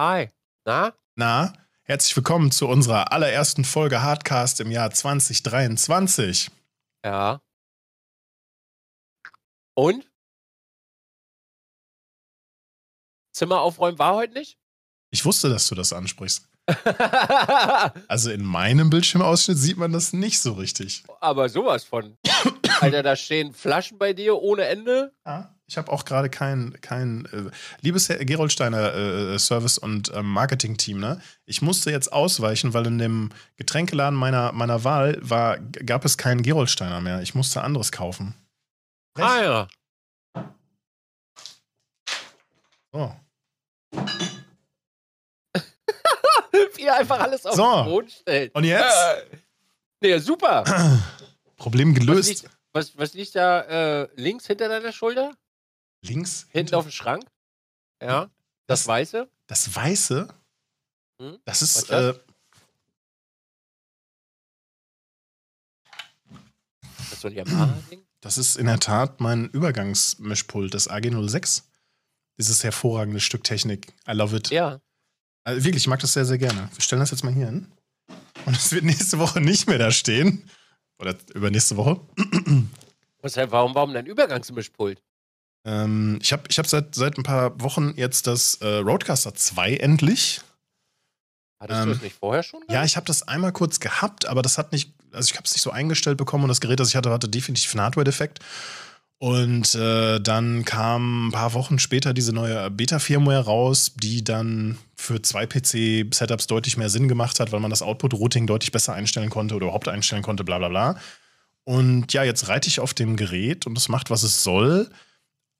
[0.00, 0.28] Hi.
[0.64, 0.94] Na?
[1.16, 6.52] Na, herzlich willkommen zu unserer allerersten Folge Hardcast im Jahr 2023.
[7.04, 7.40] Ja.
[9.74, 10.08] Und?
[13.32, 14.56] Zimmer aufräumen war heute nicht?
[15.10, 16.48] Ich wusste, dass du das ansprichst.
[18.06, 21.02] also in meinem Bildschirmausschnitt sieht man das nicht so richtig.
[21.18, 22.16] Aber sowas von.
[22.80, 25.12] Alter, da stehen Flaschen bei dir ohne Ende.
[25.26, 27.50] Ja, ich habe auch gerade kein, kein äh,
[27.82, 31.20] liebes Herr Geroldsteiner äh, Service- und äh, Marketing-Team, ne?
[31.44, 36.42] Ich musste jetzt ausweichen, weil in dem Getränkeladen meiner, meiner Wahl war, gab es keinen
[36.42, 37.20] Geroldsteiner mehr.
[37.20, 38.34] Ich musste anderes kaufen.
[39.14, 39.68] Ah ja.
[42.92, 43.14] So.
[46.76, 47.76] Wie einfach alles auf So.
[47.82, 48.54] den Boden stellt.
[48.54, 48.84] Und jetzt?
[48.84, 49.36] Äh,
[50.00, 50.64] nee, super.
[51.58, 52.28] Problem Was gelöst.
[52.28, 55.32] liegt, was, was liegt da äh, links hinter deiner Schulter?
[56.02, 56.42] Links.
[56.50, 57.24] Hinten hinter- auf dem Schrank?
[58.02, 58.24] Ja.
[58.66, 59.28] Das, Das- Weiße?
[59.46, 60.28] Das Weiße,
[61.20, 61.38] Hm?
[61.44, 61.90] das ist.
[61.90, 62.14] Äh,
[66.98, 68.02] Das ist so ein Yamaha-Ding?
[68.20, 71.62] das ist in der Tat mein Übergangsmischpult, das AG06.
[72.38, 73.92] Dieses hervorragende Stück Technik.
[74.08, 74.50] I love it.
[74.50, 74.80] Ja.
[75.44, 76.68] Also wirklich, ich mag das sehr, sehr gerne.
[76.72, 77.72] Wir stellen das jetzt mal hier hin.
[78.46, 80.48] Und es wird nächste Woche nicht mehr da stehen.
[81.00, 82.00] Oder übernächste Woche.
[83.22, 85.02] Was, warum, warum dein Übergangsmischpult?
[85.68, 89.74] Ähm, ich habe ich hab seit, seit ein paar Wochen jetzt das äh, Roadcaster 2
[89.76, 90.40] endlich.
[91.60, 92.62] Hattest Ähm, du es nicht vorher schon?
[92.70, 95.52] Ja, ich habe das einmal kurz gehabt, aber das hat nicht, also ich habe es
[95.52, 98.38] nicht so eingestellt bekommen und das Gerät, das ich hatte, hatte definitiv einen Hardware-Defekt.
[99.20, 105.20] Und äh, dann kam ein paar Wochen später diese neue Beta-Firmware raus, die dann für
[105.20, 109.56] zwei PC-Setups deutlich mehr Sinn gemacht hat, weil man das Output-Routing deutlich besser einstellen konnte
[109.56, 111.00] oder überhaupt einstellen konnte, bla bla bla.
[111.64, 114.88] Und ja, jetzt reite ich auf dem Gerät und es macht, was es soll.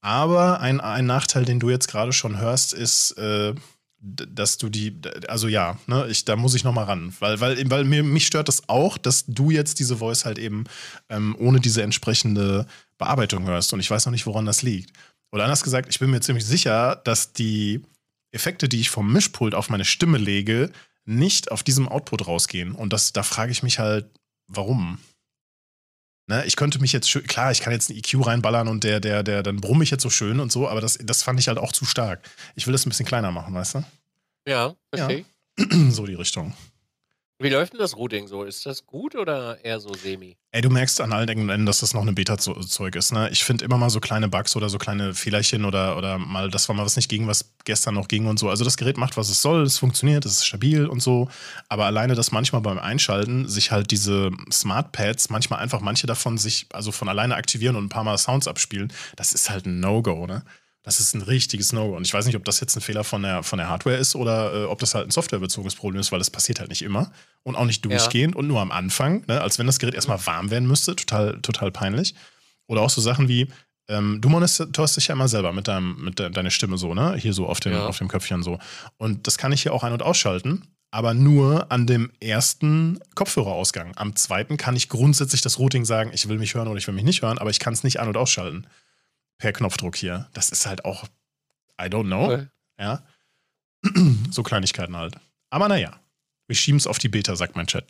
[0.01, 3.55] Aber ein, ein Nachteil, den du jetzt gerade schon hörst, ist, äh,
[4.01, 4.97] dass du die,
[5.27, 8.27] also ja, ne, ich, da muss ich noch mal ran, weil, weil, weil mir, mich
[8.27, 10.65] stört das auch, dass du jetzt diese Voice halt eben
[11.09, 12.67] ähm, ohne diese entsprechende
[12.97, 14.93] Bearbeitung hörst und ich weiß noch nicht, woran das liegt.
[15.33, 17.83] Oder anders gesagt, ich bin mir ziemlich sicher, dass die
[18.31, 20.71] Effekte, die ich vom Mischpult auf meine Stimme lege,
[21.05, 24.07] nicht auf diesem Output rausgehen und das, da frage ich mich halt,
[24.47, 24.99] warum?
[26.29, 29.01] Ne, ich könnte mich jetzt schön, klar, ich kann jetzt einen EQ reinballern und der,
[29.01, 31.49] der, der, dann brumme ich jetzt so schön und so, aber das, das fand ich
[31.49, 32.21] halt auch zu stark.
[32.55, 33.85] Ich will das ein bisschen kleiner machen, weißt du?
[34.47, 35.25] Ja, verstehe.
[35.91, 36.53] so die Richtung.
[37.41, 38.43] Wie läuft denn das Routing so?
[38.43, 40.37] Ist das gut oder eher so semi?
[40.51, 43.13] Ey, du merkst an allen Ecken und Enden, dass das noch eine Beta-Zeug ist.
[43.13, 43.29] Ne?
[43.31, 46.69] Ich finde immer mal so kleine Bugs oder so kleine Fehlerchen oder, oder mal, das
[46.69, 48.49] war mal was nicht ging, was gestern noch ging und so.
[48.51, 51.29] Also das Gerät macht, was es soll, es funktioniert, es ist stabil und so.
[51.69, 56.39] Aber alleine, dass manchmal beim Einschalten sich halt diese Smart Pads, manchmal einfach manche davon
[56.39, 59.79] sich also von alleine aktivieren und ein paar Mal Sounds abspielen, das ist halt ein
[59.79, 60.43] No-Go, ne?
[60.83, 61.97] Das ist ein richtiges No-Go.
[61.97, 64.15] Und ich weiß nicht, ob das jetzt ein Fehler von der, von der Hardware ist
[64.15, 67.11] oder äh, ob das halt ein softwarebezogenes Problem ist, weil das passiert halt nicht immer
[67.43, 67.91] und auch nicht Ja.
[67.91, 69.41] durchgehend und nur am Anfang, ne?
[69.41, 70.95] als wenn das Gerät erstmal warm werden müsste.
[70.97, 72.15] Total, total peinlich.
[72.69, 73.49] Oder auch so Sachen wie,
[73.89, 77.17] ähm, du monitorst dich ja immer selber mit, deinem, mit de deiner Stimme so, ne?
[77.17, 77.87] Hier so auf dem, Ja.
[77.87, 78.59] auf dem Köpfchen so.
[78.99, 83.93] Und das kann ich hier auch ein- und ausschalten, aber nur an dem ersten Kopfhörerausgang.
[83.97, 86.95] Am zweiten kann ich grundsätzlich das Routing sagen, ich will mich hören oder ich will
[86.95, 88.67] mich nicht hören, aber ich kann es nicht an- und ausschalten.
[89.39, 90.29] Per Knopfdruck hier.
[90.33, 91.05] Das ist halt auch,
[91.81, 92.25] I don't know.
[92.33, 92.47] Okay.
[92.79, 93.05] Ja.
[94.31, 95.15] so Kleinigkeiten halt.
[95.51, 95.99] Aber naja,
[96.49, 97.87] wir schieben es auf die Beta, sagt mein Chat.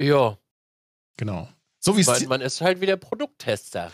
[0.00, 0.38] Ja,
[1.16, 1.48] Genau.
[1.78, 3.92] So wie es man, man ist halt wieder Produkttester.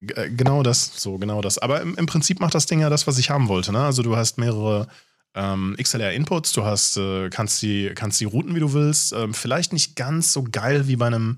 [0.00, 1.58] G- äh, Genau das, so, genau das.
[1.58, 3.72] Aber im, im Prinzip macht das Ding ja das, was ich haben wollte.
[3.72, 3.84] Ne?
[3.84, 4.86] Also du hast mehrere
[5.34, 9.12] ähm, XLR-Inputs, du hast, äh, kannst, die, kannst die routen, wie du willst.
[9.12, 11.36] Ähm, vielleicht nicht ganz so geil wie bei einem.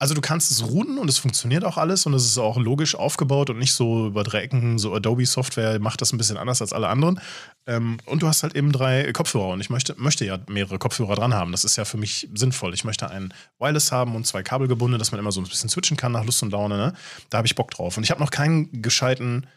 [0.00, 2.94] Also du kannst es routen und es funktioniert auch alles und es ist auch logisch
[2.94, 6.72] aufgebaut und nicht so über drei Ecken, so Adobe-Software macht das ein bisschen anders als
[6.72, 7.20] alle anderen.
[7.66, 11.16] Ähm, und du hast halt eben drei Kopfhörer und ich möchte, möchte ja mehrere Kopfhörer
[11.16, 11.50] dran haben.
[11.50, 12.74] Das ist ja für mich sinnvoll.
[12.74, 15.96] Ich möchte einen Wireless haben und zwei kabelgebundene, dass man immer so ein bisschen switchen
[15.96, 16.76] kann nach Lust und Laune.
[16.76, 16.92] Ne?
[17.30, 17.96] Da habe ich Bock drauf.
[17.96, 19.48] Und ich habe noch keinen gescheiten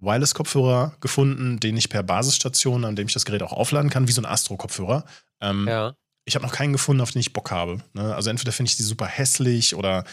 [0.00, 4.12] Wireless-Kopfhörer gefunden, den ich per Basisstation, an dem ich das Gerät auch aufladen kann, wie
[4.12, 5.04] so ein Astro-Kopfhörer.
[5.40, 5.94] Ähm, Ja.
[6.28, 7.82] Ich habe noch keinen gefunden, auf den ich Bock habe.
[7.94, 8.14] Ne?
[8.14, 10.04] Also entweder finde ich die super hässlich oder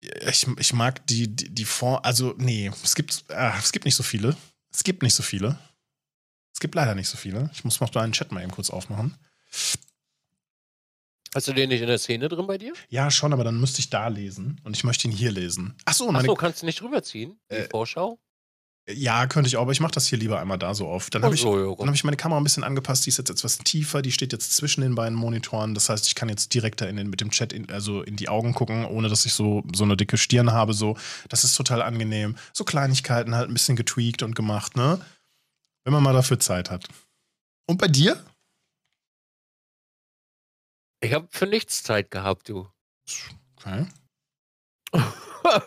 [0.00, 2.00] ich, ich mag die, die, die Form.
[2.04, 4.36] Also, nee, es gibt, ah, es gibt nicht so viele.
[4.72, 5.58] Es gibt nicht so viele.
[6.54, 7.50] Es gibt leider nicht so viele.
[7.52, 9.16] Ich muss noch deinen Chat mal eben kurz aufmachen.
[11.34, 12.72] Hast du den nicht in der Szene drin bei dir?
[12.88, 15.74] Ja, schon, aber dann müsste ich da lesen und ich möchte ihn hier lesen.
[15.84, 17.38] Ach so, meine, Achso, kannst du nicht rüberziehen?
[17.50, 18.18] Die Äh, Vorschau?
[18.90, 21.10] Ja, könnte ich auch, aber ich mache das hier lieber einmal da so auf.
[21.10, 23.18] Dann habe ich, so, ja, Dann habe ich meine Kamera ein bisschen angepasst, die ist
[23.18, 25.74] jetzt etwas tiefer, die steht jetzt zwischen den beiden Monitoren.
[25.74, 28.28] Das heißt, ich kann jetzt direkter in den, mit dem Chat in, also in die
[28.28, 30.72] Augen gucken, ohne dass ich so, so eine dicke Stirn habe.
[30.72, 30.96] So.
[31.28, 32.36] Das ist total angenehm.
[32.54, 35.00] So Kleinigkeiten halt ein bisschen getweakt und gemacht, ne?
[35.84, 36.88] Wenn man mal dafür Zeit hat.
[37.66, 38.24] Und bei dir?
[41.00, 42.68] Ich habe für nichts Zeit gehabt, du.
[43.56, 43.86] Okay.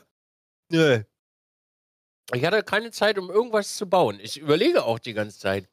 [0.72, 1.04] Nö.
[2.34, 4.20] Ich hatte keine Zeit, um irgendwas zu bauen.
[4.22, 5.68] Ich überlege auch die ganze Zeit.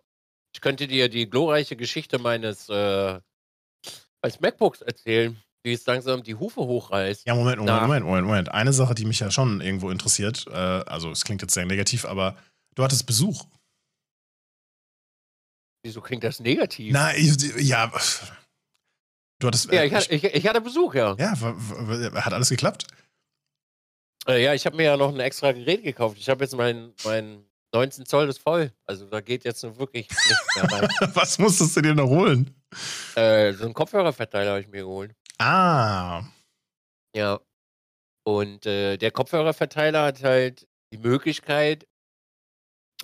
[0.53, 3.21] Ich könnte dir die glorreiche Geschichte meines äh,
[4.21, 7.27] als MacBooks erzählen, wie es langsam die Hufe hochreißt.
[7.27, 7.83] Ja, Moment, Moment.
[7.83, 8.49] Moment, Moment, Moment.
[8.51, 12.05] Eine Sache, die mich ja schon irgendwo interessiert, äh, also es klingt jetzt sehr negativ,
[12.05, 12.37] aber
[12.75, 13.45] du hattest Besuch.
[15.85, 16.93] Wieso klingt das negativ?
[16.93, 17.93] Na, ich, ja.
[19.39, 19.71] Du hattest.
[19.71, 21.15] ja, äh, ich hatte, ich, ich hatte Besuch, ja.
[21.19, 21.33] ja,
[22.15, 22.87] hat alles geklappt?
[24.27, 26.19] Äh, ja, ich habe mir ja noch ein extra Gerät gekauft.
[26.19, 27.45] Ich habe jetzt mein, mein
[27.75, 28.73] 19 Zoll ist voll.
[28.87, 30.89] Also da geht jetzt nur wirklich nichts mehr rein.
[31.15, 32.55] Was musstest du dir noch holen?
[33.15, 35.15] äh, so einen Kopfhörerverteiler habe ich mir geholt.
[35.39, 36.23] Ah.
[37.15, 37.41] Ja.
[38.25, 41.87] Und äh, der Kopfhörerverteiler hat halt die Möglichkeit,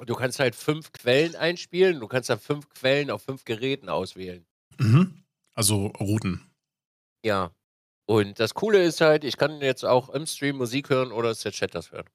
[0.05, 4.45] du kannst halt fünf Quellen einspielen, du kannst dann fünf Quellen auf fünf Geräten auswählen.
[4.79, 5.25] Mhm.
[5.55, 6.51] Also Routen.
[7.25, 7.53] Ja.
[8.07, 11.41] Und das Coole ist halt, ich kann jetzt auch im Stream Musik hören oder es
[11.41, 12.09] der Chat das hören.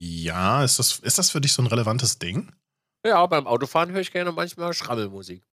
[0.00, 2.54] Ja, ist das, ist das für dich so ein relevantes Ding?
[3.04, 5.44] Ja, beim Autofahren höre ich gerne manchmal Schrabbelmusik.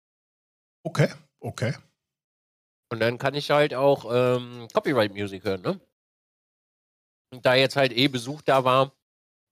[0.87, 1.75] Okay, okay.
[2.93, 5.81] Und dann kann ich halt auch ähm, Copyright-Musik hören, ne?
[7.33, 8.93] Und da jetzt halt eh Besuch da war,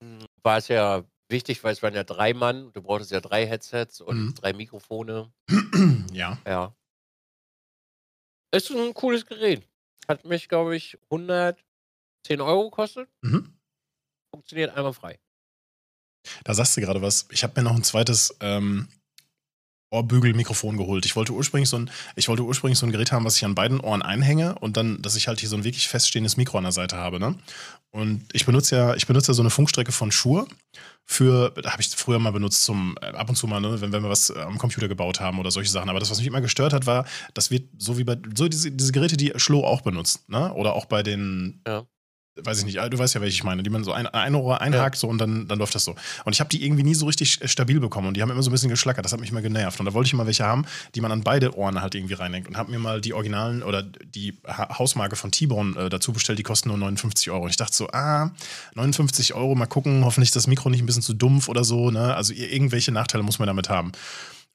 [0.02, 3.46] mh, war es ja wichtig, weil es waren ja drei Mann, du brauchtest ja drei
[3.46, 4.34] Headsets und Mhm.
[4.34, 5.32] drei Mikrofone.
[6.12, 6.38] ja.
[6.46, 6.76] Ja.
[8.52, 9.66] Ist ein cooles Gerät.
[10.08, 11.56] Hat mich, glaube ich, 110
[12.40, 13.08] Euro gekostet.
[13.22, 13.58] Mhm.
[14.34, 15.18] Funktioniert einmal frei.
[16.44, 17.26] Da sagst du gerade was.
[17.30, 18.88] Ich habe mir noch ein zweites ähm,
[19.92, 21.04] Ohrbügelmikrofon geholt.
[21.04, 23.54] Ich wollte ursprünglich so ein, ich wollte ursprünglich so ein Gerät haben, was ich an
[23.54, 26.64] beiden Ohren einhänge und dann, dass ich halt hier so ein wirklich feststehendes Mikro an
[26.64, 27.20] der Seite habe.
[27.20, 27.36] Ne?
[27.90, 30.46] Und ich benutze ja, ich benutze ja so eine Funkstrecke von Shure
[31.04, 34.02] für, habe ich früher mal benutzt zum äh, ab und zu mal, ne, wenn, wenn
[34.02, 35.90] wir was äh, am Computer gebaut haben oder solche Sachen.
[35.90, 37.04] Aber das, was mich immer gestört hat, war,
[37.34, 40.52] das wird so wie bei so diese, diese Geräte, die Schlo auch benutzt, ne?
[40.54, 41.84] Oder auch bei den Ja.
[42.36, 44.60] Weiß ich nicht, du weißt ja, welche ich meine, die man so ein, ein Ohr
[44.60, 45.94] einhakt so und dann, dann läuft das so.
[46.24, 48.48] Und ich habe die irgendwie nie so richtig stabil bekommen und die haben immer so
[48.50, 49.04] ein bisschen geschlackert.
[49.04, 49.78] Das hat mich immer genervt.
[49.80, 50.64] Und da wollte ich mal welche haben,
[50.94, 52.48] die man an beide Ohren halt irgendwie reinhängt.
[52.48, 56.38] Und habe mir mal die Originalen oder die ha Hausmarke von T-Bone äh, dazu bestellt,
[56.38, 57.44] die kosten nur 59 Euro.
[57.44, 58.30] Und ich dachte so, ah,
[58.74, 61.90] 59 Euro, mal gucken, hoffentlich ist das Mikro nicht ein bisschen zu dumpf oder so.
[61.90, 62.14] Ne?
[62.14, 63.92] Also ir- irgendwelche Nachteile muss man damit haben.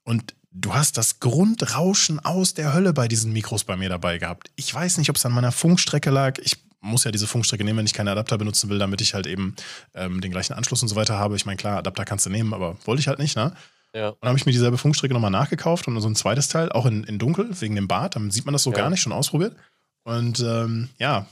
[0.04, 4.50] Und du hast das Grundrauschen aus der Hölle bei diesen Mikros bei mir dabei gehabt.
[4.56, 6.38] Ich weiß nicht, ob es an meiner Funkstrecke lag.
[6.42, 9.26] Ich muss ja diese Funkstrecke nehmen, wenn ich keine Adapter benutzen will, damit ich halt
[9.26, 9.54] eben
[9.94, 11.36] ähm, den gleichen Anschluss und so weiter habe.
[11.36, 13.52] Ich meine, klar, Adapter kannst du nehmen, aber wollte ich halt nicht, ne?
[13.94, 14.10] Ja.
[14.10, 16.86] Und dann habe ich mir dieselbe Funkstrecke nochmal nachgekauft und so ein zweites Teil, auch
[16.86, 18.16] in, in dunkel, wegen dem Bart.
[18.16, 18.76] Dann sieht man das so Ja.
[18.76, 19.56] gar nicht, schon ausprobiert.
[20.04, 21.26] Und ähm, ja,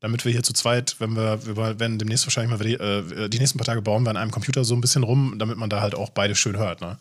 [0.00, 3.38] damit wir hier zu zweit, wenn wir, wir werden demnächst wahrscheinlich mal wieder, äh, die
[3.38, 5.80] nächsten paar Tage bauen wir an einem Computer so ein bisschen rum, damit man da
[5.80, 6.98] halt auch beide schön hört, ne?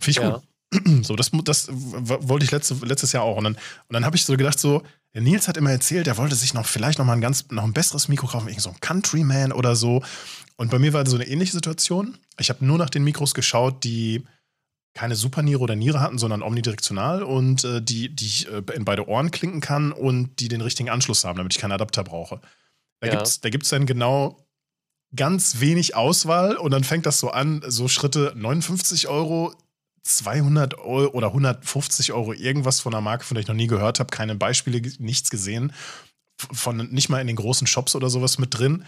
[0.00, 0.30] Finde ich Ja.
[0.32, 0.42] gut.
[1.02, 3.36] So, das, das wollte ich letzte, letztes Jahr auch.
[3.36, 4.82] Und dann, und dann habe ich so gedacht, so,
[5.14, 7.64] der Nils hat immer erzählt, er wollte sich noch vielleicht noch mal ein ganz, noch
[7.64, 10.02] ein besseres Mikro kaufen, irgend so ein Countryman oder so.
[10.56, 12.16] Und bei mir war so eine ähnliche Situation.
[12.38, 14.24] Ich habe nur nach den Mikros geschaut, die
[14.94, 19.08] keine Superniere oder Niere hatten, sondern omnidirektional und äh, die, die ich äh, in beide
[19.08, 22.40] Ohren klinken kann und die den richtigen Anschluss haben, damit ich keinen Adapter brauche.
[23.00, 23.14] Da Ja.
[23.14, 24.38] gibt's da gibt's dann genau
[25.14, 29.54] ganz wenig Auswahl und dann fängt das so an, so Schritte 59 Euro,
[30.02, 34.00] 200 Euro oder 150 Euro irgendwas von einer Marke, von der ich noch nie gehört
[34.00, 35.72] habe, keine Beispiele, nichts gesehen,
[36.36, 38.84] von nicht mal in den großen Shops oder sowas mit drin.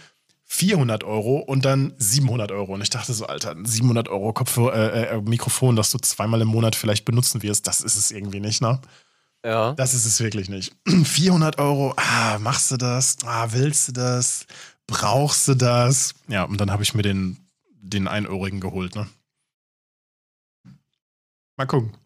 [0.47, 2.73] 400 Euro und dann 700 Euro.
[2.75, 6.41] Und ich dachte so, Alter, ein 700 Euro Kopfhörer, äh, äh, Mikrofon, das du zweimal
[6.41, 8.79] im Monat vielleicht benutzen wirst, das ist es irgendwie nicht, ne?
[9.43, 9.73] Ja.
[9.73, 10.75] Das ist es wirklich nicht.
[11.03, 13.17] 400 Euro, ah, machst du das?
[13.25, 14.45] Ah, willst du das?
[14.87, 16.13] Brauchst du das?
[16.27, 17.37] Ja, und dann habe ich mir den,
[17.81, 19.07] den Einörigen geholt, ne?
[21.57, 21.97] Mal gucken.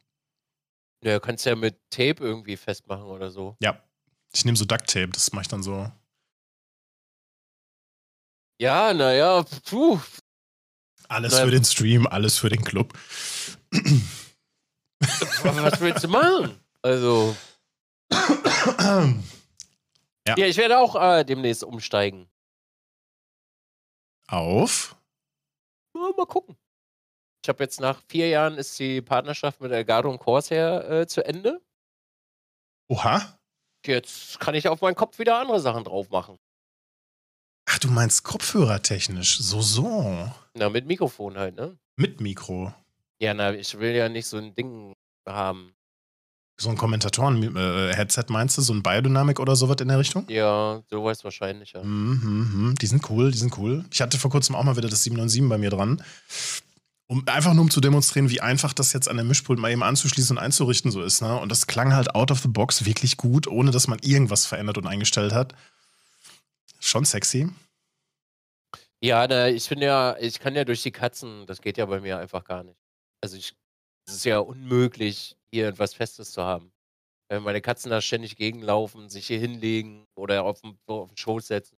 [1.04, 3.56] Ja, kannst ja mit Tape irgendwie festmachen oder so.
[3.62, 3.82] Ja.
[4.34, 5.92] Ich nehme so Duct Tape, das mache ich dann so.
[8.62, 10.00] Ja, naja, puh.
[11.08, 11.46] Alles Naja.
[11.46, 12.94] für den Stream, alles für den Club.
[15.00, 16.60] Was willst du machen?
[16.84, 17.36] Also,
[20.28, 20.36] Ja.
[20.38, 22.30] ja, ich werde auch äh, demnächst umsteigen.
[24.28, 24.96] Auf.
[25.96, 26.56] Ja, mal gucken.
[27.44, 31.26] Ich habe jetzt nach vier Jahren ist die Partnerschaft mit Elgato und Corsair äh, zu
[31.26, 31.62] Ende.
[32.90, 33.40] Oha.
[33.86, 36.38] Jetzt kann ich auf meinen Kopf wieder andere Sachen drauf machen.
[37.66, 39.38] Ach, du meinst kopfhörertechnisch.
[39.40, 40.32] So, so.
[40.56, 41.78] Na, mit Mikrofon halt, ne?
[41.96, 42.74] Mit Mikro.
[43.20, 44.94] Ja, na, ich will ja nicht so ein Ding
[45.28, 45.74] haben.
[46.58, 48.62] So ein Kommentatoren-Headset meinst du?
[48.62, 50.26] So ein Biodynamic oder sowas in der Richtung?
[50.30, 51.84] Ja, sowas wahrscheinlich, ja.
[51.84, 52.76] Mhm, mhm.
[52.76, 53.86] Die sind cool, die sind cool.
[53.92, 56.04] Ich hatte vor kurzem auch mal wieder das 797 bei mir dran.
[57.12, 59.82] Um, einfach nur um zu demonstrieren, wie einfach das jetzt an der Mischpult mal eben
[59.82, 61.24] anzuschließen und einzurichten so ist.
[61.24, 61.40] Ne?
[61.40, 64.78] Und das klang halt out of the box wirklich gut, ohne dass man irgendwas verändert
[64.78, 65.56] und eingestellt hat.
[66.80, 67.50] Schon sexy.
[69.02, 72.00] Ja, ne, ich finde ja, ich kann ja durch die Katzen, das geht ja bei
[72.00, 72.80] mir einfach gar nicht.
[73.22, 73.56] Also ich,
[74.06, 76.72] es ist ja unmöglich, hier etwas Festes zu haben.
[77.28, 81.48] Wenn meine Katzen da ständig gegenlaufen, sich hier hinlegen oder auf den, auf den Schoß
[81.48, 81.78] setzen.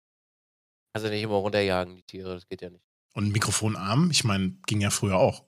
[0.94, 2.91] Kannst du nicht immer runterjagen, die Tiere, das geht ja nicht.
[3.14, 5.46] Und ein Mikrofonarm, ich meine, ging ja früher auch.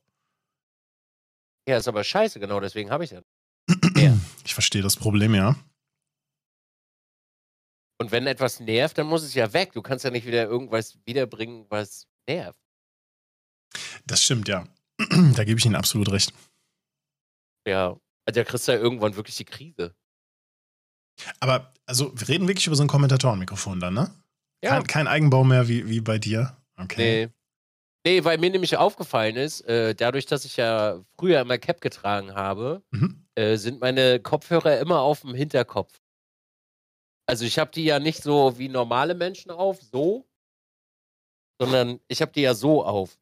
[1.67, 3.22] Ja, ist aber scheiße, genau, deswegen habe ich ja.
[3.96, 4.17] ja.
[4.43, 5.55] Ich verstehe das Problem, ja.
[8.00, 9.72] Und wenn etwas nervt, dann muss es ja weg.
[9.72, 12.60] Du kannst ja nicht wieder irgendwas wiederbringen, was nervt.
[14.05, 14.67] Das stimmt, ja.
[15.36, 16.34] da gebe ich Ihnen absolut recht.
[17.65, 19.96] Ja, also da kriegst du ja irgendwann wirklich die Krise.
[21.39, 24.13] Aber, also, wir reden wirklich über so ein Kommentatorenmikrofon dann, ne?
[24.63, 24.72] Ja.
[24.72, 26.58] Kein, kein Eigenbau mehr wie, wie bei dir.
[26.77, 27.27] Okay.
[27.27, 27.34] Nee.
[28.05, 32.33] Nee, weil mir nämlich aufgefallen ist, äh, dadurch, dass ich ja früher immer Cap getragen
[32.36, 33.25] habe, Mhm.
[33.36, 36.01] äh, sind meine Kopfhörer immer auf dem Hinterkopf.
[37.25, 40.27] Also ich habe die ja nicht so wie normale Menschen auf, so,
[41.60, 43.17] sondern ich habe die ja so auf.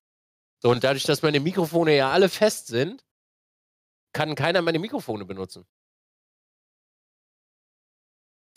[0.64, 3.06] So, und dadurch, dass meine Mikrofone ja alle fest sind,
[4.14, 5.66] kann keiner meine Mikrofone benutzen.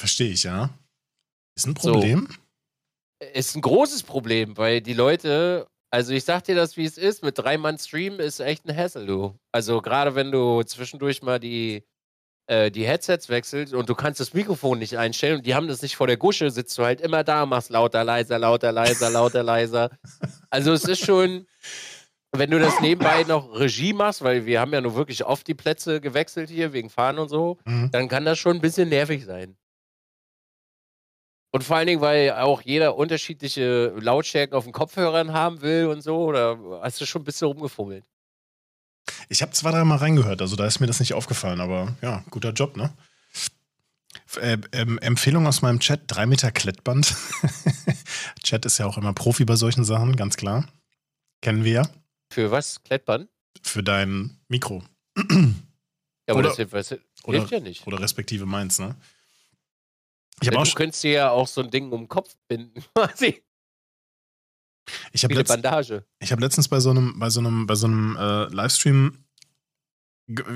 [0.00, 0.71] Verstehe ich, ja.
[1.57, 2.28] Ist ein Problem.
[3.33, 7.22] Ist ein großes Problem, weil die Leute, also ich sag dir das, wie es ist,
[7.22, 9.38] mit drei Mann Stream ist echt ein Hassel, du.
[9.52, 11.84] Also gerade wenn du zwischendurch mal die,
[12.48, 15.82] äh, die Headsets wechselst und du kannst das Mikrofon nicht einstellen und die haben das
[15.82, 19.42] nicht vor der Gusche, sitzt du halt immer da, machst lauter, leiser, lauter, leiser, lauter,
[19.44, 19.90] leiser.
[20.50, 21.46] Also es ist schon,
[22.32, 25.54] wenn du das nebenbei noch Regie machst, weil wir haben ja nur wirklich oft die
[25.54, 27.90] Plätze gewechselt hier wegen Fahren und so, Mhm.
[27.92, 29.56] dann kann das schon ein bisschen nervig sein.
[31.54, 36.02] Und vor allen Dingen, weil auch jeder unterschiedliche Lautstärken auf den Kopfhörern haben will und
[36.02, 38.02] so, oder hast du schon ein bisschen rumgefummelt?
[39.28, 42.50] Ich habe zwei, dreimal reingehört, also da ist mir das nicht aufgefallen, aber ja, guter
[42.50, 42.92] Job, ne?
[44.40, 47.14] Äh, ähm, Empfehlung aus meinem Chat: drei Meter Klettband.
[48.42, 50.66] Chat ist ja auch immer Profi bei solchen Sachen, ganz klar.
[51.40, 51.88] Kennen wir ja.
[52.32, 52.82] Für was?
[52.82, 53.28] Klettband?
[53.62, 54.82] Für dein Mikro.
[55.16, 55.25] Ja,
[56.26, 57.87] aber Oder- das das hilft ja nicht.
[57.87, 58.96] Oder respektive meins, ne?
[60.41, 62.83] Ich auch du schon- könntest dir ja auch so ein Ding um den Kopf binden,
[62.95, 63.43] quasi.
[65.12, 66.05] ich Wie habe eine letzt, Bandage.
[66.19, 69.24] ich hab letztens bei so einem, bei so einem, bei so einem äh, Livestream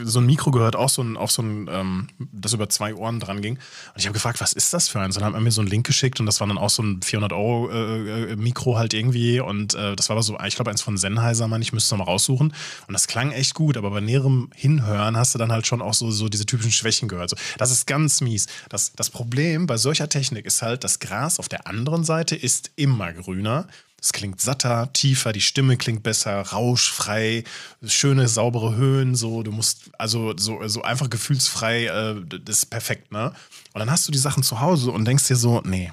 [0.04, 3.20] so ein Mikro gehört, auch so ein, auf so ein, ähm, das über zwei Ohren
[3.20, 3.54] dran ging.
[3.56, 5.16] Und ich habe gefragt, was ist das für eins?
[5.16, 7.02] Und dann haben mir so einen Link geschickt und das war dann auch so ein
[7.02, 9.40] 400 Euro äh, äh, Mikro halt irgendwie.
[9.40, 11.98] Und äh, das war aber so, ich glaube, eins von Sennheiser, meine ich, müsste es
[11.98, 12.54] mal raussuchen.
[12.86, 15.94] Und das klang echt gut, aber bei näherem Hinhören hast du dann halt schon auch
[15.94, 17.28] so, so diese typischen Schwächen gehört.
[17.28, 18.46] So, das ist ganz mies.
[18.70, 22.70] Das, das Problem bei solcher Technik ist halt, das Gras auf der anderen Seite ist
[22.76, 23.68] immer grüner.
[24.00, 27.42] Es klingt satter, tiefer, die Stimme klingt besser, rauschfrei,
[27.84, 33.10] schöne, saubere Höhen, so, du musst, also so, so einfach gefühlsfrei, äh, das ist perfekt,
[33.10, 33.32] ne?
[33.72, 35.92] Und dann hast du die Sachen zu Hause und denkst dir so, nee,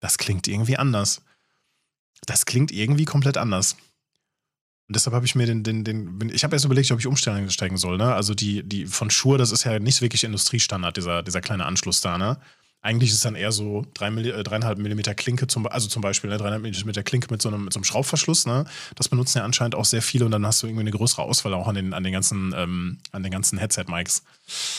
[0.00, 1.20] das klingt irgendwie anders.
[2.24, 3.76] Das klingt irgendwie komplett anders.
[4.88, 7.76] Und deshalb habe ich mir den, den, den, ich habe erst überlegt, ob ich umsteigen
[7.76, 8.14] soll, ne?
[8.14, 12.00] Also die, die von Shure, das ist ja nicht wirklich Industriestandard, dieser, dieser kleine Anschluss
[12.00, 12.38] da, ne?
[12.86, 16.02] Eigentlich ist es dann eher so 3 Milli, äh, 3,5 Millimeter Klinke, zum, also zum
[16.02, 18.46] Beispiel ne, 3,5 Millimeter Klinke mit so, einem, mit so einem Schraubverschluss.
[18.46, 18.64] Ne?
[18.94, 21.52] Das benutzen ja anscheinend auch sehr viele und dann hast du irgendwie eine größere Auswahl
[21.54, 24.22] auch an den, an den ganzen, ähm, an den ganzen Headset-Mics.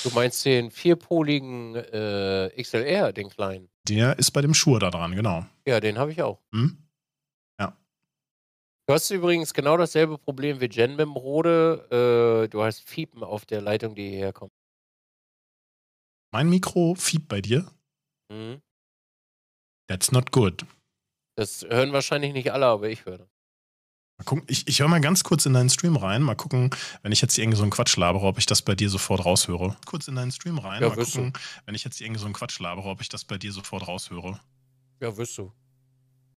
[0.05, 3.67] Du meinst den vierpoligen äh, XLR, den kleinen?
[3.89, 5.45] Der ist bei dem Shure da dran, genau.
[5.67, 6.39] Ja, den habe ich auch.
[6.53, 6.77] Hm?
[8.89, 12.45] Du hast übrigens genau dasselbe Problem wie Jen mit dem Rode.
[12.45, 14.53] Äh, du hast Fiepen auf der Leitung, die hierher kommt.
[16.31, 17.69] Mein Mikro fiebt bei dir.
[18.29, 18.61] Mhm.
[19.87, 20.65] That's not good.
[21.35, 23.29] Das hören wahrscheinlich nicht alle, aber ich höre das.
[24.17, 26.23] Mal gucken, ich, ich höre mal ganz kurz in deinen Stream rein.
[26.23, 26.71] Mal gucken,
[27.03, 29.23] wenn ich jetzt hier irgendwie so einen Quatsch labere, ob ich das bei dir sofort
[29.23, 29.77] raushöre.
[29.85, 30.81] Kurz in deinen Stream rein.
[30.81, 31.33] Ja, mal gucken,
[31.65, 33.87] wenn ich jetzt hier irgendwie so einen Quatsch labere, ob ich das bei dir sofort
[33.87, 34.39] raushöre.
[34.99, 35.53] Ja, wirst du.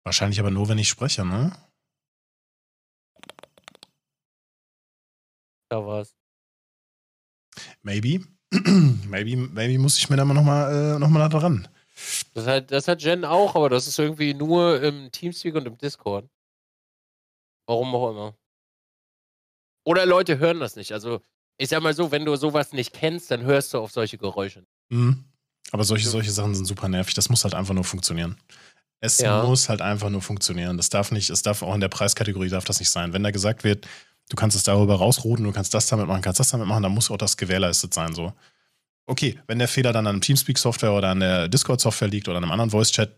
[0.04, 1.56] Wahrscheinlich aber nur, wenn ich spreche, ne?
[5.70, 6.16] Da war's.
[7.84, 8.26] Maybe.
[9.08, 11.68] maybe, maybe muss ich mir da mal nochmal äh, noch mal da dran.
[12.34, 15.78] Das hat, das hat Jen auch, aber das ist irgendwie nur im Teamspeak und im
[15.78, 16.30] Discord.
[17.68, 18.36] Warum auch immer.
[19.86, 20.92] Oder Leute hören das nicht.
[20.92, 21.22] Also,
[21.58, 24.66] ich sag mal so, wenn du sowas nicht kennst, dann hörst du auf solche Geräusche.
[24.90, 25.24] Mhm.
[25.72, 27.14] Aber solche, solche Sachen sind super nervig.
[27.14, 28.38] Das muss halt einfach nur funktionieren.
[29.00, 29.44] Es Ja.
[29.44, 30.78] muss halt einfach nur funktionieren.
[30.78, 33.14] Das darf nicht, es darf auch in der Preiskategorie darf das nicht sein.
[33.14, 33.88] Wenn da gesagt wird,
[34.30, 36.94] du kannst es darüber rausrouten, du kannst das damit machen, kannst das damit machen, dann
[36.94, 38.14] muss auch das gewährleistet sein.
[38.16, 38.34] So.
[39.10, 42.52] Okay, wenn der Fehler dann an Teamspeak-Software oder an der Discord-Software liegt oder an einem
[42.52, 43.10] anderen Voice-Chat,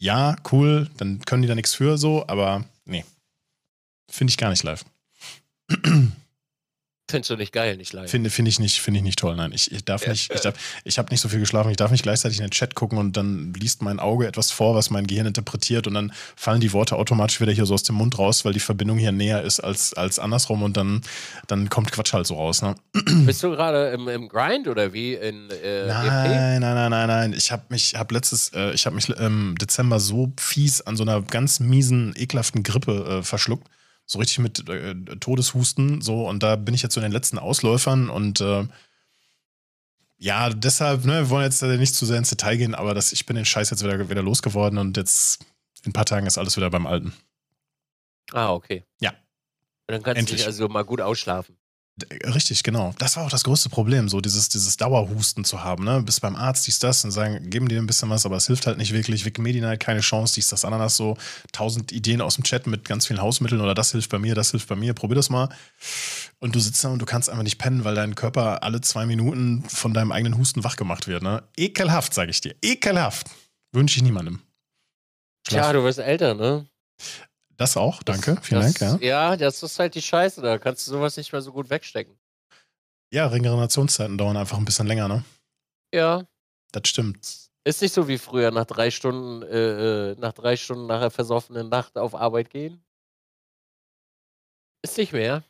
[0.00, 3.04] ja, cool, dann können die da nichts für so, aber nee.
[4.10, 4.84] Finde ich gar nicht live.
[7.10, 8.10] Findest du nicht geil, nicht live?
[8.10, 9.52] Finde find ich, nicht, find ich nicht toll, nein.
[9.52, 12.02] Ich, ich darf nicht, ich, darf, ich habe nicht so viel geschlafen, ich darf nicht
[12.02, 15.26] gleichzeitig in den Chat gucken und dann liest mein Auge etwas vor, was mein Gehirn
[15.26, 18.52] interpretiert und dann fallen die Worte automatisch wieder hier so aus dem Mund raus, weil
[18.52, 21.02] die Verbindung hier näher ist als, als andersrum und dann,
[21.46, 22.62] dann kommt Quatsch halt so raus.
[22.62, 22.74] Ne?
[23.26, 27.32] Bist du gerade im, im Grind oder wie in äh, Nein, nein, nein, nein, nein.
[27.32, 31.02] Ich habe mich, habe letztes, äh, ich habe mich im Dezember so fies an so
[31.02, 33.68] einer ganz miesen, ekelhaften Grippe äh, verschluckt
[34.10, 37.38] so richtig mit äh, Todeshusten, so und da bin ich jetzt so in den letzten
[37.38, 38.66] Ausläufern und äh,
[40.18, 43.24] ja, deshalb, ne, wir wollen jetzt nicht zu sehr ins Detail gehen, aber das, ich
[43.24, 45.44] bin den Scheiß jetzt wieder, wieder losgeworden und jetzt
[45.84, 47.14] in ein paar Tagen ist alles wieder beim Alten.
[48.32, 48.84] Ah, okay.
[49.00, 49.10] Ja.
[49.10, 50.30] Und dann kannst Endlich.
[50.30, 51.56] du dich also mal gut ausschlafen.
[52.34, 52.94] Richtig, genau.
[52.98, 55.84] Das war auch das größte Problem, so dieses, dieses Dauerhusten zu haben.
[55.84, 56.02] Ne?
[56.02, 58.66] Bis beim Arzt, dies, das und sagen, geben dir ein bisschen was, aber es hilft
[58.66, 59.24] halt nicht wirklich.
[59.24, 61.16] Wikimedia hat keine Chance, dies, das, Ananas so.
[61.52, 64.50] Tausend Ideen aus dem Chat mit ganz vielen Hausmitteln oder das hilft bei mir, das
[64.50, 65.48] hilft bei mir, probier das mal.
[66.38, 69.06] Und du sitzt da und du kannst einfach nicht pennen, weil dein Körper alle zwei
[69.06, 71.22] Minuten von deinem eigenen Husten wach gemacht wird.
[71.22, 71.42] Ne?
[71.56, 72.54] Ekelhaft, sage ich dir.
[72.62, 73.28] Ekelhaft.
[73.72, 74.40] Wünsche ich niemandem.
[75.48, 75.62] Schlaf.
[75.62, 76.66] Tja, du wirst älter, ne?
[77.60, 78.36] Das auch, danke.
[78.36, 79.02] Das, Vielen das, Dank.
[79.02, 79.32] Ja.
[79.32, 80.40] ja, das ist halt die Scheiße.
[80.40, 82.18] Da kannst du sowas nicht mehr so gut wegstecken.
[83.12, 85.24] Ja, Regenerationszeiten dauern einfach ein bisschen länger, ne?
[85.92, 86.24] Ja.
[86.72, 87.50] Das stimmt.
[87.64, 91.10] Ist nicht so wie früher nach drei Stunden, äh, äh nach drei Stunden nach der
[91.10, 92.82] versoffenen Nacht auf Arbeit gehen.
[94.80, 95.44] Ist nicht mehr.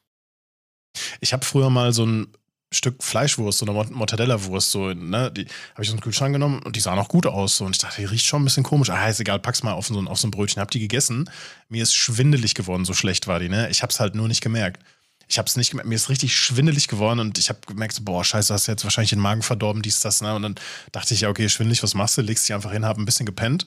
[1.21, 2.37] Ich habe früher mal so ein
[2.73, 6.81] Stück Fleischwurst, eine Mortadella-Wurst, so, ne, die habe ich aus dem Kühlschrank genommen und die
[6.81, 7.57] sah noch gut aus.
[7.57, 7.65] So.
[7.65, 8.91] Und ich dachte, die riecht schon ein bisschen komisch.
[8.91, 10.61] Ah, ist egal, pack's mal auf so, ein, auf so ein Brötchen.
[10.61, 11.29] Hab die gegessen.
[11.69, 13.69] Mir ist schwindelig geworden, so schlecht war die, ne?
[13.71, 14.81] Ich hab's halt nur nicht gemerkt.
[15.27, 18.25] Ich hab's nicht gemerkt, mir ist richtig schwindelig geworden und ich habe gemerkt, so, boah,
[18.25, 20.35] scheiße, hast jetzt wahrscheinlich den Magen verdorben, dies, das, ne?
[20.35, 20.55] Und dann
[20.93, 22.23] dachte ich, ja, okay, schwindelig, was machst du?
[22.23, 23.67] Legst dich einfach hin, hab ein bisschen gepennt,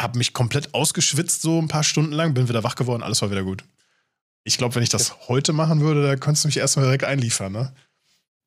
[0.00, 3.30] hab mich komplett ausgeschwitzt, so ein paar Stunden lang, bin wieder wach geworden, alles war
[3.30, 3.64] wieder gut.
[4.44, 7.52] Ich glaube, wenn ich das heute machen würde, da könntest du mich erstmal direkt einliefern,
[7.52, 7.74] ne?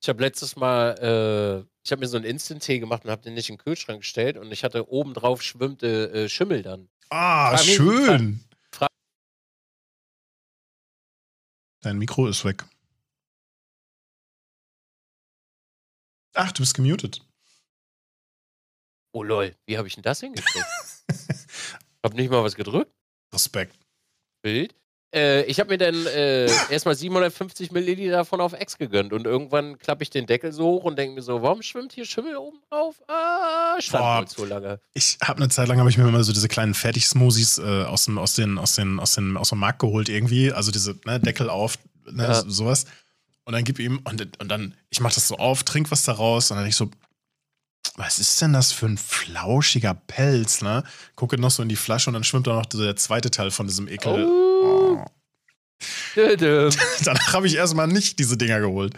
[0.04, 3.36] Ich habe letztes Mal, äh, ich habe mir so einen Instant-Tee gemacht und habe den
[3.36, 6.90] nicht in den Kühlschrank gestellt und ich hatte oben drauf schwimmte äh, Schimmel dann.
[7.10, 8.44] Ah, Frag schön.
[8.70, 8.88] Fra
[11.80, 12.66] Dein Mikro ist weg.
[16.34, 17.26] Ach, du bist gemutet.
[19.14, 20.68] Oh lol, wie habe ich denn das hingekriegt?
[22.04, 22.92] hab nicht mal was gedrückt.
[23.34, 23.80] Respekt.
[24.42, 24.76] Bild.
[25.14, 29.78] Äh, ich habe mir dann äh, erstmal 750 Milliliter davon auf Ex gegönnt und irgendwann
[29.78, 32.58] klappe ich den Deckel so hoch und denke mir so, warum schwimmt hier Schimmel oben
[32.70, 32.96] drauf?
[33.08, 34.80] Ah, stand Boah, so lange.
[34.96, 38.06] Ich habe eine Zeit lang habe ich mir immer so diese kleinen Fertig-Smoothies äh, aus,
[38.06, 41.20] dem, aus, den, aus, den, aus, den, aus dem Markt geholt irgendwie, also diese ne,
[41.20, 41.78] Deckel auf,
[42.10, 42.44] ne, ja.
[42.48, 42.86] sowas.
[43.46, 46.50] Und dann gib ihm und, und dann, ich mache das so auf, trink was daraus
[46.50, 46.90] und dann ich so,
[47.98, 50.84] was ist denn das für ein flauschiger Pelz, ne?
[51.16, 53.68] Gucke noch so in die Flasche und dann schwimmt da noch der zweite Teil von
[53.68, 54.26] diesem Ekel.
[54.26, 54.53] Oh.
[56.16, 58.94] Danach habe ich erstmal nicht diese Dinger geholt.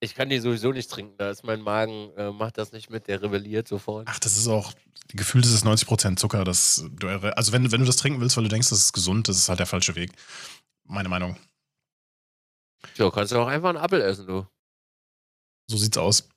[0.00, 3.08] Ich kann die sowieso nicht trinken, da ist mein Magen, äh, macht das nicht mit,
[3.08, 4.06] der rebelliert sofort.
[4.08, 4.72] Ach, das ist auch,
[5.08, 6.44] gefühlt ist es 90% Zucker.
[6.44, 6.84] Das,
[7.34, 9.48] also wenn, wenn du das trinken willst, weil du denkst, das ist gesund, das ist
[9.48, 10.12] halt der falsche Weg.
[10.84, 11.36] Meine Meinung.
[12.94, 14.46] So, kannst du auch einfach einen Apfel essen, du.
[15.66, 16.28] So sieht's aus.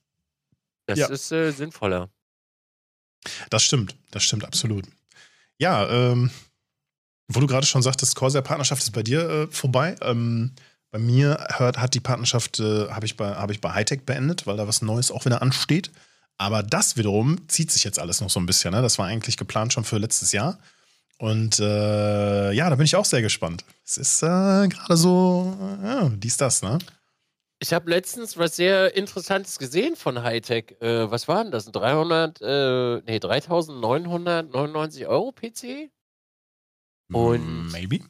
[0.86, 1.06] Das ja.
[1.08, 2.10] ist äh, sinnvoller.
[3.50, 4.86] Das stimmt, das stimmt absolut.
[5.58, 6.30] Ja, ähm,
[7.32, 9.96] wo du gerade schon sagtest, Corsair-Partnerschaft ist bei dir äh, vorbei.
[10.02, 10.52] Ähm,
[10.90, 14.46] bei mir hört, hat die Partnerschaft, äh, habe ich, bei, hab ich bei Hightech beendet,
[14.46, 15.90] weil da was Neues auch wieder ansteht.
[16.36, 18.72] Aber das wiederum zieht sich jetzt alles noch so ein bisschen.
[18.72, 18.82] Ne?
[18.82, 20.58] Das war eigentlich geplant schon für letztes Jahr.
[21.18, 23.64] Und äh, ja, da bin ich auch sehr gespannt.
[23.84, 26.78] Es ist äh, gerade so, ja, dies, das, ne?
[27.58, 30.76] Ich habe letztens was sehr Interessantes gesehen von Hightech.
[30.80, 31.66] Äh, was war denn das?
[31.66, 35.90] Ein 300, äh, nee, 3999 Euro PC?
[37.12, 37.70] Und.
[37.72, 38.00] Maybe?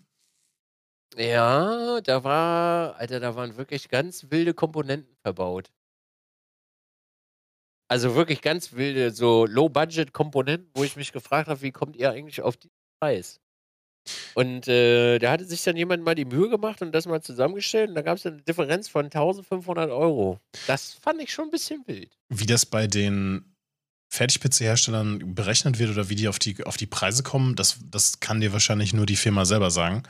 [1.17, 5.71] Ja, da war, Alter, da waren wirklich ganz wilde Komponenten verbaut.
[7.89, 12.41] Also wirklich ganz wilde, so Low-Budget-Komponenten, wo ich mich gefragt habe, wie kommt ihr eigentlich
[12.41, 13.41] auf den Preis?
[14.35, 17.91] Und äh, da hatte sich dann jemand mal die Mühe gemacht und das mal zusammengestellt
[17.91, 20.39] und da gab es eine Differenz von 1500 Euro.
[20.67, 22.17] Das fand ich schon ein bisschen wild.
[22.29, 23.57] Wie das bei den
[24.11, 28.41] Fertig-PC-Herstellern berechnet wird oder wie die auf die, auf die Preise kommen, das, das kann
[28.41, 30.03] dir wahrscheinlich nur die Firma selber sagen.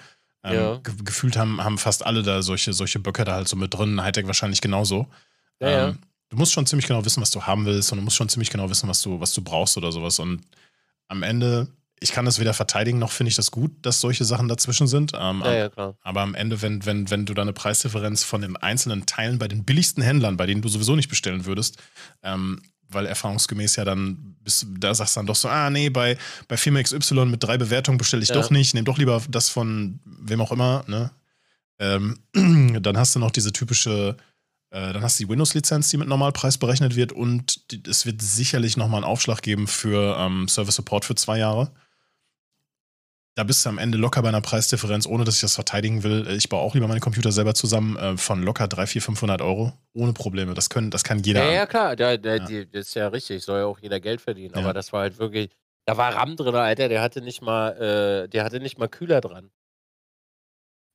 [0.43, 0.77] Ähm, ja.
[0.79, 4.03] ge gefühlt haben, haben fast alle da solche, solche Böcke da halt so mit drin,
[4.03, 5.07] Hightech wahrscheinlich genauso.
[5.61, 5.99] Ja, ähm,
[6.31, 8.49] du musst schon ziemlich genau wissen, was du haben willst und du musst schon ziemlich
[8.49, 10.19] genau wissen, was du, was du brauchst oder sowas.
[10.19, 10.41] Und
[11.09, 11.69] am Ende
[12.01, 15.13] ich kann das weder verteidigen, noch finde ich das gut, dass solche Sachen dazwischen sind.
[15.15, 15.97] Ähm, ja, ja, klar.
[16.01, 19.49] Aber am Ende, wenn, wenn, wenn du da eine Preisdifferenz von den einzelnen Teilen bei
[19.49, 21.77] den billigsten Händlern, bei denen du sowieso nicht bestellen würdest,
[22.23, 26.17] ähm, weil erfahrungsgemäß ja dann, bist, da sagst du dann doch so, ah nee, bei,
[26.49, 28.35] bei Firma XY mit drei Bewertungen bestelle ich ja.
[28.35, 31.11] doch nicht, nehme doch lieber das von wem auch immer, ne?
[31.79, 32.19] Ähm,
[32.83, 34.17] dann hast du noch diese typische,
[34.71, 38.21] äh, dann hast du die Windows-Lizenz, die mit Normalpreis berechnet wird und die, es wird
[38.21, 41.73] sicherlich nochmal einen Aufschlag geben für ähm, Service Support für zwei Jahre.
[43.41, 46.29] Da bist du am Ende locker bei einer Preisdifferenz, ohne dass ich das verteidigen will.
[46.29, 49.73] Ich baue auch lieber meine Computer selber zusammen, äh, von locker 300, 400, 500 Euro.
[49.95, 50.53] Ohne Probleme.
[50.53, 51.43] Das, können, das kann jeder.
[51.47, 51.97] Ja, ja klar.
[51.97, 52.45] Da, da, ja.
[52.45, 53.43] Die, das ist ja richtig.
[53.43, 54.53] Soll ja auch jeder Geld verdienen.
[54.55, 54.61] Ja.
[54.61, 55.49] Aber das war halt wirklich.
[55.87, 56.91] Da war RAM drin, Alter.
[56.91, 57.71] Der hatte nicht mal,
[58.25, 59.51] äh, der hatte nicht mal Kühler dran.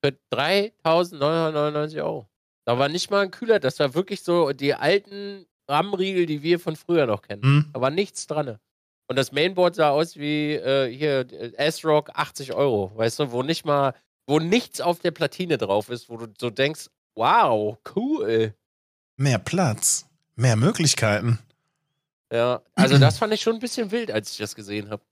[0.04, 2.28] Für 3.999 Euro.
[2.66, 3.60] Da war nicht mal ein Kühler.
[3.60, 7.42] Das war wirklich so die alten RAM-Riegel, die wir von früher noch kennen.
[7.42, 7.70] Hm.
[7.74, 8.60] Da war nichts dran.
[9.08, 13.65] Und das Mainboard sah aus wie äh, hier S-Rock 80 Euro, weißt du, wo nicht
[13.65, 13.94] mal,
[14.26, 18.54] wo nichts auf der Platine drauf ist, wo du so denkst, wow, cool.
[19.18, 21.39] Mehr Platz, mehr Möglichkeiten.
[22.32, 25.04] Ja, also das fand ich schon ein bisschen wild, als ich das gesehen habe.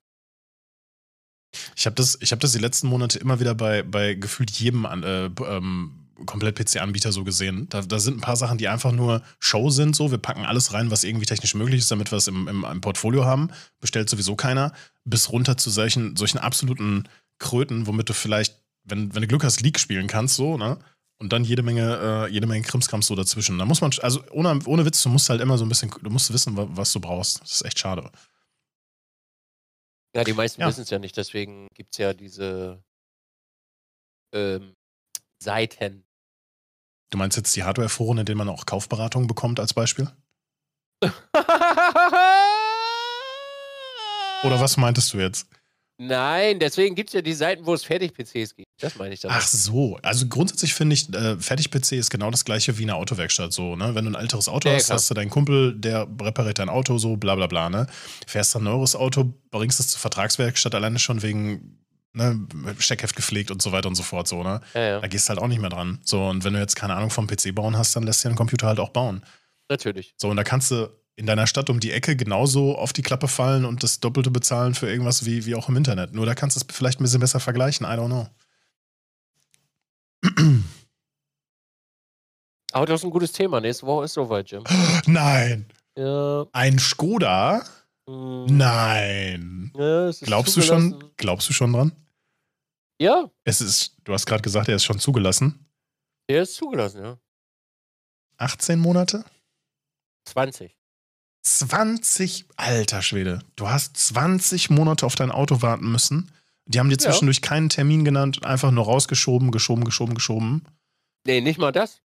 [1.76, 5.26] Ich habe das, hab das die letzten Monate immer wieder bei, bei gefühlt jedem äh,
[5.26, 7.68] ähm, Komplett-PC-Anbieter so gesehen.
[7.70, 9.96] Da, da, sind ein paar Sachen, die einfach nur Show sind.
[9.96, 12.64] So, wir packen alles rein, was irgendwie technisch möglich ist, damit wir es im, im,
[12.64, 13.50] im Portfolio haben.
[13.80, 14.74] Bestellt sowieso keiner.
[15.06, 17.08] Bis runter zu solchen, solchen absoluten
[17.40, 20.78] Kröten, womit du vielleicht, wenn, wenn du Glück hast, League spielen kannst, so, ne?
[21.20, 23.58] Und dann jede Menge, äh, jede Menge Krimskrams so dazwischen.
[23.58, 26.10] Da muss man, also ohne, ohne Witz, du musst halt immer so ein bisschen, du
[26.10, 27.42] musst wissen, was du brauchst.
[27.42, 28.12] Das ist echt schade.
[30.16, 30.68] Ja, die meisten ja.
[30.68, 32.84] wissen es ja nicht, deswegen gibt es ja diese
[34.34, 34.76] ähm,
[35.42, 36.04] Seiten,
[37.14, 40.10] Du meinst jetzt die Hardware-Foren, in denen man auch Kaufberatungen bekommt, als Beispiel?
[44.44, 45.48] Oder was meintest du jetzt?
[46.00, 48.68] Nein, deswegen gibt es ja die Seiten, wo es Fertig-PCs gibt.
[48.82, 49.38] Das meine ich damit.
[49.38, 50.00] Ach so.
[50.02, 53.54] Also grundsätzlich finde ich, äh, Fertig-PC ist genau das gleiche wie eine Autowerkstatt.
[53.54, 53.94] So, ne?
[53.94, 54.98] Wenn du ein älteres Auto ja, hast, klar.
[54.98, 57.70] hast du deinen Kumpel, der repariert dein Auto, so bla bla bla.
[57.70, 57.86] Ne?
[58.26, 61.78] Fährst ein neues Auto, bringst es zur Vertragswerkstatt alleine schon wegen
[62.14, 62.48] ne,
[62.80, 64.62] Steckheft gepflegt und so weiter und so fort, so, ne?
[64.74, 65.00] Ja, ja.
[65.00, 66.00] Da gehst du halt auch nicht mehr dran.
[66.04, 68.36] So, und wenn du jetzt keine Ahnung vom PC bauen hast, dann lässt dir ein
[68.36, 69.24] Computer halt auch bauen.
[69.70, 70.14] Natürlich.
[70.18, 73.28] So, und da kannst du in deiner Stadt um die Ecke genauso auf die Klappe
[73.28, 76.14] fallen und das Doppelte bezahlen für irgendwas wie, wie auch im Internet.
[76.14, 78.28] Nur da kannst du es vielleicht ein bisschen besser vergleichen, I don't know.
[82.72, 83.62] Aber das ist ein gutes Thema.
[83.62, 84.64] Nächste Woche ist soweit, Jim.
[85.06, 85.68] Nein.
[85.96, 86.46] Ja.
[86.54, 87.64] Ein Skoda?
[88.08, 88.46] Mhm.
[88.50, 89.72] Nein.
[89.76, 91.92] Ja, glaubst, du schon, glaubst du schon dran?
[93.00, 93.30] Ja.
[93.44, 95.66] Es ist, du hast gerade gesagt, er ist schon zugelassen.
[96.28, 97.18] Er ist zugelassen, ja.
[98.38, 99.26] 18 Monate?
[100.26, 100.78] 20.
[101.44, 103.40] 20, alter Schwede.
[103.56, 106.32] Du hast 20 Monate auf dein Auto warten müssen.
[106.66, 107.50] Die haben dir zwischendurch ja.
[107.50, 110.64] keinen Termin genannt, einfach nur rausgeschoben, geschoben, geschoben, geschoben.
[111.26, 112.02] Nee, nicht mal das.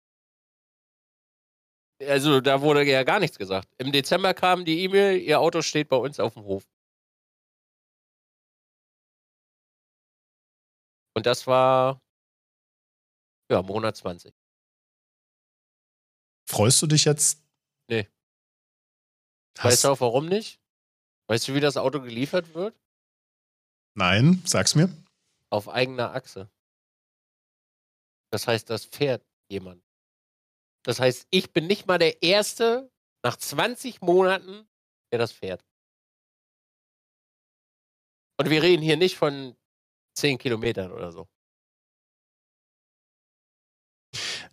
[2.06, 3.68] Also da wurde ja gar nichts gesagt.
[3.78, 6.64] Im Dezember kam die E-Mail, ihr Auto steht bei uns auf dem Hof.
[11.14, 12.00] Und das war
[13.50, 14.34] ja Monat 20.
[16.48, 17.42] Freust du dich jetzt?
[17.88, 18.08] Nee.
[19.58, 20.60] Hast weißt du auch warum nicht?
[21.28, 22.78] Weißt du, wie das Auto geliefert wird?
[23.94, 24.88] Nein, sag's mir.
[25.50, 26.50] Auf eigener Achse.
[28.30, 29.82] Das heißt, das fährt jemand.
[30.84, 32.90] Das heißt, ich bin nicht mal der Erste
[33.22, 34.68] nach 20 Monaten,
[35.12, 35.64] der das fährt.
[38.38, 39.56] Und wir reden hier nicht von
[40.18, 41.28] 10 Kilometern oder so.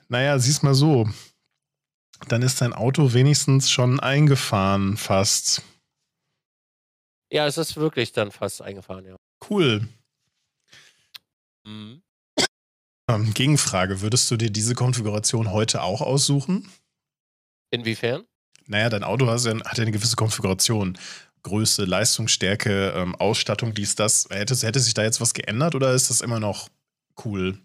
[0.07, 1.09] Naja, siehst mal so.
[2.27, 5.63] Dann ist dein Auto wenigstens schon eingefahren, fast.
[7.31, 9.15] Ja, es ist wirklich dann fast eingefahren, ja.
[9.49, 9.87] Cool.
[11.65, 12.01] Mhm.
[13.09, 16.71] Ähm, Gegenfrage: Würdest du dir diese Konfiguration heute auch aussuchen?
[17.71, 18.25] Inwiefern?
[18.67, 20.97] Naja, dein Auto hat ja, hat ja eine gewisse Konfiguration.
[21.45, 24.27] Größe, Leistungsstärke, ähm, Ausstattung, dies, das.
[24.31, 26.69] Hätte, hätte sich da jetzt was geändert oder ist das immer noch
[27.23, 27.61] cool?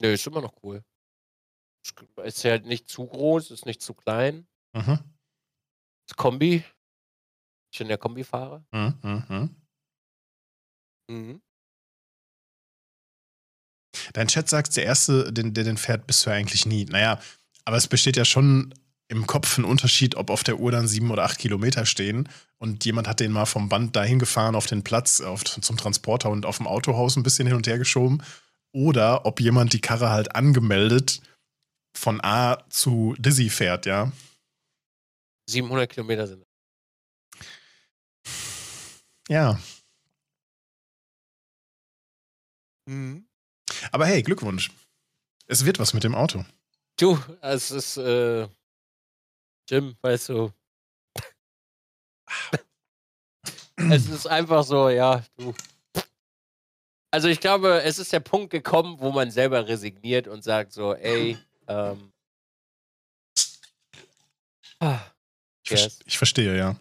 [0.00, 0.82] Nö, ist immer noch cool.
[2.24, 4.46] Ist ja halt nicht zu groß, ist nicht zu klein.
[4.72, 5.00] Mhm.
[6.08, 6.64] Ist Kombi.
[7.70, 8.64] Ich bin der Kombifahrer.
[8.72, 9.56] Mhm, mhm.
[11.10, 11.42] Mhm.
[14.14, 16.86] Dein Chat sagt, der Erste, der den fährt, bist du eigentlich nie.
[16.86, 17.20] Naja,
[17.66, 18.72] aber es besteht ja schon
[19.08, 22.84] im Kopf ein Unterschied, ob auf der Uhr dann sieben oder acht Kilometer stehen und
[22.84, 26.46] jemand hat den mal vom Band dahin gefahren auf den Platz auf, zum Transporter und
[26.46, 28.22] auf dem Autohaus ein bisschen hin und her geschoben
[28.72, 31.20] oder ob jemand die Karre halt angemeldet
[31.96, 34.10] von A zu Dizzy fährt, ja.
[35.48, 36.44] 700 Kilometer sind.
[39.28, 39.58] Ja.
[42.86, 43.26] Mhm.
[43.92, 44.70] Aber hey, Glückwunsch.
[45.46, 46.44] Es wird was mit dem Auto.
[46.98, 48.48] Du, es ist, äh,
[49.68, 50.52] Jim, weißt du.
[53.76, 55.54] es ist einfach so, ja, du.
[57.10, 60.94] Also ich glaube, es ist der Punkt gekommen, wo man selber resigniert und sagt so,
[60.94, 62.12] ey, ähm,
[64.80, 64.98] ah,
[65.66, 65.98] yes.
[66.00, 66.76] ich, ich verstehe, ja.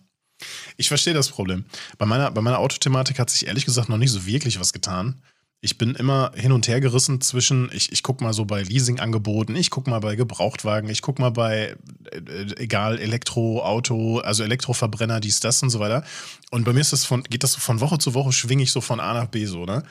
[0.75, 1.65] Ich verstehe das Problem.
[1.97, 5.21] Bei meiner, bei meiner Autothematik hat sich ehrlich gesagt noch nicht so wirklich was getan.
[5.63, 9.55] Ich bin immer hin und her gerissen zwischen, ich, ich gucke mal so bei Leasingangeboten,
[9.55, 11.77] ich gucke mal bei Gebrauchtwagen, ich gucke mal bei,
[12.11, 12.19] äh,
[12.57, 16.03] egal, Elektroauto, also Elektroverbrenner, dies, das und so weiter.
[16.51, 18.73] Und bei mir ist das von, geht das so von Woche zu Woche, schwinge ich
[18.73, 19.83] so von A nach B so, ne?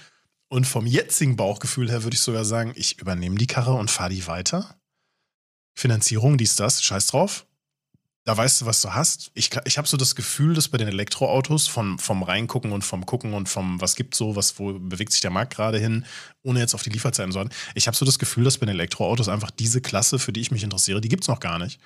[0.51, 4.11] Und vom jetzigen Bauchgefühl her würde ich sogar sagen, ich übernehme die Karre und fahre
[4.11, 4.77] die weiter.
[5.75, 7.47] Finanzierung, dies, das, scheiß drauf
[8.25, 9.33] da weißt du, was du hast.
[9.35, 13.05] Ich, ich habe so das Gefühl, dass bei den Elektroautos vom, vom Reingucken und vom
[13.05, 16.05] Gucken und vom, was gibt so, was, wo bewegt sich der Markt gerade hin,
[16.43, 17.51] ohne jetzt auf die Lieferzeiten zu warten.
[17.75, 20.53] Ich habe so das Gefühl, dass bei den Elektroautos einfach diese Klasse, für die ich
[20.53, 21.81] mich interessiere, die gibt es noch gar nicht.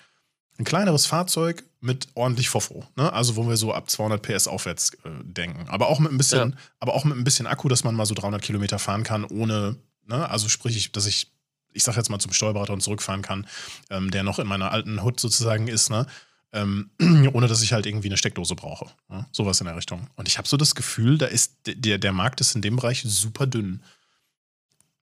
[0.58, 3.12] Ein kleineres Fahrzeug mit ordentlich Fofo, ne?
[3.12, 5.68] Also wo wir so ab 200 PS aufwärts äh, denken.
[5.68, 6.56] Aber auch mit ein bisschen, ja.
[6.80, 9.76] aber auch mit ein bisschen Akku, dass man mal so 300 Kilometer fahren kann, ohne,
[10.06, 10.28] ne?
[10.28, 11.30] Also sprich, dass ich
[11.76, 13.46] ich sag jetzt mal zum Steuerberater und zurückfahren kann,
[13.90, 16.06] ähm, der noch in meiner alten Hut sozusagen ist, ne?
[16.52, 16.90] ähm,
[17.32, 18.86] ohne dass ich halt irgendwie eine Steckdose brauche.
[19.10, 19.26] Ja?
[19.32, 20.08] Sowas in der Richtung.
[20.16, 23.02] Und ich habe so das Gefühl, da ist der, der Markt ist in dem Bereich
[23.04, 23.82] super dünn.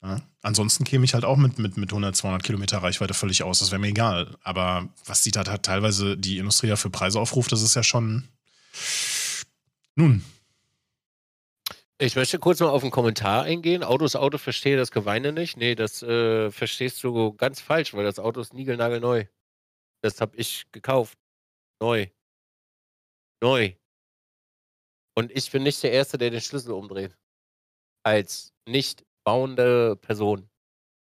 [0.03, 0.21] Ja?
[0.43, 3.61] Ansonsten käme ich halt auch mit, mit, mit 100, 200 Kilometer Reichweite völlig aus.
[3.61, 4.37] Das wäre mir egal.
[4.43, 8.25] Aber was die da teilweise die Industrie ja für Preise aufruft, das ist ja schon.
[9.95, 10.25] Nun.
[11.99, 13.85] Ich möchte kurz mal auf einen Kommentar eingehen.
[13.85, 15.57] Autos Auto verstehe das Geweine nicht.
[15.57, 19.27] Nee, das äh, verstehst du ganz falsch, weil das Auto ist niegelnagelneu.
[20.03, 21.17] Das habe ich gekauft.
[21.81, 22.09] Neu.
[23.41, 23.75] Neu.
[25.17, 27.17] Und ich bin nicht der Erste, der den Schlüssel umdreht.
[28.05, 30.51] Als nicht bauende Person.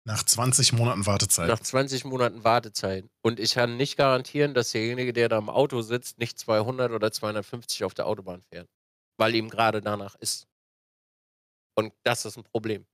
[0.04, 1.46] Nach 20 Monaten Wartezeit.
[1.46, 3.08] Nach 20 Monaten Wartezeit.
[3.22, 7.12] Und ich kann nicht garantieren, dass derjenige, der da im Auto sitzt, nicht 200 oder
[7.12, 8.68] 250 auf der Autobahn fährt.
[9.16, 10.48] Weil ihm gerade danach ist.
[11.74, 12.86] Und das ist ein Problem.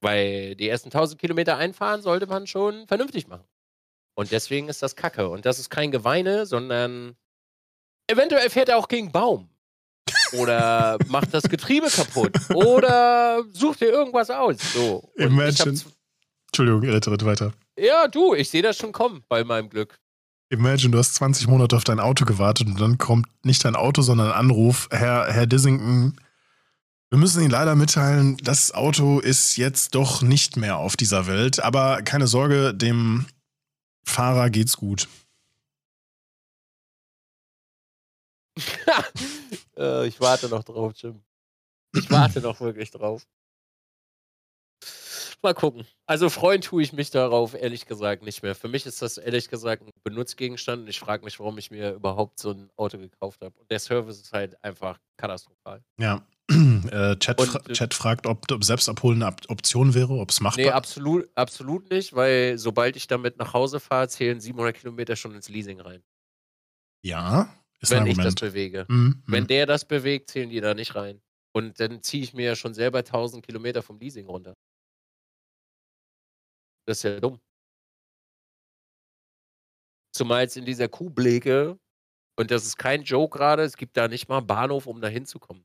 [0.00, 3.46] Weil die ersten 1000 Kilometer einfahren sollte man schon vernünftig machen.
[4.14, 5.28] Und deswegen ist das Kacke.
[5.28, 7.16] Und das ist kein Geweine, sondern
[8.08, 9.48] eventuell fährt er auch gegen Baum.
[10.32, 12.32] Oder macht das Getriebe kaputt.
[12.54, 14.56] Oder sucht dir irgendwas aus.
[14.72, 15.10] So.
[15.16, 15.80] Imagine.
[16.48, 17.52] Entschuldigung, rette weiter.
[17.78, 19.98] Ja, du, ich sehe das schon kommen bei meinem Glück.
[20.50, 24.02] Imagine, du hast 20 Monate auf dein Auto gewartet und dann kommt nicht dein Auto,
[24.02, 24.86] sondern ein Anruf.
[24.90, 26.20] Herr, Herr Dissington,
[27.12, 31.62] wir müssen Ihnen leider mitteilen, das Auto ist jetzt doch nicht mehr auf dieser Welt.
[31.62, 33.26] Aber keine Sorge, dem
[34.02, 35.08] Fahrer geht's gut.
[39.76, 41.22] äh, ich warte noch drauf, Jim.
[41.94, 43.26] Ich warte noch wirklich drauf.
[45.42, 45.86] Mal gucken.
[46.06, 48.54] Also freuen tue ich mich darauf, ehrlich gesagt, nicht mehr.
[48.54, 51.92] Für mich ist das ehrlich gesagt ein Benutzgegenstand und ich frage mich, warum ich mir
[51.92, 53.60] überhaupt so ein Auto gekauft habe.
[53.60, 55.84] Und der Service ist halt einfach katastrophal.
[55.98, 56.24] Ja,
[56.88, 60.60] äh, Chat, und, fra Chat, fragt, ob, ob Selbstabholen eine Option wäre, ob es machbar
[60.60, 60.66] ist.
[60.66, 65.34] Nee, absolut, absolut nicht, weil sobald ich damit nach Hause fahre, zählen 700 Kilometer schon
[65.34, 66.02] ins Leasing rein.
[67.02, 68.86] Ja, ist Wenn ein ich das bewege.
[68.88, 71.20] Mhm, Wenn der das bewegt, zählen die da nicht rein.
[71.52, 74.54] Und dann ziehe ich mir ja schon selber 1000 Kilometer vom Leasing runter.
[76.86, 77.40] Das ist ja dumm.
[80.14, 81.78] Zumal es in dieser Kuhblege,
[82.36, 85.08] und das ist kein Joke gerade, es gibt da nicht mal einen Bahnhof, um da
[85.08, 85.64] hinzukommen.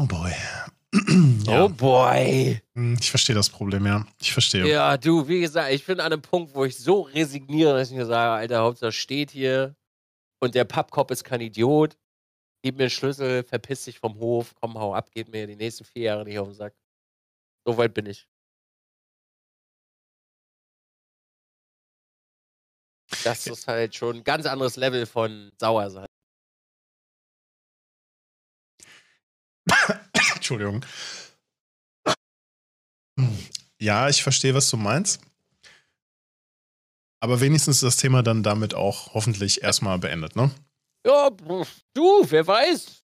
[0.00, 0.32] Oh boy.
[1.44, 1.64] ja.
[1.64, 2.58] Oh boy.
[2.74, 4.06] Hm, ich verstehe das Problem, ja.
[4.18, 4.66] Ich verstehe.
[4.66, 7.96] Ja, du, wie gesagt, ich bin an einem Punkt, wo ich so resigniere, dass ich
[7.96, 9.76] mir sage, Alter, Hauptsache steht hier
[10.40, 11.98] und der Pappkopf ist kein Idiot.
[12.62, 15.84] Gib mir einen Schlüssel, verpiss dich vom Hof, komm, hau ab, geht mir die nächsten
[15.84, 16.74] vier Jahre nicht auf den Sack.
[17.66, 18.26] So weit bin ich.
[23.24, 26.06] Das ist halt schon ein ganz anderes Level von sauer sein.
[30.50, 30.84] Entschuldigung.
[33.80, 35.20] Ja, ich verstehe, was du meinst.
[37.22, 40.50] Aber wenigstens ist das Thema dann damit auch hoffentlich erstmal beendet, ne?
[41.06, 43.04] Ja, du, wer weiß.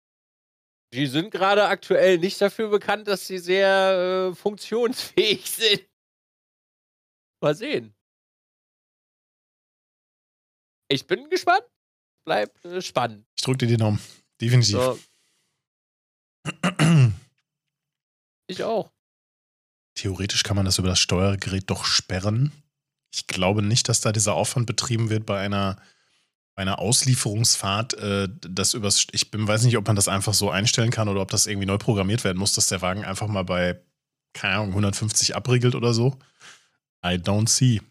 [0.94, 5.88] Die sind gerade aktuell nicht dafür bekannt, dass sie sehr äh, funktionsfähig sind.
[7.42, 7.94] Mal sehen.
[10.90, 11.66] Ich bin gespannt.
[12.26, 13.26] Bleibt äh, spannend.
[13.36, 14.00] Ich drücke dir die Daumen.
[14.40, 14.76] Definitiv.
[14.76, 15.00] So.
[18.54, 18.92] Ich auch.
[19.96, 22.52] Theoretisch kann man das über das Steuergerät doch sperren.
[23.14, 25.78] Ich glaube nicht, dass da dieser Aufwand betrieben wird bei einer,
[26.56, 27.94] bei einer Auslieferungsfahrt.
[27.96, 31.22] Äh, das übers, ich bin, weiß nicht, ob man das einfach so einstellen kann oder
[31.22, 33.80] ob das irgendwie neu programmiert werden muss, dass der Wagen einfach mal bei,
[34.34, 36.18] keine Ahnung, 150 abriegelt oder so.
[37.06, 37.82] I don't see.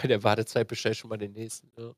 [0.00, 1.70] Bei der Wartezeit bestell schon mal den nächsten.
[1.76, 1.92] Ja.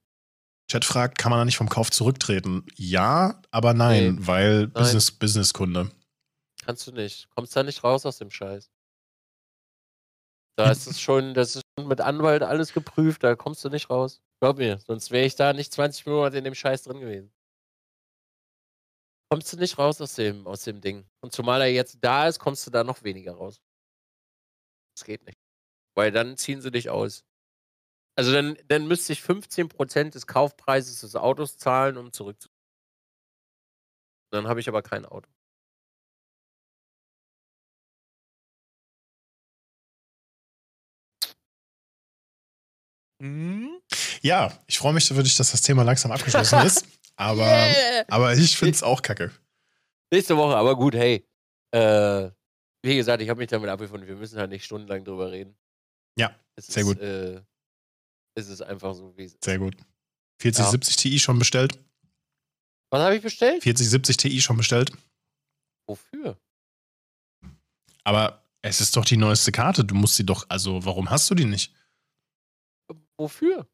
[0.71, 2.65] Chat fragt, kann man da nicht vom Kauf zurücktreten?
[2.75, 4.27] Ja, aber nein, Nee.
[4.27, 4.73] weil Nein.
[4.73, 5.91] Business, Business-Kunde.
[6.67, 7.31] Kannst du nicht.
[7.31, 8.73] Kommst da nicht raus aus dem Scheiß.
[10.59, 13.89] Da ist es schon, das ist schon mit Anwalt alles geprüft, da kommst du nicht
[13.89, 14.21] raus.
[14.41, 17.33] Glaub mir, sonst wäre ich da nicht 20 Monate in dem Scheiß drin gewesen.
[19.31, 21.09] Kommst du nicht raus aus dem, aus dem Ding.
[21.21, 23.61] Und zumal er jetzt da ist, kommst du da noch weniger raus.
[24.97, 25.39] Das geht nicht.
[25.95, 27.25] Weil dann ziehen sie dich aus.
[28.19, 32.49] Also dann, dann müsste ich 15% des Kaufpreises des Autos zahlen, um zurückzu.
[34.33, 35.36] Dann habe ich aber kein Auto.
[44.23, 46.87] Ja, ich freue mich für dich, dass das Thema langsam abgeschlossen ist.
[47.19, 48.05] Aber, Yeah.
[48.09, 49.33] aber ich finde es auch kacke.
[50.13, 51.27] Nächste Woche, aber gut, hey.
[51.73, 52.31] Äh,
[52.85, 54.07] wie gesagt, ich habe mich damit abgefunden.
[54.07, 55.57] Wir müssen halt nicht stundenlang drüber reden.
[56.19, 57.01] Ja, es sehr ist, gut.
[57.01, 57.41] Äh,
[58.35, 59.43] es ist einfach so, wie es ist.
[59.45, 59.75] Sehr gut.
[60.43, 61.79] 4070 Ti schon bestellt?
[62.91, 63.63] Was habe ich bestellt?
[63.63, 64.93] 4070 Ti schon bestellt?
[65.89, 66.39] Wofür?
[68.05, 69.87] Aber es ist doch die neueste Karte.
[69.87, 71.73] Du musst sie doch, also warum hast du die nicht?
[73.19, 73.69] Wofür?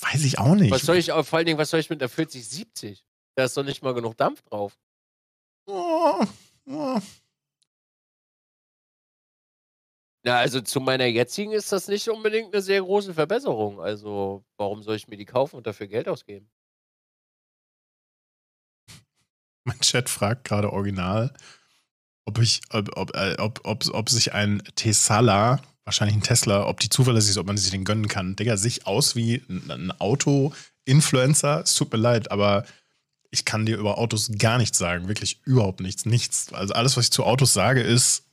[0.00, 0.70] Weiß ich auch nicht.
[0.70, 3.04] Was soll ich, vor allen Dingen, was soll ich mit der 4070?
[3.36, 4.78] Da ist doch nicht mal genug Dampf drauf.
[5.66, 6.24] Oh,
[6.66, 7.00] oh.
[10.24, 13.80] Ja, also zu meiner jetzigen ist das nicht unbedingt eine sehr große Verbesserung.
[13.80, 16.48] Also, warum soll ich mir die kaufen und dafür Geld ausgeben?
[19.64, 21.34] Mein Chat fragt gerade original,
[22.24, 26.88] ob ich, ob, ob, äh, ob, ob, sich ein Tesla, wahrscheinlich ein Tesla, ob die
[26.88, 28.36] zuverlässig ist, ob man sich den gönnen kann.
[28.36, 31.62] Digga, sich aus wie ein, Auto-Influencer.
[31.62, 32.64] Es tut mir leid, aber
[33.30, 35.08] ich kann dir über Autos gar nichts sagen.
[35.08, 36.06] Wirklich überhaupt nichts.
[36.06, 36.52] Nichts.
[36.52, 38.24] Also alles, was ich zu Autos sage, ist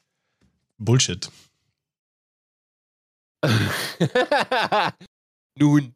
[0.78, 1.30] Bullshit.
[5.58, 5.96] Nun.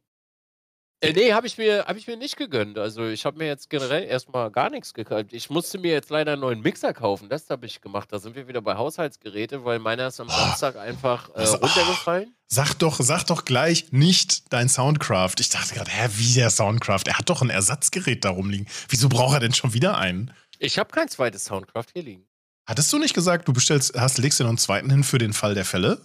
[1.04, 2.78] Äh, nee, habe ich, mir- hab ich mir nicht gegönnt.
[2.78, 5.28] Also, ich habe mir jetzt generell erstmal gar nichts gekauft.
[5.32, 7.30] Ich musste mir jetzt leider einen neuen Mixer kaufen.
[7.30, 8.12] Das habe ich gemacht.
[8.12, 12.36] Da sind wir wieder bei Haushaltsgeräte, weil meiner ist am Samstag einfach äh, runtergefallen.
[12.48, 15.36] Sag doch, sag doch gleich nicht dein Soundcraft.
[15.40, 17.02] Ich dachte gerade, hä, wie der Soundcraft?
[17.08, 18.68] Er hat doch ein Ersatzgerät da rumliegen.
[18.90, 20.34] Wieso braucht er denn schon wieder einen?
[20.60, 22.28] Ich habe kein zweites Soundcraft hier liegen.
[22.66, 25.34] Hattest du nicht gesagt, du bestellst, hast, legst dir noch einen zweiten hin für den
[25.34, 26.00] Fall der Fälle?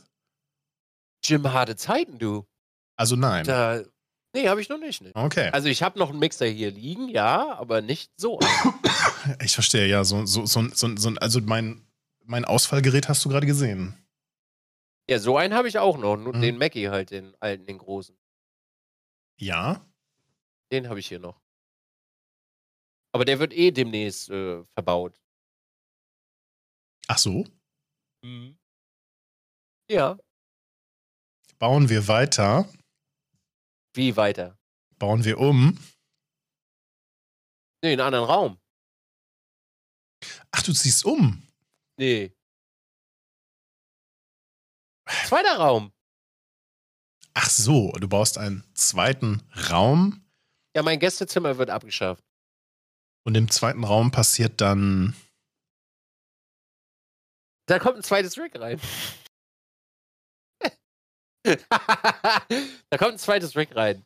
[1.25, 2.47] Jim, harte Zeiten, du.
[2.97, 3.45] Also nein.
[3.45, 3.83] Da,
[4.35, 5.01] nee, habe ich noch nicht.
[5.03, 5.11] Ne.
[5.15, 5.51] Okay.
[5.53, 8.39] Also, ich habe noch einen Mixer hier liegen, ja, aber nicht so.
[9.43, 10.05] Ich verstehe, ja.
[10.05, 11.87] So, so, so, so, so, also mein,
[12.25, 13.95] mein Ausfallgerät hast du gerade gesehen.
[15.11, 16.17] ja, so einen habe ich auch noch.
[16.17, 16.41] Nur Mhm.
[16.41, 18.17] Den Mackie halt, den alten, den großen.
[19.39, 19.85] Ja.
[20.73, 21.41] Den habe ich hier noch.
[23.13, 25.21] Aber der wird eh demnächst äh, verbaut.
[27.07, 27.45] Ach so.
[29.91, 30.19] Ja.
[31.59, 32.69] Bauen wir weiter.
[33.99, 34.57] Wie weiter?
[35.01, 35.77] Bauen wir um.
[37.83, 38.61] Nee, in einen anderen Raum.
[40.53, 41.43] Ach, du ziehst um.
[41.99, 42.33] Nee.
[45.27, 45.93] Zweiter Raum.
[47.35, 50.25] Ach so, du baust einen zweiten Raum.
[50.77, 52.23] Ja, mein Gästezimmer wird abgeschafft.
[53.25, 55.17] Und im zweiten Raum passiert dann.
[57.67, 58.81] Da kommt ein zweites Rig rein.
[62.91, 64.05] da kommt ein zweites Rig rein.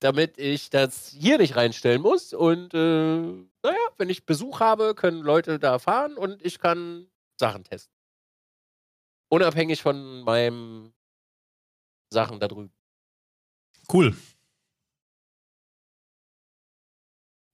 [0.00, 2.32] Damit ich das hier nicht reinstellen muss.
[2.32, 3.20] Und äh,
[3.62, 7.94] naja, wenn ich Besuch habe, können Leute da fahren und ich kann Sachen testen.
[9.30, 10.92] Unabhängig von meinem
[12.12, 12.72] Sachen da drüben.
[13.92, 14.16] Cool.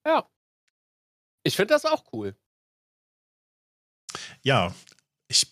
[0.07, 0.29] Ja.
[1.43, 2.37] Ich finde das auch cool.
[4.43, 4.75] Ja,
[5.29, 5.47] ich.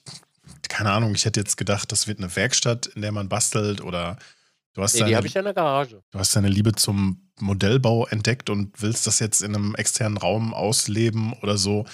[0.75, 4.19] Keine Ahnung, ich hätte jetzt gedacht, das wird eine Werkstatt, in der man bastelt oder
[4.73, 6.03] du hast, Nee, die deine, habe ich ja in der Garage.
[6.11, 10.53] du hast deine Liebe zum Modellbau entdeckt und willst das jetzt in einem externen Raum
[10.53, 11.87] ausleben oder so.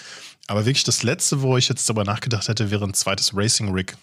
[0.47, 3.99] Aber wirklich das Letzte, wo ich jetzt darüber nachgedacht hätte, wäre ein zweites Racing Rig.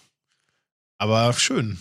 [0.98, 1.80] Aber schön.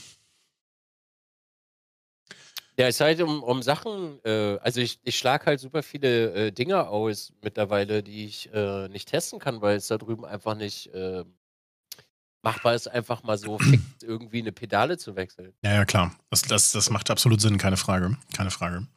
[2.80, 6.34] Ja, es ist halt um, um Sachen, äh, also ich, ich schlage halt super viele
[6.48, 10.56] äh, Dinge aus mittlerweile, die ich äh, nicht testen kann, weil es da drüben einfach
[10.56, 10.90] nicht
[12.52, 15.54] machbar ist, einfach mal so fix irgendwie eine Pedale zu wechseln.
[15.64, 16.16] Ja, ja, klar.
[16.30, 18.18] Das, das, das macht absolut Sinn, keine Frage.
[18.36, 18.88] Keine Frage.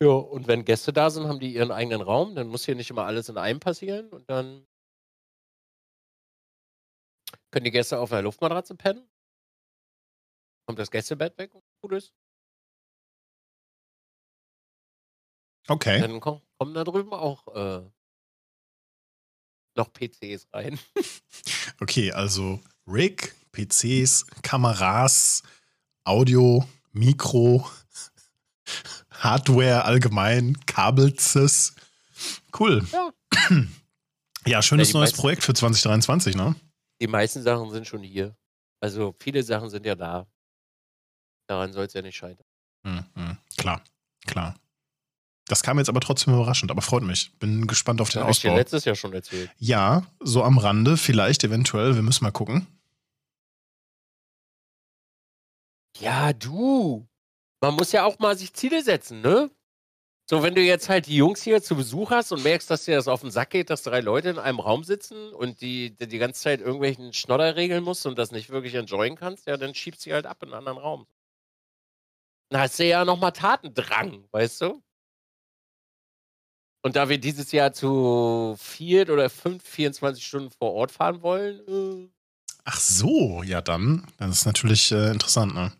[0.00, 2.90] Ja, und wenn Gäste da sind, haben die ihren eigenen Raum, dann muss hier nicht
[2.90, 4.66] immer alles in einem passieren und dann
[7.50, 9.08] können die Gäste auf einer Luftmatratze pennen.
[10.66, 12.12] Kommt das Gästebett weg und gut ist.
[15.68, 16.00] Okay.
[16.00, 17.88] Dann ko- kommen da drüben auch äh,
[19.76, 20.78] noch PCs rein.
[21.78, 25.42] Okay, also Rig, PCs, Kameras,
[26.04, 27.68] Audio, Mikro.
[29.10, 31.74] Hardware allgemein, Kabelzes.
[32.58, 32.86] Cool.
[32.92, 33.10] Ja.
[34.48, 36.54] Ja, schönes Ja, neues meisten- Projekt für 2023, ne?
[37.00, 38.36] Die meisten Sachen sind schon hier.
[38.78, 40.24] Also viele Sachen sind ja da.
[41.48, 42.46] Daran soll es ja nicht scheitern.
[42.84, 43.36] Hm, hm.
[43.56, 43.82] Klar,
[44.24, 44.54] klar.
[45.48, 47.32] Das kam jetzt aber trotzdem überraschend, aber freut mich.
[47.40, 48.58] Bin gespannt auf den Habe ich dir Ausbau.
[48.58, 49.50] letztes Jahr schon erzählt.
[49.58, 52.68] Ja, so am Rande, vielleicht, eventuell, wir müssen mal gucken.
[56.00, 57.08] Ja, du.
[57.60, 59.50] Man muss ja auch mal sich Ziele setzen, ne?
[60.28, 62.96] So, wenn du jetzt halt die Jungs hier zu Besuch hast und merkst, dass dir
[62.96, 66.08] das auf den Sack geht, dass drei Leute in einem Raum sitzen und die, die
[66.08, 69.74] die ganze Zeit irgendwelchen Schnodder regeln musst und das nicht wirklich enjoyen kannst, ja, dann
[69.74, 71.06] schiebst sie halt ab in einen anderen Raum.
[72.50, 74.82] Dann hast du ja nochmal Tatendrang, weißt du?
[76.82, 81.60] Und da wir dieses Jahr zu viert oder fünf, 24 Stunden vor Ort fahren wollen,
[81.68, 82.10] äh,
[82.64, 84.04] Ach so, ja dann.
[84.18, 85.72] Das ist natürlich äh, interessant, ne?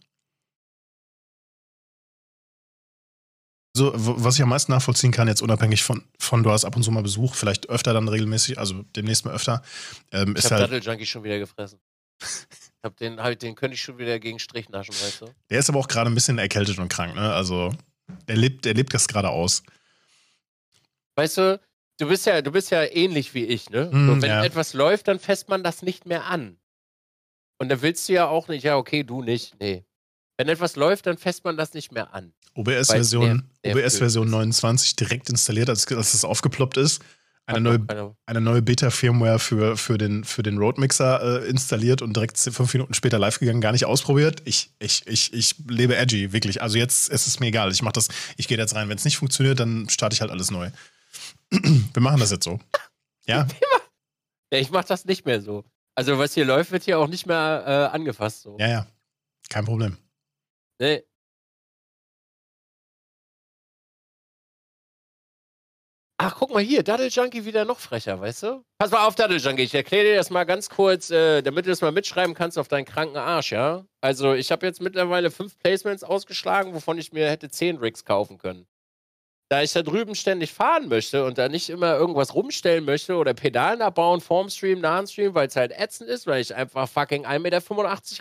[3.76, 6.82] So, was ich am meisten nachvollziehen kann, jetzt unabhängig von, von du hast ab und
[6.82, 9.60] zu mal Besuch, vielleicht öfter dann regelmäßig, also demnächst mal öfter,
[10.12, 11.78] ähm, ich ist hab halt, Dattel Junkie schon wieder gefressen.
[12.82, 15.26] hab den, hab, den könnte ich schon wieder gegen Strich naschen, weißt du?
[15.50, 17.34] der ist aber auch gerade ein bisschen erkältet und krank, ne?
[17.34, 17.74] Also,
[18.26, 19.62] der lebt, der lebt das gerade aus.
[21.16, 21.60] Weißt du,
[21.98, 23.90] du bist ja, du bist ja ähnlich wie ich, ne?
[23.92, 24.42] Mm, so, wenn ja.
[24.42, 26.56] etwas läuft, dann fässt man das nicht mehr an.
[27.58, 29.84] Und dann willst du ja auch nicht, ja, okay, du nicht, nee.
[30.38, 32.32] Wenn etwas läuft, dann fässt man das nicht mehr an.
[32.56, 34.30] OBS-Version ist.
[34.32, 37.02] 29 direkt installiert, als, als es aufgeploppt ist.
[37.48, 42.38] Eine neue, eine neue Beta-Firmware für, für den, für den Roadmixer äh, installiert und direkt
[42.38, 44.42] fünf Minuten später live gegangen, gar nicht ausprobiert.
[44.46, 46.60] Ich, ich, ich, ich lebe edgy, wirklich.
[46.60, 47.70] Also jetzt ist es mir egal.
[47.70, 48.88] Ich mach das, ich gehe jetzt rein.
[48.88, 50.70] Wenn es nicht funktioniert, dann starte ich halt alles neu.
[51.50, 52.58] Wir machen das jetzt so.
[53.26, 53.46] Ja?
[54.52, 55.64] Ja, ich mach das nicht mehr so.
[55.96, 58.42] Also, was hier läuft, wird hier auch nicht mehr äh, angefasst.
[58.42, 58.56] So.
[58.60, 58.86] Ja, ja.
[59.48, 59.96] Kein Problem.
[60.78, 61.02] Nee.
[66.18, 68.64] Ach, guck mal hier, Daddle Junkie wieder noch frecher, weißt du?
[68.78, 71.70] Pass mal auf, Daddle Junkie, ich erkläre dir das mal ganz kurz, äh, damit du
[71.70, 73.84] das mal mitschreiben kannst auf deinen kranken Arsch, ja?
[74.00, 78.38] Also, ich habe jetzt mittlerweile fünf Placements ausgeschlagen, wovon ich mir hätte zehn Rigs kaufen
[78.38, 78.66] können.
[79.50, 83.34] Da ich da drüben ständig fahren möchte und da nicht immer irgendwas rumstellen möchte oder
[83.34, 86.88] Pedalen abbauen, vorm Stream, nach dem Stream, weil es halt ätzend ist, weil ich einfach
[86.88, 87.60] fucking 1,85 Meter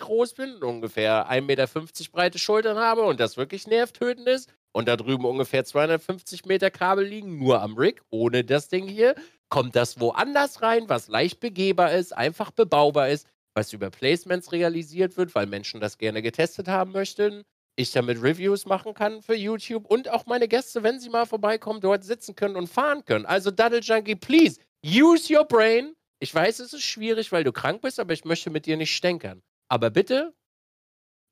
[0.04, 1.66] groß bin, und ungefähr 1,50 Meter
[2.12, 7.06] breite Schultern habe und das wirklich nervtötend ist und da drüben ungefähr 250 Meter Kabel
[7.06, 9.14] liegen, nur am Rig, ohne das Ding hier,
[9.48, 15.16] kommt das woanders rein, was leicht begehbar ist, einfach bebaubar ist, was über Placements realisiert
[15.16, 17.42] wird, weil Menschen das gerne getestet haben möchten.
[17.76, 21.80] Ich damit Reviews machen kann für YouTube und auch meine Gäste, wenn sie mal vorbeikommen,
[21.80, 23.24] dort sitzen können und fahren können.
[23.24, 25.94] Also Daddle Junkie, please, use your brain.
[26.20, 28.94] Ich weiß, es ist schwierig, weil du krank bist, aber ich möchte mit dir nicht
[28.94, 29.42] stänkern.
[29.70, 30.34] Aber bitte,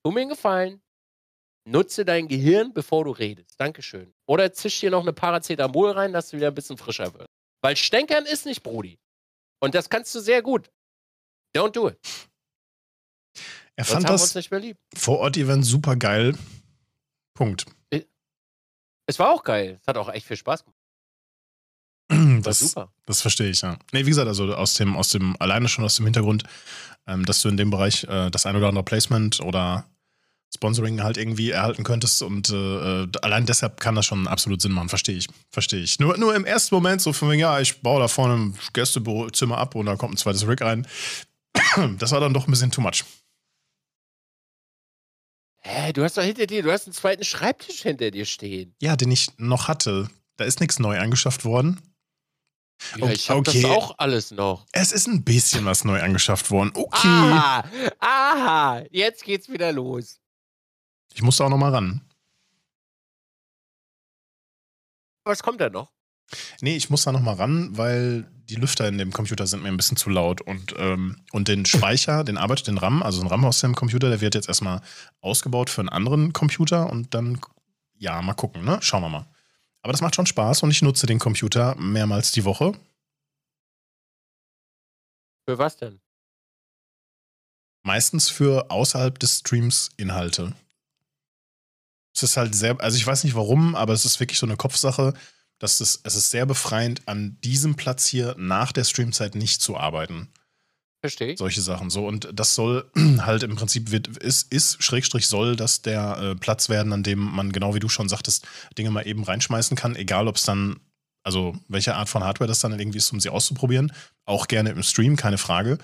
[0.02, 0.80] tu mir einen Gefallen,
[1.64, 3.58] nutze dein Gehirn, bevor du redest.
[3.58, 4.12] Dankeschön.
[4.26, 7.28] Oder zisch dir noch eine Paracetamol rein, dass du wieder ein bisschen frischer wirst.
[7.62, 8.98] Weil stänkern ist nicht, Brudi.
[9.60, 10.70] Und das kannst du sehr gut.
[11.56, 11.98] Don't do it.
[13.76, 14.48] Er Sonst fand das.
[14.96, 16.36] Vor-Ort-Event super geil.
[17.34, 17.66] Punkt.
[19.06, 19.78] Es war auch geil.
[19.80, 20.78] Es hat auch echt viel Spaß gemacht.
[22.10, 22.92] War Das, super.
[23.06, 23.78] Das verstehe ich, ja.
[23.92, 26.44] Nee, wie gesagt, also aus dem, aus dem, alleine schon aus dem Hintergrund,
[27.06, 29.86] ähm, dass du in dem Bereich äh, das ein oder andere Placement oder
[30.54, 34.72] Sponsoring halt irgendwie erhalten könntest und äh, äh, allein deshalb kann das schon absolut Sinn
[34.72, 35.26] machen, verstehe ich.
[35.50, 35.98] Verstehe ich.
[35.98, 39.58] Nur, nur im ersten Moment so von wegen, ja, ich baue da vorne ein Gästezimmer
[39.58, 40.86] ab und da kommt ein zweites Rig rein.
[41.98, 43.04] Das war dann doch ein bisschen too much.
[45.60, 48.74] Hä, du hast doch hinter dir, du hast einen zweiten Schreibtisch hinter dir stehen.
[48.80, 50.08] Ja, den ich noch hatte.
[50.36, 51.80] Da ist nichts neu angeschafft worden.
[52.96, 53.62] Ja, Ok- ich hab okay.
[53.62, 54.66] das auch alles noch.
[54.72, 56.70] Es ist ein bisschen was neu angeschafft worden.
[56.74, 57.06] Okay.
[57.08, 57.64] Aha,
[58.00, 60.20] aha, jetzt geht's wieder los.
[61.14, 62.00] Ich musste auch noch mal ran.
[65.24, 65.92] Was kommt da noch?
[66.60, 69.68] Nee, ich muss da noch mal ran, weil die Lüfter in dem Computer sind mir
[69.68, 70.40] ein bisschen zu laut.
[70.40, 74.10] Und, ähm, und den Speicher, den arbeitet den RAM, also ein RAM aus dem Computer,
[74.10, 74.82] der wird jetzt erstmal
[75.20, 77.40] ausgebaut für einen anderen Computer und dann,
[77.96, 78.78] ja, mal gucken, ne?
[78.82, 79.26] Schauen wir mal.
[79.82, 82.72] Aber das macht schon Spaß und ich nutze den Computer mehrmals die Woche.
[85.48, 86.00] Für was denn?
[87.82, 90.54] Meistens für außerhalb des Streams Inhalte.
[92.14, 94.56] Es ist halt sehr, also ich weiß nicht warum, aber es ist wirklich so eine
[94.56, 95.14] Kopfsache,
[95.58, 99.76] dass es, es ist sehr befreiend, an diesem Platz hier nach der Streamzeit nicht zu
[99.76, 100.28] arbeiten.
[101.00, 101.36] Verstehe.
[101.36, 102.06] Solche Sachen so.
[102.06, 106.70] Und das soll halt im Prinzip wird, ist, ist, Schrägstrich soll das der äh, Platz
[106.70, 108.46] werden, an dem man, genau wie du schon sagtest,
[108.78, 110.80] Dinge mal eben reinschmeißen kann, egal ob es dann,
[111.22, 113.92] also welche Art von Hardware das dann irgendwie ist, um sie auszuprobieren.
[114.24, 115.76] Auch gerne im Stream, keine Frage.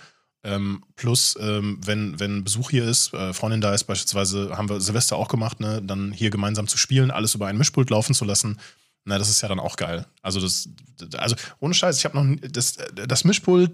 [0.42, 4.80] Ähm, plus, ähm, wenn, wenn Besuch hier ist, äh, Freundin da ist, beispielsweise, haben wir
[4.80, 8.24] Silvester auch gemacht, ne, dann hier gemeinsam zu spielen, alles über ein Mischpult laufen zu
[8.24, 8.58] lassen.
[9.04, 10.06] Na, das ist ja dann auch geil.
[10.22, 10.68] Also, das,
[11.16, 13.72] also ohne Scheiß, ich habe noch das, das Mischpult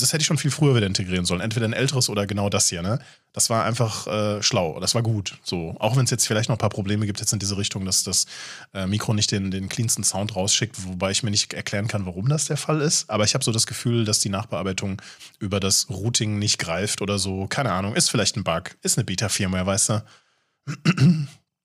[0.00, 1.40] das hätte ich schon viel früher wieder integrieren sollen.
[1.40, 2.98] Entweder ein älteres oder genau das hier, ne?
[3.32, 4.78] Das war einfach äh, schlau.
[4.80, 5.38] Das war gut.
[5.42, 5.74] So.
[5.78, 8.02] Auch wenn es jetzt vielleicht noch ein paar Probleme gibt, jetzt in diese Richtung, dass
[8.02, 8.26] das
[8.72, 12.28] äh, Mikro nicht den, den cleansten Sound rausschickt, wobei ich mir nicht erklären kann, warum
[12.28, 13.10] das der Fall ist.
[13.10, 15.00] Aber ich habe so das Gefühl, dass die Nachbearbeitung
[15.38, 17.46] über das Routing nicht greift oder so.
[17.46, 17.94] Keine Ahnung.
[17.94, 18.76] Ist vielleicht ein Bug.
[18.82, 20.04] Ist eine Beta-Firmware, weißt du?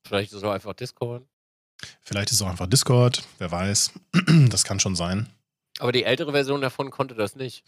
[0.06, 1.24] Vielleicht ist es auch einfach Discord.
[2.02, 3.24] Vielleicht ist es auch einfach Discord.
[3.38, 3.92] Wer weiß.
[4.50, 5.28] das kann schon sein.
[5.80, 7.64] Aber die ältere Version davon konnte das nicht.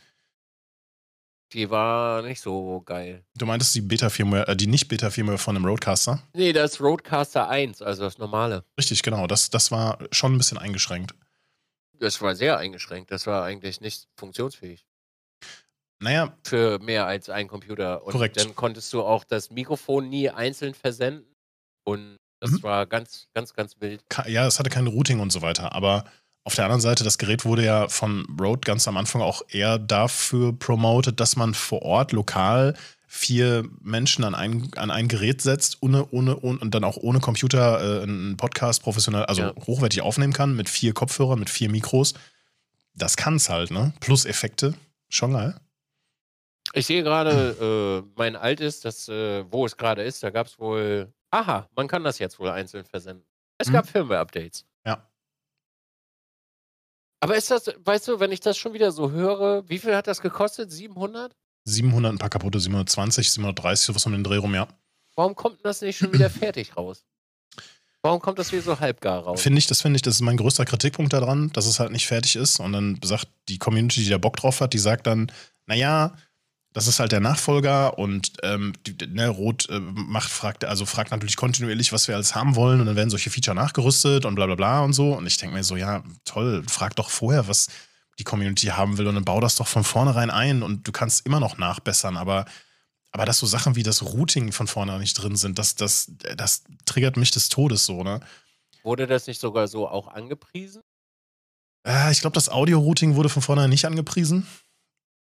[1.54, 3.26] Die war nicht so geil.
[3.36, 6.24] Du meintest die Beta-Firmware, äh, die nicht Beta-Firmware von einem Roadcaster?
[6.34, 8.64] Nee, das Roadcaster 1, also das normale.
[8.78, 9.28] Richtig, genau.
[9.28, 11.14] Das, das war schon ein bisschen eingeschränkt.
[12.00, 13.12] Das war sehr eingeschränkt.
[13.12, 14.86] Das war eigentlich nicht funktionsfähig.
[16.02, 16.36] Naja.
[16.46, 18.04] Für mehr als einen Computer.
[18.04, 18.38] Und korrekt.
[18.38, 21.36] dann konntest du auch das Mikrofon nie einzeln versenden.
[21.84, 22.64] Und das mhm.
[22.64, 24.04] war ganz, ganz, ganz wild.
[24.26, 25.76] Ja, es hatte kein Routing und so weiter.
[25.76, 26.06] Aber
[26.44, 29.78] auf der anderen Seite, das Gerät wurde ja von Rode ganz am Anfang auch eher
[29.78, 32.76] dafür promoted, dass man vor Ort lokal
[33.08, 37.20] vier Menschen an ein, an ein Gerät setzt ohne, ohne, ohne, und dann auch ohne
[37.20, 39.54] Computer äh, einen Podcast professionell, also ja.
[39.68, 42.14] hochwertig aufnehmen kann, mit vier Kopfhörern, mit vier Mikros.
[42.96, 43.94] Das kann es halt, ne?
[44.00, 44.74] Plus Effekte.
[45.10, 45.56] Schon geil.
[46.74, 50.58] Ich sehe gerade, äh, mein altes, das, äh, wo es gerade ist, da gab es
[50.58, 51.12] wohl.
[51.32, 53.26] Aha, man kann das jetzt wohl einzeln versenden.
[53.58, 53.74] Es mhm.
[53.74, 54.66] gab Firmware-Updates.
[57.22, 60.08] Aber ist das, weißt du, wenn ich das schon wieder so höre, wie viel hat
[60.08, 60.72] das gekostet?
[60.72, 61.36] 700?
[61.66, 64.68] 700, ein paar kaputte, 720, 730, sowas um den Dreh rum, ja.
[65.16, 67.06] Warum kommt das nicht schon wieder fertig raus?
[68.02, 69.42] Warum kommt das wieder so halbgar raus?
[69.42, 72.08] Finde ich, das finde ich, das ist mein größter Kritikpunkt daran, dass es halt nicht
[72.08, 72.60] fertig ist.
[72.60, 75.32] Und dann sagt die Community, die da Bock drauf hat, die sagt dann,
[75.68, 76.16] naja,
[76.74, 78.74] das ist halt der Nachfolger und ähm,
[79.08, 82.86] ne, Rot äh, macht, fragt, also fragt natürlich kontinuierlich, was wir alles haben wollen und
[82.86, 85.14] dann werden solche Feature nachgerüstet und bla bla bla und so.
[85.14, 87.68] Und ich denke mir so, ja, toll, frag doch vorher, was
[88.20, 91.26] die Community haben will und dann bau das doch von vornherein ein und du kannst
[91.26, 92.46] immer noch nachbessern, aber,
[93.12, 96.64] aber dass so Sachen wie das Routing von vornherein nicht drin sind, das, das, das
[96.86, 98.22] triggert mich des Todes so, ne?
[98.84, 100.82] Wurde das nicht sogar so auch angepriesen?
[101.86, 104.48] Äh, ich glaube, das Audio-Routing wurde von vornherein nicht angepriesen.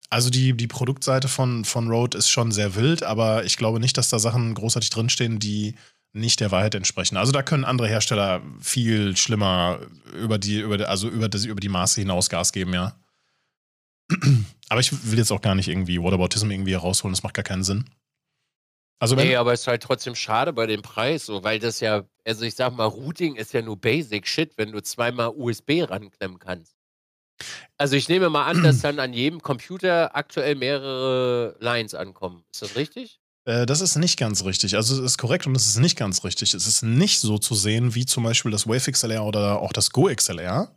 [0.10, 3.97] Also die, die Produktseite von, von Rode ist schon sehr wild, aber ich glaube nicht,
[3.97, 5.76] dass da Sachen großartig drinstehen, die
[6.14, 7.18] nicht der Wahrheit entsprechen.
[7.18, 9.80] Also da können andere Hersteller viel schlimmer
[10.20, 12.95] über die, über die, also über, über die Maße hinaus Gas geben, ja.
[14.70, 17.64] Aber ich will jetzt auch gar nicht irgendwie Whataboutism irgendwie herausholen, das macht gar keinen
[17.64, 17.86] Sinn.
[19.01, 22.03] Also nee, aber es ist halt trotzdem schade bei dem Preis, so, weil das ja,
[22.26, 26.38] also ich sag mal, Routing ist ja nur Basic Shit, wenn du zweimal USB ranklemmen
[26.38, 26.76] kannst.
[27.77, 32.43] Also ich nehme mal an, dass dann an jedem Computer aktuell mehrere Lines ankommen.
[32.51, 33.19] Ist das richtig?
[33.45, 34.75] Äh, das ist nicht ganz richtig.
[34.75, 36.53] Also es ist korrekt und es ist nicht ganz richtig.
[36.53, 39.91] Es ist nicht so zu sehen wie zum Beispiel das Wave XLR oder auch das
[39.91, 40.71] Go XLR,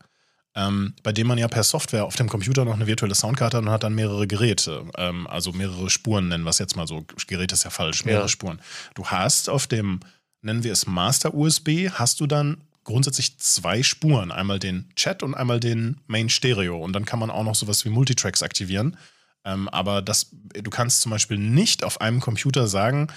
[0.54, 3.64] ähm, bei dem man ja per Software auf dem Computer noch eine virtuelle Soundkarte hat
[3.64, 4.84] und hat dann mehrere Geräte.
[4.96, 7.04] Ähm, also mehrere Spuren nennen wir es jetzt mal so.
[7.26, 8.28] Gerät ist ja falsch, mehrere ja.
[8.28, 8.60] Spuren.
[8.94, 10.00] Du hast auf dem,
[10.40, 14.32] nennen wir es Master USB, hast du dann grundsätzlich zwei Spuren.
[14.32, 16.82] Einmal den Chat und einmal den Main Stereo.
[16.82, 18.96] Und dann kann man auch noch sowas wie Multitracks aktivieren.
[19.44, 23.08] Ähm, aber das, du kannst zum Beispiel nicht auf einem Computer sagen,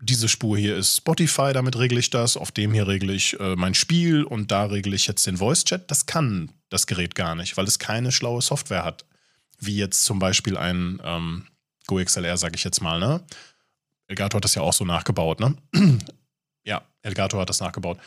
[0.00, 3.56] diese Spur hier ist Spotify, damit regle ich das, auf dem hier regle ich äh,
[3.56, 5.90] mein Spiel und da regle ich jetzt den Voice-Chat.
[5.90, 9.06] Das kann das Gerät gar nicht, weil es keine schlaue Software hat.
[9.58, 11.46] Wie jetzt zum Beispiel ein ähm,
[11.86, 13.24] GoXLR, sage ich jetzt mal, ne?
[14.06, 15.56] Elgato hat das ja auch so nachgebaut, ne?
[16.64, 17.98] ja, Elgato hat das nachgebaut.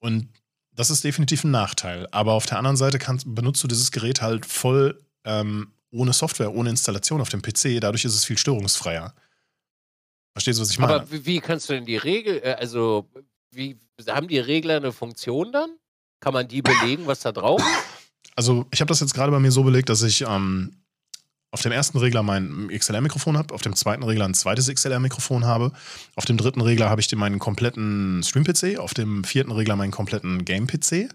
[0.00, 0.28] Und
[0.76, 2.08] das ist definitiv ein Nachteil.
[2.10, 6.54] Aber auf der anderen Seite kannst, benutzt du dieses Gerät halt voll ähm, ohne Software,
[6.54, 7.80] ohne Installation auf dem PC.
[7.80, 9.14] Dadurch ist es viel störungsfreier.
[10.32, 10.94] Verstehst du, was ich meine?
[10.94, 13.08] Aber wie kannst du denn die Regel, äh, also
[13.52, 15.70] wie haben die Regler eine Funktion dann?
[16.20, 18.32] Kann man die belegen, was da drauf ist?
[18.36, 20.74] Also ich habe das jetzt gerade bei mir so belegt, dass ich ähm,
[21.54, 25.70] auf dem ersten Regler mein XLR-Mikrofon habe, auf dem zweiten Regler ein zweites XLR-Mikrofon habe,
[26.16, 30.44] auf dem dritten Regler habe ich meinen kompletten Stream-PC, auf dem vierten Regler meinen kompletten
[30.44, 31.10] Game-PC.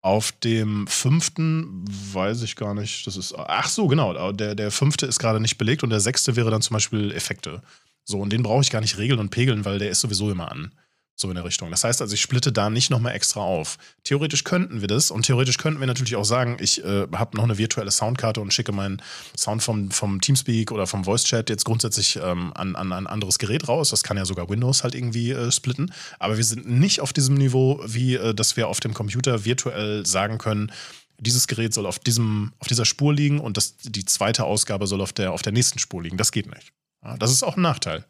[0.00, 3.06] Auf dem fünften weiß ich gar nicht.
[3.06, 3.34] Das ist.
[3.36, 4.32] Ach so, genau.
[4.32, 7.60] Der, der fünfte ist gerade nicht belegt und der sechste wäre dann zum Beispiel Effekte.
[8.04, 10.50] So, und den brauche ich gar nicht regeln und pegeln, weil der ist sowieso immer
[10.50, 10.72] an.
[11.20, 11.72] So in der Richtung.
[11.72, 13.76] Das heißt also, ich splitte da nicht nochmal extra auf.
[14.04, 17.42] Theoretisch könnten wir das und theoretisch könnten wir natürlich auch sagen, ich äh, habe noch
[17.42, 19.02] eine virtuelle Soundkarte und schicke meinen
[19.36, 23.66] Sound vom, vom Teamspeak oder vom Voice-Chat jetzt grundsätzlich ähm, an, an ein anderes Gerät
[23.66, 23.90] raus.
[23.90, 25.92] Das kann ja sogar Windows halt irgendwie äh, splitten.
[26.20, 30.06] Aber wir sind nicht auf diesem Niveau, wie äh, dass wir auf dem Computer virtuell
[30.06, 30.70] sagen können,
[31.18, 35.00] dieses Gerät soll auf, diesem, auf dieser Spur liegen und das, die zweite Ausgabe soll
[35.00, 36.16] auf der, auf der nächsten Spur liegen.
[36.16, 36.72] Das geht nicht.
[37.04, 38.04] Ja, das ist auch ein Nachteil.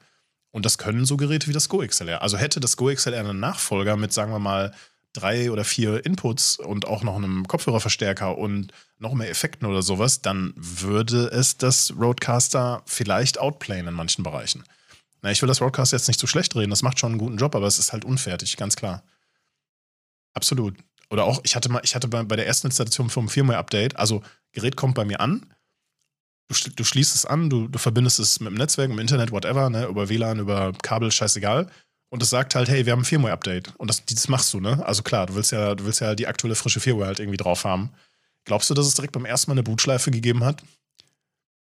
[0.51, 2.23] Und das können so Geräte wie das Go XLR.
[2.23, 4.73] Also hätte das Go XLR einen Nachfolger mit, sagen wir mal,
[5.13, 10.23] drei oder vier Inputs und auch noch einem Kopfhörerverstärker und noch mehr Effekten oder sowas,
[10.23, 14.65] dann würde es das Roadcaster vielleicht outplayen in manchen Bereichen.
[15.23, 17.39] Na, ich will das Roadcaster jetzt nicht zu schlecht reden, das macht schon einen guten
[17.39, 19.03] Job, aber es ist halt unfertig, ganz klar.
[20.35, 20.77] Absolut.
[21.11, 24.23] Oder auch, ich hatte mal, ich hatte bei, bei der ersten Installation vom Firmware-Update, also
[24.53, 25.47] Gerät kommt bei mir an,
[26.49, 29.71] du, schließt es an, du, du verbindest es mit dem Netzwerk, mit dem Internet, whatever,
[29.71, 31.71] ne, über WLAN, über Kabel, scheißegal.
[32.11, 33.75] Und es sagt halt, hey, wir haben ein Firmware-Update.
[33.77, 34.85] Und das, das machst du, ne?
[34.87, 37.65] Also klar, du willst ja, du willst ja die aktuelle frische Firmware halt irgendwie drauf
[37.65, 37.91] haben.
[38.45, 40.63] Glaubst du, dass es direkt beim ersten Mal eine Bootschleife gegeben hat?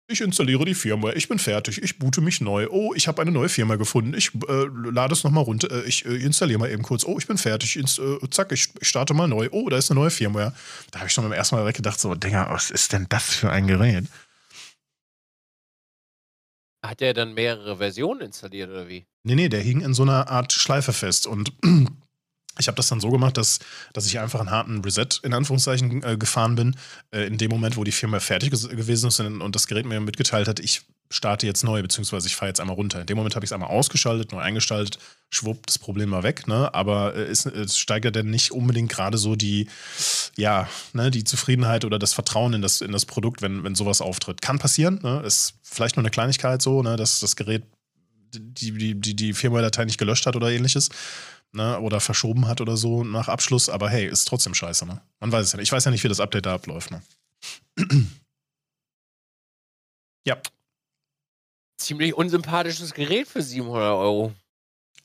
[0.08, 2.68] Ich installiere die Firmware, ich bin fertig, ich boote mich neu.
[2.70, 4.14] Oh, ich habe eine neue Firma gefunden.
[4.14, 5.68] Ich äh, lade es nochmal runter.
[5.68, 7.04] Äh, ich äh, installiere mal eben kurz.
[7.04, 7.74] Oh, ich bin fertig.
[7.74, 9.48] Inst äh, zack, ich, ich, starte mal neu.
[9.50, 10.54] Oh, da ist eine neue Firmware.
[10.92, 13.50] Da habe ich schon beim ersten Mal weggedacht, so, Digga, was ist denn das für
[13.50, 14.04] ein Gerät?
[16.88, 19.06] Hat der dann mehrere Versionen installiert oder wie?
[19.24, 21.26] Nee, nee, der hing in so einer Art Schleife fest.
[21.26, 21.52] Und
[22.58, 23.58] ich habe das dann so gemacht, dass,
[23.92, 26.76] dass ich einfach einen harten Reset in Anführungszeichen äh, gefahren bin.
[27.10, 30.00] Äh, in dem Moment, wo die Firma fertig gewesen ist und, und das Gerät mir
[30.00, 33.00] mitgeteilt hat, ich starte jetzt neu, beziehungsweise ich fahre jetzt einmal runter.
[33.00, 34.98] In dem Moment habe ich es einmal ausgeschaltet, neu eingestaltet,
[35.30, 36.72] schwupp, das Problem war weg, ne?
[36.74, 39.68] Aber äh, es, es steigert dann nicht unbedingt gerade so die,
[40.36, 44.00] ja, ne, die Zufriedenheit oder das Vertrauen in das, in das Produkt, wenn, wenn sowas
[44.00, 44.42] auftritt.
[44.42, 45.22] Kann passieren, ne?
[45.24, 47.64] Ist vielleicht nur eine Kleinigkeit so, ne, dass das Gerät
[48.34, 50.90] die, die, die, die Firmware-Datei nicht gelöscht hat oder ähnliches
[51.52, 55.00] ne, oder verschoben hat oder so nach Abschluss, aber hey, ist trotzdem scheiße, ne?
[55.20, 55.68] Man weiß es ja nicht.
[55.68, 57.02] Ich weiß ja nicht, wie das Update da abläuft, ne?
[60.26, 60.38] ja.
[61.78, 64.32] Ziemlich unsympathisches Gerät für 700 Euro.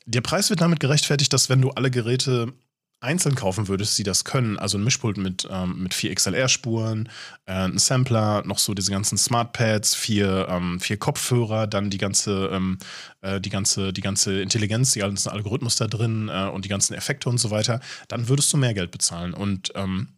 [0.06, 2.54] Der Preis wird damit gerechtfertigt, dass wenn du alle Geräte
[3.02, 7.10] einzeln kaufen würdest, sie das können, also ein Mischpult mit, ähm, mit vier XLR-Spuren,
[7.45, 12.49] äh, ein Sampler, noch so diese ganzen Smartpads, vier, ähm, vier Kopfhörer, dann die ganze,
[12.54, 12.78] ähm,
[13.22, 16.93] äh, die ganze, die ganze Intelligenz, die ganzen Algorithmus da drin äh, und die ganzen
[16.93, 19.34] Effekte und so weiter, dann würdest du mehr Geld bezahlen.
[19.34, 20.10] Und ähm,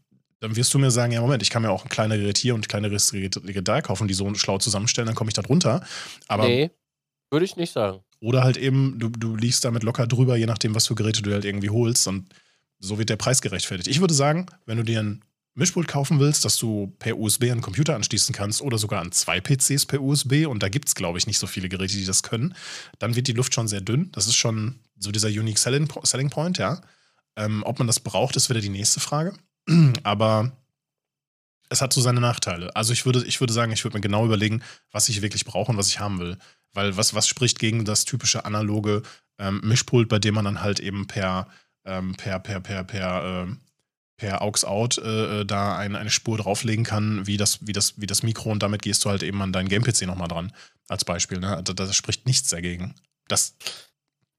[0.41, 2.53] dann wirst du mir sagen, ja, Moment, ich kann mir auch ein kleines Gerät hier
[2.53, 5.85] und ein kleineres Gerät da kaufen, die so schlau zusammenstellen, dann komme ich da drunter.
[6.27, 6.69] Aber nee,
[7.31, 8.01] würde ich nicht sagen.
[8.19, 11.31] Oder halt eben, du, du liegst damit locker drüber, je nachdem, was für Geräte du
[11.31, 12.09] halt irgendwie holst.
[12.09, 12.25] Und
[12.79, 13.87] so wird der Preis gerechtfertigt.
[13.87, 15.23] Ich würde sagen, wenn du dir ein
[15.55, 19.39] Mischpult kaufen willst, dass du per USB einen Computer anschließen kannst oder sogar an zwei
[19.39, 22.23] PCs per USB, und da gibt es, glaube ich, nicht so viele Geräte, die das
[22.23, 22.55] können,
[22.99, 24.11] dann wird die Luft schon sehr dünn.
[24.13, 26.81] Das ist schon so dieser Unique Selling, Selling Point, ja.
[27.35, 29.33] Ähm, ob man das braucht, ist wieder die nächste Frage.
[30.03, 30.57] Aber
[31.69, 32.75] es hat so seine Nachteile.
[32.75, 35.71] Also ich würde, ich würde sagen, ich würde mir genau überlegen, was ich wirklich brauche
[35.71, 36.37] und was ich haben will.
[36.73, 39.03] Weil was, was spricht gegen das typische analoge
[39.37, 41.47] ähm, Mischpult, bei dem man dann halt eben per
[41.85, 43.55] ähm, per, per, per, per, äh,
[44.17, 48.07] per AUX-Out äh, äh, da ein, eine Spur drauflegen kann, wie das, wie, das, wie
[48.07, 50.53] das Mikro und damit gehst du halt eben an deinen Game-PC nochmal dran,
[50.87, 51.39] als Beispiel.
[51.39, 51.55] Ne?
[51.55, 52.95] Also, das spricht nichts dagegen.
[53.27, 53.55] Das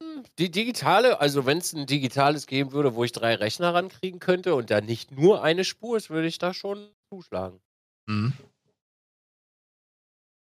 [0.03, 4.21] hm, die digitale, also wenn es ein digitales geben würde, wo ich drei Rechner rankriegen
[4.21, 7.61] könnte und da nicht nur eine Spur ist, würde ich da schon zuschlagen.
[8.07, 8.33] Mhm.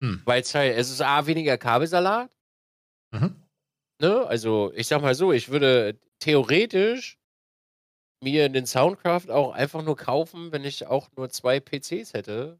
[0.01, 0.21] Hm.
[0.25, 2.29] Weil es halt, es ist A, weniger Kabelsalat.
[3.11, 3.35] Mhm.
[3.99, 4.25] Ne?
[4.27, 7.17] Also, ich sag mal so, ich würde theoretisch
[8.23, 12.59] mir den Soundcraft auch einfach nur kaufen, wenn ich auch nur zwei PCs hätte,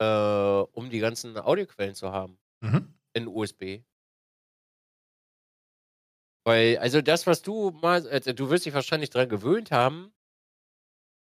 [0.00, 0.04] äh,
[0.72, 2.38] um die ganzen Audioquellen zu haben.
[2.60, 2.94] Mhm.
[3.14, 3.82] In USB.
[6.44, 10.12] Weil, also das, was du mal, äh, du wirst dich wahrscheinlich daran gewöhnt haben,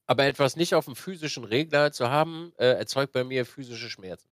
[0.07, 4.29] aber etwas nicht auf dem physischen Regler zu haben, äh, erzeugt bei mir physische Schmerzen.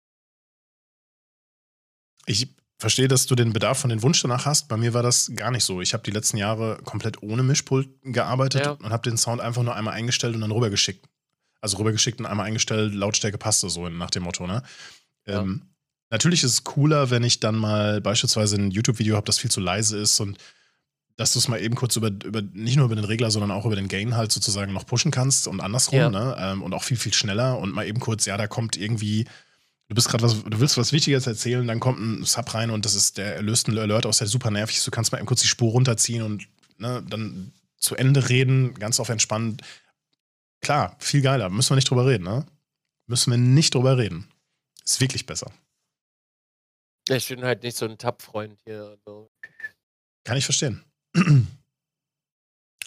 [2.27, 4.69] Ich verstehe, dass du den Bedarf von den Wunsch danach hast.
[4.69, 5.81] Bei mir war das gar nicht so.
[5.81, 8.73] Ich habe die letzten Jahre komplett ohne Mischpult gearbeitet ja.
[8.73, 11.07] und habe den Sound einfach nur einmal eingestellt und dann rübergeschickt.
[11.61, 14.65] Also rübergeschickt und einmal eingestellt, Lautstärke passte so nach dem Motto, ne?
[15.27, 15.43] Ja.
[15.43, 15.63] Ähm,
[16.11, 19.61] natürlich ist es cooler, wenn ich dann mal beispielsweise ein YouTube-Video habe, das viel zu
[19.61, 20.39] leise ist und
[21.17, 23.65] dass du es mal eben kurz über, über, nicht nur über den Regler, sondern auch
[23.65, 26.11] über den Gain halt sozusagen noch pushen kannst und andersrum, ja.
[26.11, 26.37] ne?
[26.37, 29.27] Ähm, und auch viel, viel schneller und mal eben kurz, ja, da kommt irgendwie
[29.93, 32.87] du bist gerade was, du willst was Wichtiges erzählen, dann kommt ein Sub rein und
[32.87, 34.87] das ist der erlöste Alert aus, der super nervig ist.
[34.87, 39.01] Du kannst mal eben kurz die Spur runterziehen und ne, dann zu Ende reden, ganz
[39.01, 39.61] auf entspannt.
[40.63, 41.51] Klar, viel geiler.
[41.51, 42.47] Müssen wir nicht drüber reden, ne?
[43.07, 44.29] Müssen wir nicht drüber reden.
[44.83, 45.53] Ist wirklich besser.
[47.11, 48.97] Ich bin halt nicht so ein Tab-Freund hier.
[48.97, 49.31] Also.
[50.25, 50.83] Kann ich verstehen.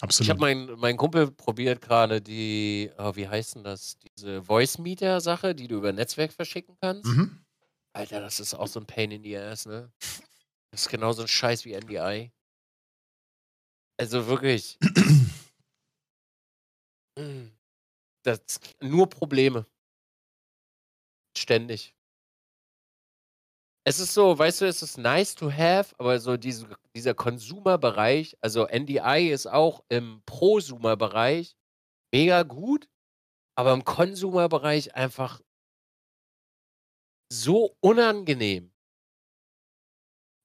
[0.00, 0.26] Absolut.
[0.26, 3.98] Ich habe meinen mein Kumpel probiert gerade die, oh, wie heißt denn das?
[3.98, 7.06] Diese Voice-Meter-Sache, die du über Netzwerk verschicken kannst.
[7.06, 7.44] Mhm.
[7.94, 9.90] Alter, das ist auch so ein Pain in the Ass, ne?
[10.70, 12.30] Das ist genauso ein Scheiß wie NDI.
[13.98, 14.78] Also wirklich.
[18.22, 19.66] das nur Probleme.
[21.36, 21.95] Ständig.
[23.88, 26.66] Es ist so, weißt du, es ist nice to have, aber so diese,
[26.96, 31.56] dieser Consumer-Bereich, also NDI ist auch im Prosumer-Bereich
[32.12, 32.88] mega gut,
[33.56, 35.40] aber im Consumer-Bereich einfach
[37.32, 38.72] so unangenehm.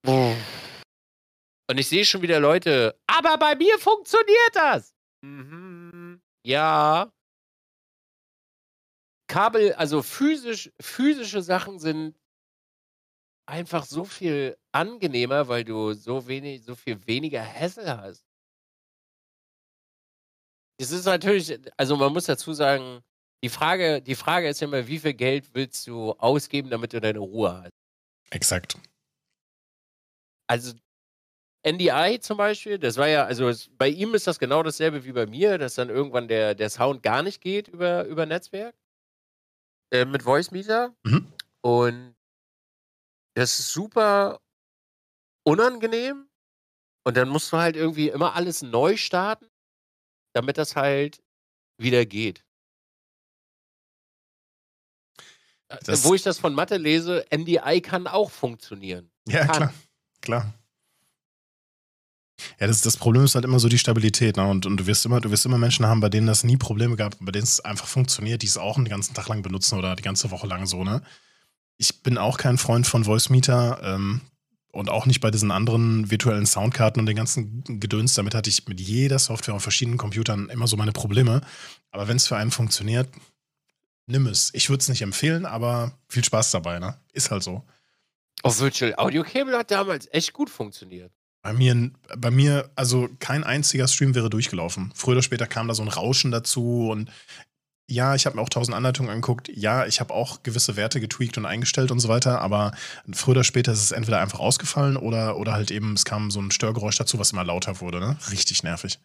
[0.05, 4.93] Und ich sehe schon wieder Leute, aber bei mir funktioniert das.
[5.25, 6.21] Mhm.
[6.45, 7.11] Ja.
[9.27, 12.20] Kabel, also physisch, physische Sachen sind
[13.45, 18.25] einfach so viel angenehmer, weil du so wenig, so viel weniger Hassel hast.
[20.79, 23.01] Es ist natürlich, also man muss dazu sagen,
[23.43, 27.01] die Frage, die Frage ist ja immer, wie viel Geld willst du ausgeben, damit du
[27.01, 27.71] deine Ruhe hast?
[28.31, 28.77] Exakt.
[30.47, 30.73] Also
[31.63, 35.11] NDI zum Beispiel, das war ja, also es, bei ihm ist das genau dasselbe wie
[35.11, 38.75] bei mir, dass dann irgendwann der, der Sound gar nicht geht über, über Netzwerk.
[39.91, 40.95] Äh, mit Voice Meter.
[41.03, 41.31] Mhm.
[41.61, 42.15] Und
[43.33, 44.41] das ist super
[45.43, 46.27] unangenehm.
[47.03, 49.47] Und dann musst du halt irgendwie immer alles neu starten,
[50.33, 51.23] damit das halt
[51.77, 52.45] wieder geht.
[55.67, 59.11] Äh, das Wo ich das von Mathe lese, NDI kann auch funktionieren.
[59.27, 59.55] Ja, kann.
[59.55, 59.73] klar.
[60.21, 60.53] Klar.
[62.59, 64.37] Ja, das, das Problem ist halt immer so die Stabilität.
[64.37, 64.47] Ne?
[64.47, 66.95] Und, und du, wirst immer, du wirst immer Menschen haben, bei denen das nie Probleme
[66.95, 69.95] gab, bei denen es einfach funktioniert, die es auch den ganzen Tag lang benutzen oder
[69.95, 70.83] die ganze Woche lang so.
[70.83, 71.01] Ne?
[71.81, 74.21] Ich bin auch kein Freund von Voice Meter ähm,
[74.71, 78.13] und auch nicht bei diesen anderen virtuellen Soundkarten und den ganzen Gedöns.
[78.13, 81.41] Damit hatte ich mit jeder Software auf verschiedenen Computern immer so meine Probleme.
[81.89, 83.09] Aber wenn es für einen funktioniert,
[84.05, 84.51] nimm es.
[84.53, 86.77] Ich würde es nicht empfehlen, aber viel Spaß dabei.
[86.77, 86.95] Ne?
[87.13, 87.63] Ist halt so.
[88.43, 91.11] Auch Virtual Audio Cable hat damals echt gut funktioniert.
[91.41, 94.93] Bei mir, bei mir, also kein einziger Stream wäre durchgelaufen.
[94.93, 97.09] Früher oder später kam da so ein Rauschen dazu und
[97.91, 99.49] ja, ich habe mir auch tausend Anleitungen angeguckt.
[99.53, 102.71] Ja, ich habe auch gewisse Werte getweakt und eingestellt und so weiter, aber
[103.11, 106.41] früher oder später ist es entweder einfach ausgefallen oder, oder halt eben, es kam so
[106.41, 107.99] ein Störgeräusch dazu, was immer lauter wurde.
[107.99, 108.17] Ne?
[108.31, 108.99] Richtig nervig.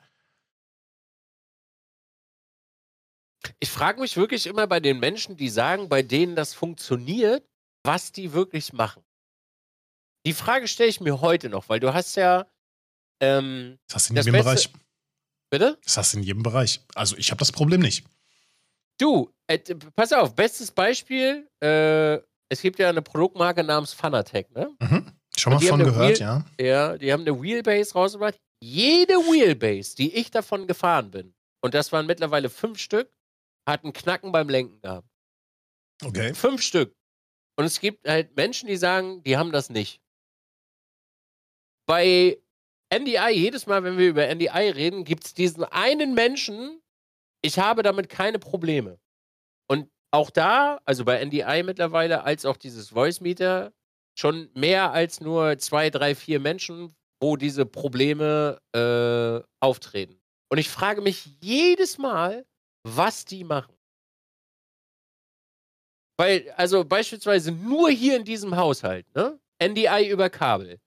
[3.59, 7.45] Ich frage mich wirklich immer bei den Menschen, die sagen, bei denen das funktioniert,
[7.84, 9.03] was die wirklich machen.
[10.26, 12.47] Die Frage stelle ich mir heute noch, weil du hast ja.
[13.20, 14.70] Ähm, das hast du in jedem Bereich.
[15.51, 15.78] Bitte?
[15.84, 16.80] Das hast du in jedem Bereich.
[16.95, 18.05] Also ich habe das Problem nicht.
[18.99, 19.59] Du, äh,
[19.94, 22.14] pass auf, bestes Beispiel, äh,
[22.49, 24.74] es gibt ja eine Produktmarke namens Fanatec, ne?
[24.80, 25.12] Mhm.
[25.36, 26.44] Schon mal von gehört, Wheel, ja.
[26.59, 28.36] Ja, die haben eine Wheelbase rausgebracht.
[28.62, 33.12] Jede Wheelbase, die ich davon gefahren bin, und das waren mittlerweile fünf Stück,
[33.68, 35.09] hat einen Knacken beim Lenken gehabt.
[36.05, 36.32] Okay.
[36.34, 36.94] Fünf Stück.
[37.59, 40.01] Und es gibt halt Menschen, die sagen, die haben das nicht
[41.86, 42.38] bei
[42.92, 46.80] NDI, jedes Mal, wenn wir über NDI reden, gibt es diesen einen Menschen,
[47.47, 48.99] ich habe damit keine Probleme.
[49.68, 53.72] Und auch da, also bei NDI mittlerweile, als auch dieses Voice Meter,
[54.18, 60.20] schon mehr als nur zwei, drei, vier Menschen, wo diese Probleme äh, auftreten.
[60.51, 62.44] Und ich frage mich jedes Mal,
[62.82, 63.76] was die machen.
[66.18, 69.38] Weil, also beispielsweise nur hier in diesem Haushalt, ne?
[69.62, 70.80] NDI über Kabel.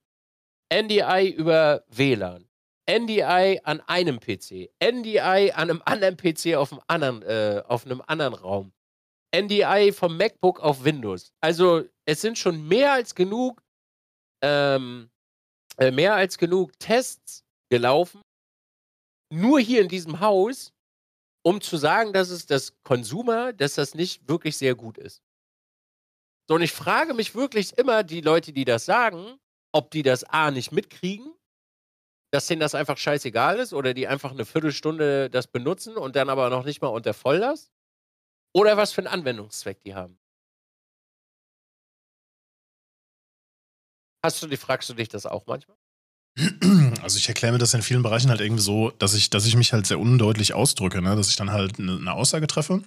[0.74, 2.49] NDI über WLAN,
[2.90, 8.02] NDI an einem PC, NDI an einem anderen PC auf einem anderen, äh, auf einem
[8.08, 8.74] anderen Raum,
[9.36, 11.32] NDI vom MacBook auf Windows.
[11.40, 13.62] Also es sind schon mehr als genug,
[14.42, 15.12] ähm,
[15.78, 18.22] äh, mehr als genug Tests gelaufen,
[19.32, 20.74] nur hier in diesem Haus,
[21.44, 25.22] um zu sagen, dass es das Konsumer, dass das nicht wirklich sehr gut ist.
[26.48, 29.38] So, und ich frage mich wirklich immer, die Leute, die das sagen,
[29.72, 31.32] ob die das A nicht mitkriegen,
[32.32, 36.30] dass denen das einfach scheißegal ist oder die einfach eine Viertelstunde das benutzen und dann
[36.30, 37.72] aber noch nicht mal unter Volllast
[38.54, 40.20] oder was für einen Anwendungszweck die haben.
[44.24, 45.78] Hast du die, fragst du dich das auch manchmal?
[47.02, 49.56] Also ich erkläre mir das in vielen Bereichen halt irgendwie so, dass ich, dass ich
[49.56, 51.16] mich halt sehr undeutlich ausdrücke, ne?
[51.16, 52.84] dass ich dann halt eine, eine Aussage treffe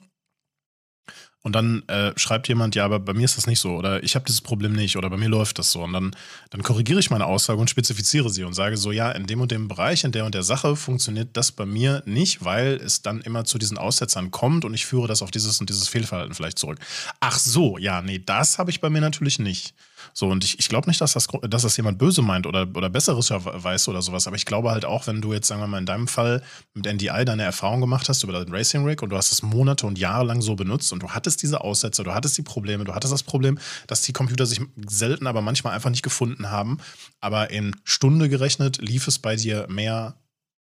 [1.42, 4.14] und dann äh, schreibt jemand, ja, aber bei mir ist das nicht so oder ich
[4.14, 5.82] habe dieses Problem nicht oder bei mir läuft das so.
[5.82, 6.16] Und dann,
[6.50, 9.50] dann korrigiere ich meine Aussage und spezifiziere sie und sage so, ja, in dem und
[9.50, 13.20] dem Bereich, in der und der Sache funktioniert das bei mir nicht, weil es dann
[13.22, 16.58] immer zu diesen Aussetzern kommt und ich führe das auf dieses und dieses Fehlverhalten vielleicht
[16.58, 16.78] zurück.
[17.18, 19.74] Ach so, ja, nee, das habe ich bei mir natürlich nicht.
[20.14, 22.90] So, und ich, ich glaube nicht, dass das, dass das jemand böse meint oder, oder
[22.90, 25.78] Besseres weiß oder sowas, aber ich glaube halt auch, wenn du jetzt, sagen wir mal,
[25.78, 26.42] in deinem Fall
[26.74, 29.86] mit NDI deine Erfahrung gemacht hast über den Racing Rig und du hast es Monate
[29.86, 32.94] und Jahre lang so benutzt und du hattest diese Aussätze, du hattest die Probleme, du
[32.94, 36.78] hattest das Problem, dass die Computer sich selten, aber manchmal einfach nicht gefunden haben,
[37.20, 40.16] aber in Stunde gerechnet lief es bei dir mehr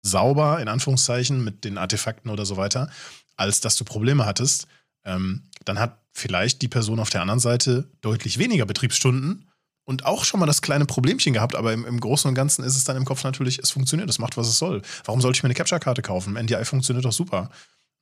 [0.02, 2.90] sauber, in Anführungszeichen, mit den Artefakten oder so weiter,
[3.36, 4.66] als dass du Probleme hattest,
[5.04, 9.50] ähm, dann hat vielleicht die Person auf der anderen Seite deutlich weniger Betriebsstunden
[9.84, 12.76] und auch schon mal das kleine Problemchen gehabt, aber im, im Großen und Ganzen ist
[12.76, 14.82] es dann im Kopf natürlich, es funktioniert, es macht, was es soll.
[15.04, 16.36] Warum sollte ich mir eine Capture-Karte kaufen?
[16.36, 17.50] NDI funktioniert doch super.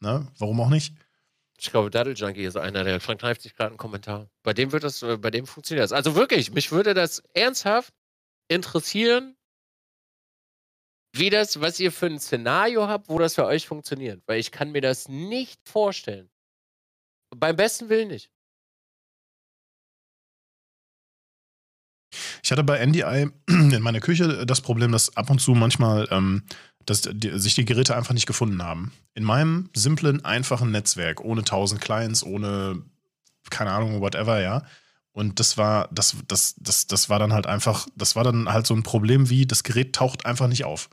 [0.01, 0.27] Ne?
[0.39, 0.95] Warum auch nicht?
[1.59, 4.31] Ich glaube, Daddle Junkie ist einer, der verkneift sich gerade einen Kommentar.
[4.43, 5.93] Bei dem wird das, äh, bei dem funktioniert das.
[5.93, 7.93] Also wirklich, mich würde das ernsthaft
[8.49, 9.37] interessieren,
[11.13, 14.23] wie das, was ihr für ein Szenario habt, wo das für euch funktioniert.
[14.27, 16.30] Weil ich kann mir das nicht vorstellen.
[17.37, 18.31] Beim besten Willen nicht.
[22.43, 26.43] Ich hatte bei NDI in meiner Küche das Problem, dass ab und zu manchmal ähm,
[26.87, 28.93] dass die, sich die Geräte einfach nicht gefunden haben.
[29.15, 32.83] In meinem simplen, einfachen Netzwerk, ohne 1000 Clients, ohne,
[33.51, 34.65] keine Ahnung, whatever, ja.
[35.13, 38.67] Und das war, das, das, das, das war dann halt einfach, das war dann halt
[38.67, 40.89] so ein Problem wie, das Gerät taucht einfach nicht auf.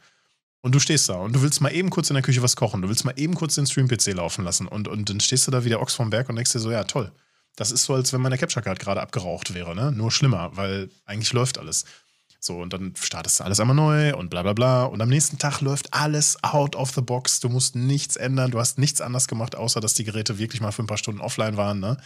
[0.62, 2.82] Und du stehst da und du willst mal eben kurz in der Küche was kochen,
[2.82, 5.64] du willst mal eben kurz den Stream-PC laufen lassen und, und dann stehst du da
[5.64, 7.12] wie der Ochs vom Berg und denkst dir so, ja toll,
[7.58, 9.92] das ist so, als wenn meine Capture Card gerade abgeraucht wäre, ne?
[9.92, 11.86] Nur schlimmer, weil eigentlich läuft alles.
[12.40, 14.84] So, und dann startest du alles einmal neu und bla bla bla.
[14.84, 17.40] Und am nächsten Tag läuft alles out of the box.
[17.40, 20.72] Du musst nichts ändern, du hast nichts anders gemacht, außer dass die Geräte wirklich mal
[20.72, 21.98] für ein paar Stunden offline waren, ne?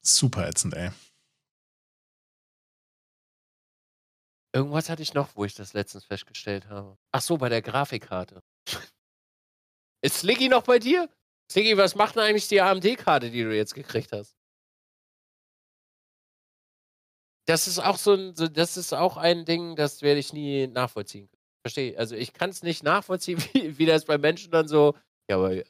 [0.00, 0.90] Super ätzend, ey.
[4.56, 6.96] Irgendwas hatte ich noch, wo ich das letztens festgestellt habe.
[7.12, 8.42] Ach so, bei der Grafikkarte.
[10.02, 11.10] Ist Sliggy noch bei dir?
[11.52, 14.34] Sliggy, was macht denn eigentlich die AMD-Karte, die du jetzt gekriegt hast?
[17.46, 20.66] Das ist auch so ein, so, das ist auch ein Ding, das werde ich nie
[20.68, 21.42] nachvollziehen können.
[21.62, 21.98] Verstehe.
[21.98, 24.96] Also ich kann es nicht nachvollziehen, wie, wie das bei Menschen dann so.
[25.28, 25.64] Ja, aber äh,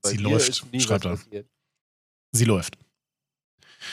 [0.00, 1.18] bei Sie läuft, schreibt er.
[2.30, 2.78] Sie läuft.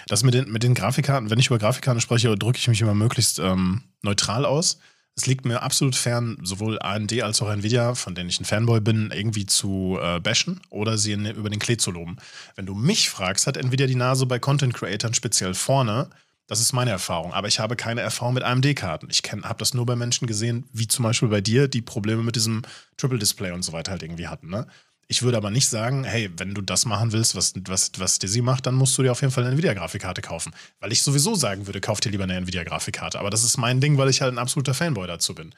[0.08, 2.94] Das mit den, mit den Grafikkarten, wenn ich über Grafikkarten spreche, drücke ich mich immer
[2.94, 4.80] möglichst ähm, neutral aus.
[5.16, 8.80] Es liegt mir absolut fern, sowohl AMD als auch Nvidia, von denen ich ein Fanboy
[8.80, 12.18] bin, irgendwie zu äh, bashen oder sie in, über den Klee zu loben.
[12.56, 16.10] Wenn du mich fragst, hat Nvidia die Nase bei Content Creatern speziell vorne
[16.50, 17.32] das ist meine Erfahrung.
[17.32, 19.08] Aber ich habe keine Erfahrung mit AMD-Karten.
[19.12, 22.36] Ich habe das nur bei Menschen gesehen, wie zum Beispiel bei dir, die Probleme mit
[22.36, 22.64] diesem
[22.98, 24.50] Triple Display und so weiter halt irgendwie hatten.
[24.50, 24.66] Ne?
[25.12, 28.44] Ich würde aber nicht sagen, hey, wenn du das machen willst, was, was, was Dizzy
[28.44, 30.54] macht, dann musst du dir auf jeden Fall eine Nvidia-Grafikkarte kaufen.
[30.80, 33.18] Weil ich sowieso sagen würde, kauf dir lieber eine Nvidia-Grafikkarte.
[33.18, 35.56] Aber das ist mein Ding, weil ich halt ein absoluter Fanboy dazu bin.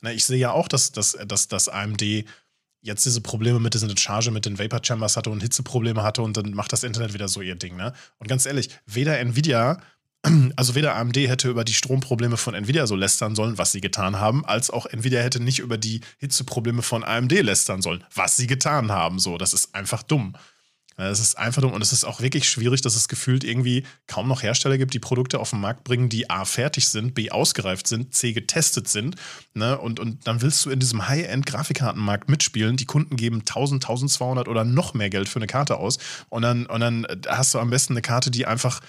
[0.00, 2.02] Na, ich sehe ja auch, dass, dass, dass, dass AMD
[2.80, 6.38] jetzt diese Probleme mit dieser Charge mit den Vapor Chambers hatte und Hitzeprobleme hatte und
[6.38, 7.76] dann macht das Internet wieder so ihr Ding.
[7.76, 7.92] Ne?
[8.16, 9.82] Und ganz ehrlich, weder Nvidia
[10.56, 14.20] also weder AMD hätte über die Stromprobleme von Nvidia so lästern sollen, was sie getan
[14.20, 18.46] haben, als auch Nvidia hätte nicht über die Hitzeprobleme von AMD lästern sollen, was sie
[18.46, 19.18] getan haben.
[19.18, 20.34] So, das ist einfach dumm.
[20.96, 24.28] Das ist einfach dumm und es ist auch wirklich schwierig, dass es gefühlt irgendwie kaum
[24.28, 27.88] noch Hersteller gibt, die Produkte auf den Markt bringen, die A fertig sind, B ausgereift
[27.88, 29.16] sind, C getestet sind.
[29.54, 29.76] Ne?
[29.76, 32.76] Und, und dann willst du in diesem High-End-Grafikkartenmarkt mitspielen.
[32.76, 35.98] Die Kunden geben 1000, 1200 oder noch mehr Geld für eine Karte aus.
[36.28, 38.80] Und dann, und dann hast du am besten eine Karte, die einfach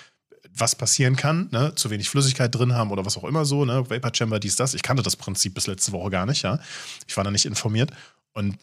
[0.57, 1.73] was passieren kann, ne?
[1.75, 3.89] zu wenig Flüssigkeit drin haben oder was auch immer so, ne?
[3.89, 4.73] Vapor Chamber, dies, das.
[4.73, 6.59] Ich kannte das Prinzip bis letzte Woche gar nicht, ja.
[7.07, 7.91] Ich war da nicht informiert.
[8.33, 8.57] Und,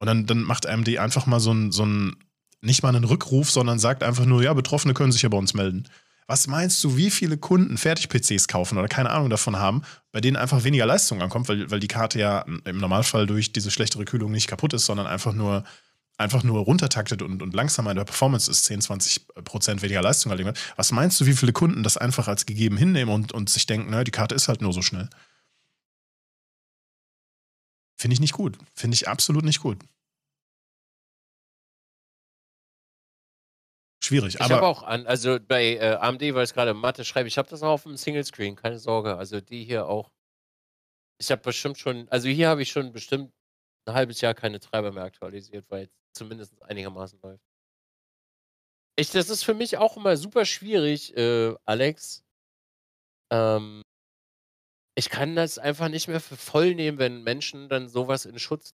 [0.00, 2.16] und dann, dann macht AMD einfach mal so ein, so ein,
[2.60, 5.54] nicht mal einen Rückruf, sondern sagt einfach nur, ja, Betroffene können sich ja bei uns
[5.54, 5.88] melden.
[6.26, 9.82] Was meinst du, wie viele Kunden Fertig-PCs kaufen oder keine Ahnung davon haben,
[10.12, 13.70] bei denen einfach weniger Leistung ankommt, weil, weil die Karte ja im Normalfall durch diese
[13.70, 15.64] schlechtere Kühlung nicht kaputt ist, sondern einfach nur
[16.18, 20.30] einfach nur runtertaktet und, und langsamer in der Performance ist, 10, 20 Prozent weniger Leistung
[20.32, 23.66] halt Was meinst du, wie viele Kunden das einfach als gegeben hinnehmen und, und sich
[23.66, 25.08] denken, naja, die Karte ist halt nur so schnell?
[27.96, 28.58] Finde ich nicht gut.
[28.74, 29.78] Finde ich absolut nicht gut.
[34.02, 34.36] Schwierig.
[34.36, 37.48] Ich habe auch an, also bei äh, AMD, weil es gerade Mathe schreibe, ich habe
[37.48, 39.16] das auch auf dem Single Screen, keine Sorge.
[39.16, 40.10] Also die hier auch.
[41.20, 43.32] Ich habe bestimmt schon, also hier habe ich schon bestimmt
[43.86, 47.44] ein halbes Jahr keine Treiber mehr aktualisiert, weil zumindest einigermaßen läuft.
[48.96, 52.24] Ich, das ist für mich auch immer super schwierig, äh, Alex.
[53.32, 53.82] Ähm,
[54.96, 58.74] ich kann das einfach nicht mehr für voll nehmen, wenn Menschen dann sowas in Schutz.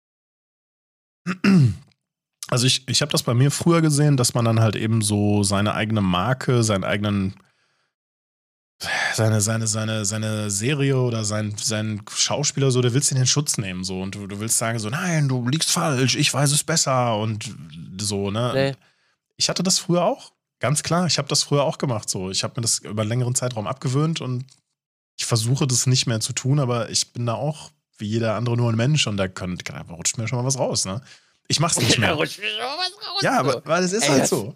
[2.51, 5.43] Also ich, ich habe das bei mir früher gesehen, dass man dann halt eben so
[5.43, 7.35] seine eigene Marke, seinen eigenen
[9.19, 13.59] seine, seine, seine, seine Serie oder sein, sein Schauspieler so, der willst in den Schutz
[13.59, 16.65] nehmen so und du, du willst sagen so, nein, du liegst falsch, ich weiß es
[16.65, 17.55] besser und
[18.01, 18.53] so, ne?
[18.55, 18.75] Nee.
[19.37, 22.31] Ich hatte das früher auch, ganz klar, ich habe das früher auch gemacht so.
[22.31, 24.45] Ich habe mir das über einen längeren Zeitraum abgewöhnt und
[25.17, 28.57] ich versuche das nicht mehr zu tun, aber ich bin da auch wie jeder andere
[28.57, 31.03] nur ein Mensch und da, kann, da rutscht mir schon mal was raus, ne?
[31.49, 32.11] Ich mach's nicht mehr.
[32.11, 33.23] Da rutscht mir schon mal was raus.
[33.23, 34.55] Ja, aber weil es ist Ey, halt so.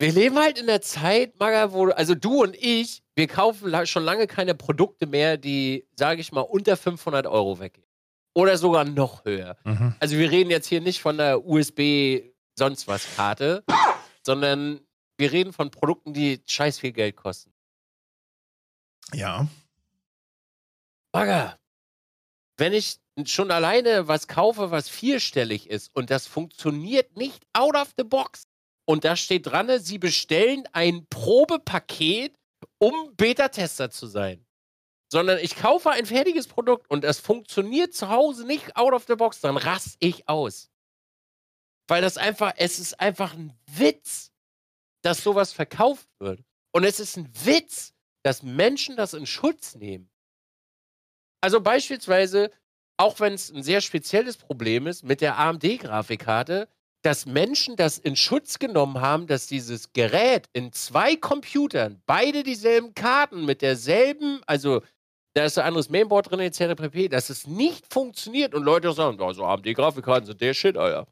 [0.00, 4.04] Wir leben halt in der Zeit, Maga, wo, also du und ich, wir kaufen schon
[4.04, 7.86] lange keine Produkte mehr, die, sage ich mal, unter 500 Euro weggehen.
[8.32, 9.56] Oder sogar noch höher.
[9.64, 9.96] Mhm.
[9.98, 12.20] Also wir reden jetzt hier nicht von der USB
[12.56, 13.64] sonst was Karte,
[14.24, 14.80] sondern
[15.16, 17.52] wir reden von Produkten, die scheiß viel Geld kosten.
[19.12, 19.48] Ja.
[21.10, 21.58] Bagger,
[22.56, 27.94] wenn ich schon alleine was kaufe, was vierstellig ist und das funktioniert nicht out of
[27.96, 28.47] the box
[28.88, 32.34] und da steht dran, Sie bestellen ein Probepaket,
[32.78, 34.46] um Beta-Tester zu sein.
[35.12, 39.14] Sondern ich kaufe ein fertiges Produkt und es funktioniert zu Hause nicht out of the
[39.14, 40.70] box, dann raste ich aus.
[41.86, 44.32] Weil das einfach, es ist einfach ein Witz,
[45.02, 46.42] dass sowas verkauft wird.
[46.72, 47.92] Und es ist ein Witz,
[48.24, 50.10] dass Menschen das in Schutz nehmen.
[51.42, 52.50] Also beispielsweise,
[52.96, 56.68] auch wenn es ein sehr spezielles Problem ist mit der AMD-Grafikkarte,
[57.02, 62.94] dass Menschen das in Schutz genommen haben, dass dieses Gerät in zwei Computern beide dieselben
[62.94, 64.82] Karten mit derselben, also
[65.34, 66.74] da ist ein anderes Mainboard drin, etc.
[66.74, 71.06] pp., dass es nicht funktioniert und Leute sagen, also AMD-Grafikkarten sind der Shit, Alter.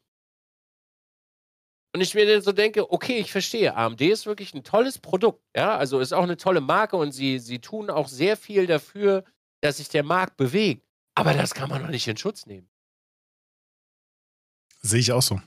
[1.95, 5.43] Und ich mir dann so denke, okay, ich verstehe, AMD ist wirklich ein tolles Produkt,
[5.57, 9.25] ja, also ist auch eine tolle Marke und sie, sie tun auch sehr viel dafür,
[9.63, 10.85] dass sich der Markt bewegt.
[11.15, 12.69] Aber das kann man doch nicht in Schutz nehmen.
[14.83, 15.41] Sehe ich auch so.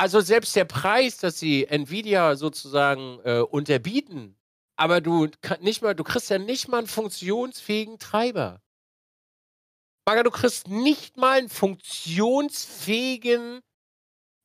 [0.00, 4.34] Also selbst der Preis, dass sie Nvidia sozusagen äh, unterbieten,
[4.76, 5.28] aber du
[5.60, 8.62] nicht mal, du kriegst ja nicht mal einen funktionsfähigen Treiber.
[10.06, 13.60] Maga, du kriegst nicht mal einen funktionsfähigen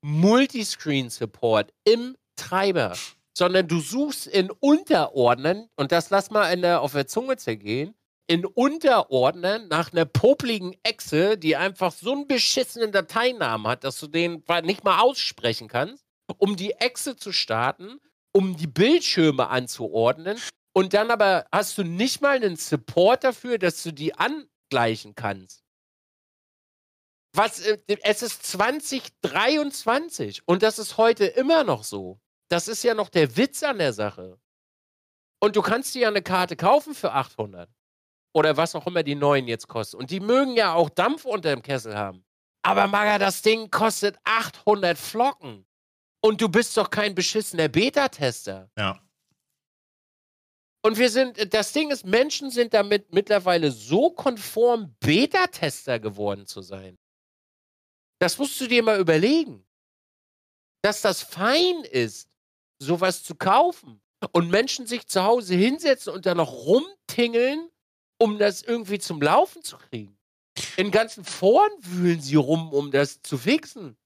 [0.02, 2.98] Multiscreen-Support im Treiber,
[3.34, 7.96] sondern du suchst in Unterordnern, und das lass mal in der, auf der Zunge zergehen,
[8.28, 14.08] in Unterordnern nach einer popligen Echse, die einfach so einen beschissenen Dateinamen hat, dass du
[14.08, 16.04] den nicht mal aussprechen kannst,
[16.38, 18.00] um die Echse zu starten,
[18.32, 20.40] um die Bildschirme anzuordnen.
[20.74, 25.64] Und dann aber hast du nicht mal einen Support dafür, dass du die angleichen kannst.
[27.34, 32.20] Was, äh, es ist 2023 und das ist heute immer noch so.
[32.50, 34.40] Das ist ja noch der Witz an der Sache.
[35.40, 37.70] Und du kannst dir ja eine Karte kaufen für 800
[38.36, 39.96] oder was auch immer die neuen jetzt kosten.
[39.96, 42.26] Und die mögen ja auch Dampf unter dem Kessel haben.
[42.64, 45.66] Aber Maga, das Ding kostet 800 Flocken.
[46.22, 48.70] Und du bist doch kein beschissener Beta-Tester.
[48.78, 49.02] Ja.
[50.84, 56.62] Und wir sind, das Ding ist, Menschen sind damit mittlerweile so konform, Beta-Tester geworden zu
[56.62, 56.98] sein.
[58.20, 59.66] Das musst du dir mal überlegen.
[60.82, 62.30] Dass das fein ist,
[62.80, 64.02] sowas zu kaufen.
[64.34, 67.70] Und Menschen sich zu Hause hinsetzen und dann noch rumtingeln
[68.18, 70.18] um das irgendwie zum Laufen zu kriegen.
[70.78, 73.98] In ganzen Foren wühlen sie rum, um das zu fixen.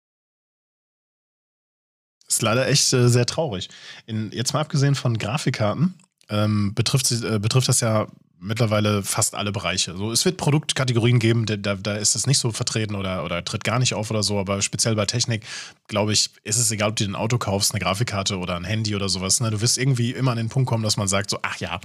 [2.27, 3.69] Ist leider echt äh, sehr traurig.
[4.05, 5.95] In, jetzt mal abgesehen von Grafikkarten,
[6.29, 8.07] ähm, betrifft, äh, betrifft das ja
[8.39, 9.95] mittlerweile fast alle Bereiche.
[9.97, 13.63] So, es wird Produktkategorien geben, da, da ist es nicht so vertreten oder, oder tritt
[13.63, 15.43] gar nicht auf oder so, aber speziell bei Technik,
[15.87, 18.95] glaube ich, ist es egal, ob du ein Auto kaufst, eine Grafikkarte oder ein Handy
[18.95, 19.41] oder sowas.
[19.41, 19.51] Ne?
[19.51, 21.79] Du wirst irgendwie immer an den Punkt kommen, dass man sagt, so, ach ja,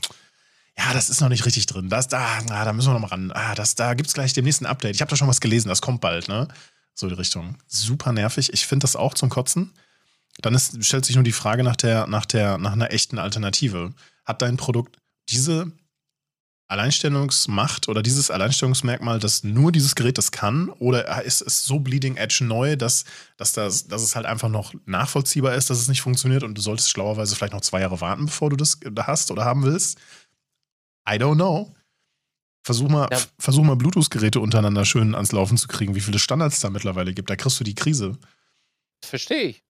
[0.79, 1.89] ja, das ist noch nicht richtig drin.
[1.89, 3.33] Das, da, ah, da müssen wir noch mal ran.
[3.33, 4.95] Ah, das, da gibt es gleich demnächst ein Update.
[4.95, 6.49] Ich habe da schon was gelesen, das kommt bald, ne?
[6.95, 7.57] So die Richtung.
[7.67, 8.53] Super nervig.
[8.53, 9.73] Ich finde das auch zum Kotzen.
[10.41, 13.93] Dann ist, stellt sich nur die Frage nach, der, nach, der, nach einer echten Alternative.
[14.25, 14.99] Hat dein Produkt
[15.29, 15.73] diese
[16.67, 20.71] Alleinstellungsmacht oder dieses Alleinstellungsmerkmal, dass nur dieses Gerät das kann?
[20.71, 23.05] Oder ist es so bleeding edge neu, dass,
[23.37, 26.63] dass, das, dass es halt einfach noch nachvollziehbar ist, dass es nicht funktioniert und du
[26.63, 29.99] solltest schlauerweise vielleicht noch zwei Jahre warten, bevor du das hast oder haben willst?
[31.09, 31.75] I don't know.
[32.65, 33.19] Versuch mal, ja.
[33.39, 37.29] versuch mal Bluetooth-Geräte untereinander schön ans Laufen zu kriegen, wie viele Standards da mittlerweile gibt.
[37.29, 38.17] Da kriegst du die Krise.
[39.05, 39.65] Verstehe ich.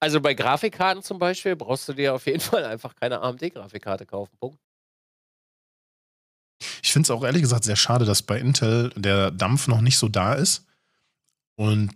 [0.00, 4.34] Also bei Grafikkarten zum Beispiel brauchst du dir auf jeden Fall einfach keine AMD-Grafikkarte kaufen.
[4.38, 4.58] Punkt.
[6.82, 9.98] Ich finde es auch ehrlich gesagt sehr schade, dass bei Intel der Dampf noch nicht
[9.98, 10.66] so da ist
[11.56, 11.92] und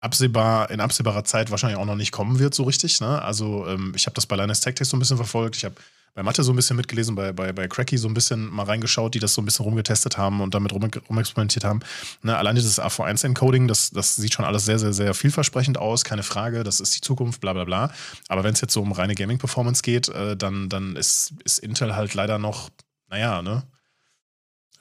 [0.00, 3.00] absehbar, in absehbarer Zeit wahrscheinlich auch noch nicht kommen wird, so richtig.
[3.00, 3.20] Ne?
[3.22, 5.56] Also ähm, ich habe das bei Linus Tech Tech so ein bisschen verfolgt.
[5.56, 5.76] Ich habe
[6.14, 9.14] bei Mathe so ein bisschen mitgelesen, bei, bei, bei Cracky so ein bisschen mal reingeschaut,
[9.14, 11.80] die das so ein bisschen rumgetestet haben und damit rum, rumexperimentiert haben.
[12.22, 16.22] Ne, alleine das AV1-Encoding, das, das sieht schon alles sehr, sehr, sehr vielversprechend aus, keine
[16.22, 17.92] Frage, das ist die Zukunft, bla bla bla.
[18.28, 21.96] Aber wenn es jetzt so um reine Gaming-Performance geht, äh, dann, dann ist, ist Intel
[21.96, 22.70] halt leider noch,
[23.08, 23.64] naja, ne?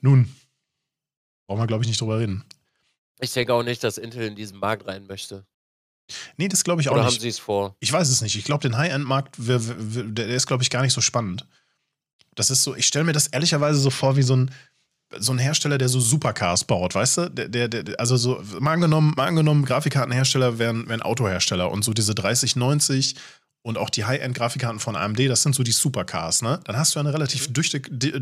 [0.01, 0.33] Nun,
[1.47, 2.43] brauchen wir, glaube ich, nicht drüber reden.
[3.19, 5.45] Ich denke auch nicht, dass Intel in diesen Markt rein möchte.
[6.37, 7.13] Nee, das glaube ich auch Oder nicht.
[7.13, 7.75] haben sie es vor?
[7.79, 8.35] Ich weiß es nicht.
[8.35, 11.47] Ich glaube, den High-End-Markt, der ist, glaube ich, gar nicht so spannend.
[12.35, 14.51] Das ist so, ich stelle mir das ehrlicherweise so vor wie so ein,
[15.17, 17.29] so ein Hersteller, der so Supercars baut, weißt du?
[17.29, 21.93] Der, der, der, also so, mal angenommen, mal angenommen, Grafikkartenhersteller wären, wären Autohersteller und so
[21.93, 23.15] diese 3090
[23.63, 26.59] und auch die High-End-Grafikkarten von AMD, das sind so die Supercars, ne?
[26.65, 27.53] Dann hast du eine relativ Mhm.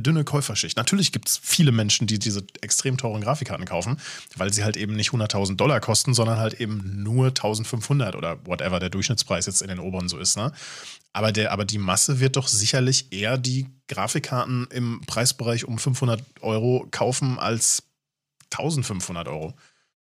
[0.03, 0.77] dünne Käuferschicht.
[0.77, 3.97] Natürlich gibt es viele Menschen, die diese extrem teuren Grafikkarten kaufen,
[4.37, 8.79] weil sie halt eben nicht 100.000 Dollar kosten, sondern halt eben nur 1.500 oder whatever
[8.79, 10.53] der Durchschnittspreis jetzt in den oberen so ist, ne?
[11.11, 16.21] Aber, der, aber die Masse wird doch sicherlich eher die Grafikkarten im Preisbereich um 500
[16.41, 17.83] Euro kaufen als
[18.51, 19.55] 1500 Euro.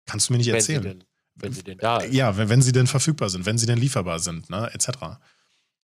[0.07, 1.03] Kannst du mir nicht erzählen.
[1.43, 2.12] Wenn sie denn da ist.
[2.12, 4.88] Ja, wenn, wenn sie denn verfügbar sind, wenn sie denn lieferbar sind, ne, etc.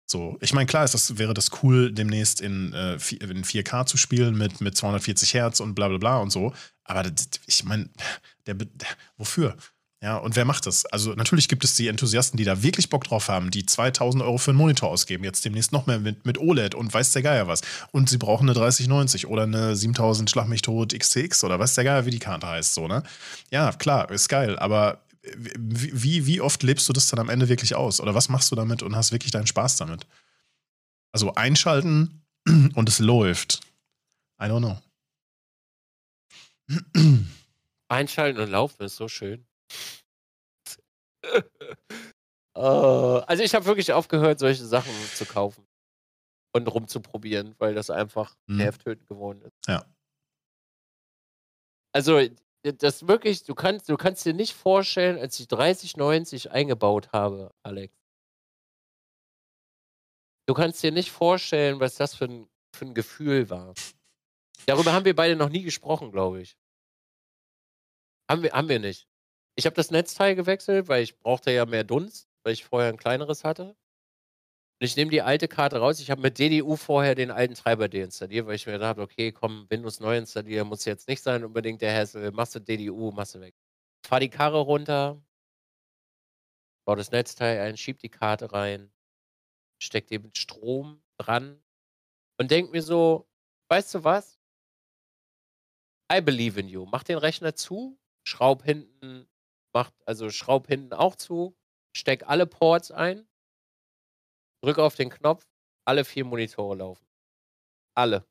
[0.06, 3.96] So, ich meine, klar ist das, wäre das cool, demnächst in, äh, in 4K zu
[3.96, 6.54] spielen mit, mit 240 Hertz und bla bla bla und so.
[6.84, 7.90] Aber das, ich meine,
[8.46, 8.68] der, der,
[9.18, 9.56] wofür?
[10.04, 10.86] Ja, und wer macht das?
[10.88, 14.40] Also natürlich gibt es die Enthusiasten, die da wirklich Bock drauf haben, die 2000 Euro
[14.40, 17.48] für einen Monitor ausgeben, jetzt demnächst noch mehr mit, mit OLED und weiß der Geier
[17.48, 17.62] was.
[17.92, 21.84] Und sie brauchen eine 3090 oder eine 7000 Schlag mich tot XTX oder weiß der
[21.84, 23.04] Geier, wie die Karte heißt, so, ne?
[23.52, 27.76] Ja, klar, ist geil, aber wie, wie, oft lebst du das dann am Ende wirklich
[27.76, 28.00] aus?
[28.00, 30.08] Oder was machst du damit und hast wirklich deinen Spaß damit?
[31.14, 32.26] Also einschalten
[32.76, 33.62] und es läuft.
[34.42, 34.82] I don't know.
[37.90, 39.46] Einschalten und laufen ist so schön.
[42.54, 45.66] Äh, also ich habe wirklich aufgehört, solche Sachen zu kaufen
[46.54, 48.58] und rumzuprobieren, weil das einfach Mhm.
[48.58, 49.68] nervtötend geworden ist.
[49.68, 49.86] Ja.
[51.94, 52.20] Also
[52.64, 57.94] das wirklich, du kannst, du kannst dir nicht vorstellen, als ich 3090 eingebaut habe, Alex.
[60.48, 63.74] Du kannst dir nicht vorstellen, was das für ein, für ein Gefühl war.
[64.66, 66.58] Darüber haben wir beide noch nie gesprochen, glaube ich.
[68.30, 69.08] Haben wir, haben wir nicht.
[69.56, 72.98] Ich habe das Netzteil gewechselt, weil ich brauchte ja mehr Dunst, weil ich vorher ein
[72.98, 73.76] kleineres hatte.
[74.82, 76.00] Und ich nehme die alte Karte raus.
[76.00, 79.32] Ich habe mit DDU vorher den alten Treiber deinstalliert, weil ich mir gedacht habe, okay,
[79.32, 82.32] komm, Windows neu installieren muss jetzt nicht sein, unbedingt der Hassel.
[82.32, 83.54] Machst du DDU, machst du weg.
[84.04, 85.22] Fahr die Karre runter,
[86.84, 88.92] baue das Netzteil ein, schieb die Karte rein,
[89.80, 91.62] steck den Strom dran
[92.40, 93.30] und denk mir so,
[93.70, 94.40] weißt du was?
[96.12, 96.88] I believe in you.
[96.88, 99.28] Mach den Rechner zu, schraub hinten,
[99.74, 101.56] macht, also schraub hinten auch zu,
[101.96, 103.28] steck alle Ports ein,
[104.62, 105.46] drück auf den Knopf,
[105.86, 107.06] alle vier Monitore laufen.
[107.96, 108.26] Alle.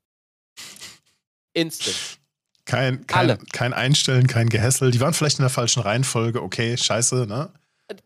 [1.52, 2.20] Instant.
[2.64, 3.38] Kein, kein, Alle.
[3.52, 4.92] kein Einstellen, kein Gehässel.
[4.92, 6.40] Die waren vielleicht in der falschen Reihenfolge.
[6.40, 7.52] Okay, scheiße, ne?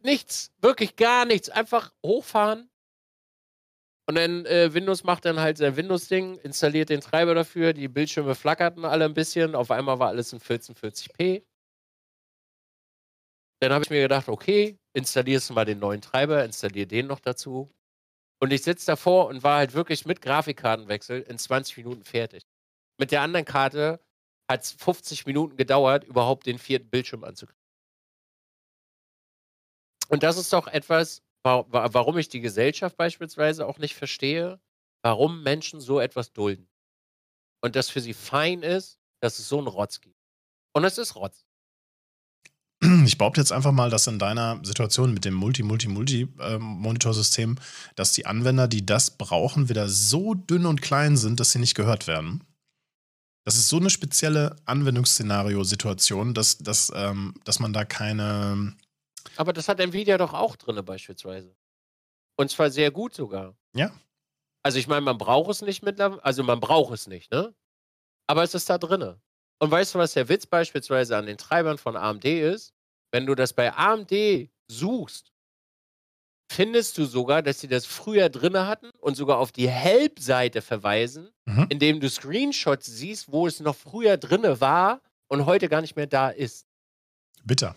[0.02, 1.50] Nichts, wirklich gar nichts.
[1.50, 2.70] Einfach hochfahren.
[4.06, 8.34] Und dann äh, Windows macht dann halt sein Windows-Ding, installiert den Treiber dafür, die Bildschirme
[8.34, 11.42] flackerten alle ein bisschen, auf einmal war alles in 1440p.
[13.60, 17.20] Dann habe ich mir gedacht, okay, installierst du mal den neuen Treiber, installier den noch
[17.20, 17.70] dazu.
[18.44, 22.42] Und ich sitze davor und war halt wirklich mit Grafikkartenwechsel in 20 Minuten fertig.
[22.98, 24.00] Mit der anderen Karte
[24.50, 27.64] hat es 50 Minuten gedauert, überhaupt den vierten Bildschirm anzukriegen.
[30.10, 34.60] Und das ist doch etwas, wa wa warum ich die Gesellschaft beispielsweise auch nicht verstehe,
[35.02, 36.68] warum Menschen so etwas dulden.
[37.62, 40.20] Und das für sie fein ist, dass es so einen Rotz gibt.
[40.74, 41.46] Und es ist Rotz.
[43.04, 47.56] Ich behaupte jetzt einfach mal, dass in deiner Situation mit dem Multi-Multi-Multi-Monitorsystem,
[47.96, 51.74] dass die Anwender, die das brauchen, wieder so dünn und klein sind, dass sie nicht
[51.74, 52.44] gehört werden.
[53.44, 58.74] Das ist so eine spezielle Anwendungsszenario-Situation, dass, dass, ähm, dass man da keine.
[59.36, 61.54] Aber das hat Nvidia doch auch drinne beispielsweise.
[62.36, 63.54] Und zwar sehr gut sogar.
[63.74, 63.92] Ja.
[64.62, 67.54] Also ich meine, man braucht es nicht mittlerweile, also man braucht es nicht, ne?
[68.26, 69.20] Aber es ist da drinne.
[69.58, 72.73] Und weißt du, was der Witz beispielsweise an den Treibern von AMD ist?
[73.14, 75.32] Wenn du das bei AMD suchst,
[76.50, 81.30] findest du sogar, dass sie das früher drinne hatten und sogar auf die Help-Seite verweisen,
[81.46, 81.66] Mhm.
[81.68, 86.08] indem du Screenshots siehst, wo es noch früher drinne war und heute gar nicht mehr
[86.08, 86.66] da ist.
[87.44, 87.76] Bitter.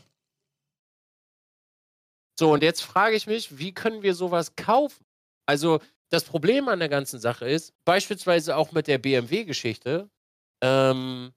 [2.40, 5.06] So, und jetzt frage ich mich, wie können wir sowas kaufen?
[5.46, 10.10] Also, das Problem an der ganzen Sache ist, beispielsweise auch mit der BMW-Geschichte,
[10.64, 11.32] ähm,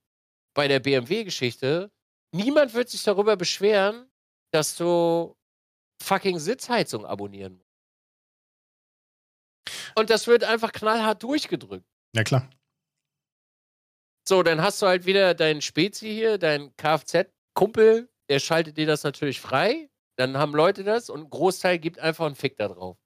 [0.54, 1.90] bei der BMW-Geschichte,
[2.32, 4.10] niemand wird sich darüber beschweren,
[4.52, 5.36] dass du
[6.02, 7.70] fucking Sitzheizung abonnieren musst.
[9.94, 11.86] Und das wird einfach knallhart durchgedrückt.
[12.14, 12.48] Ja, klar.
[14.26, 19.02] So, dann hast du halt wieder deinen Spezi hier, deinen Kfz-Kumpel, der schaltet dir das
[19.02, 19.90] natürlich frei.
[20.16, 22.98] Dann haben Leute das und ein Großteil gibt einfach einen Fick da drauf.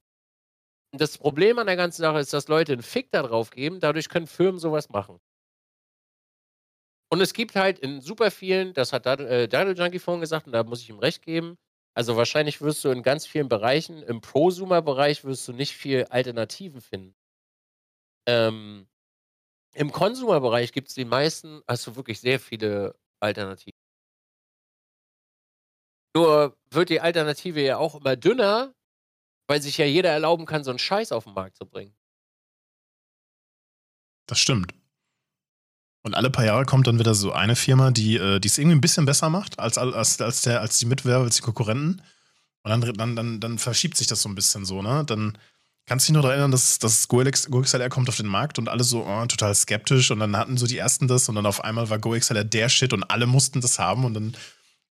[0.92, 3.80] Und das Problem an der ganzen Sache ist, dass Leute einen Fick da drauf geben,
[3.80, 5.20] dadurch können Firmen sowas machen.
[7.14, 10.52] Und es gibt halt in super vielen, das hat äh, Daniel Junkie vorhin gesagt, und
[10.52, 11.56] da muss ich ihm recht geben,
[11.94, 16.80] also wahrscheinlich wirst du in ganz vielen Bereichen, im Prosumer-Bereich wirst du nicht viel Alternativen
[16.80, 17.14] finden.
[18.26, 18.88] Ähm,
[19.74, 23.78] Im Konsumerbereich gibt es die meisten, hast du wirklich sehr viele Alternativen.
[26.16, 28.74] Nur wird die Alternative ja auch immer dünner,
[29.48, 31.94] Weil sich ja jeder erlauben kann, so einen Scheiß auf den Markt zu bringen.
[34.26, 34.74] Das stimmt.
[36.04, 38.82] Und alle paar Jahre kommt dann wieder so eine Firma, die äh, es irgendwie ein
[38.82, 42.02] bisschen besser macht als, als, als, der, als die Mitbewerber, als die Konkurrenten.
[42.62, 45.04] Und dann, dann, dann, dann verschiebt sich das so ein bisschen so, ne?
[45.06, 45.38] Dann
[45.86, 48.84] kannst du dich nur daran erinnern, dass, dass GoXLR kommt auf den Markt und alle
[48.84, 51.88] so oh, total skeptisch und dann hatten so die ersten das und dann auf einmal
[51.88, 54.36] war GoXLR der Shit und alle mussten das haben und dann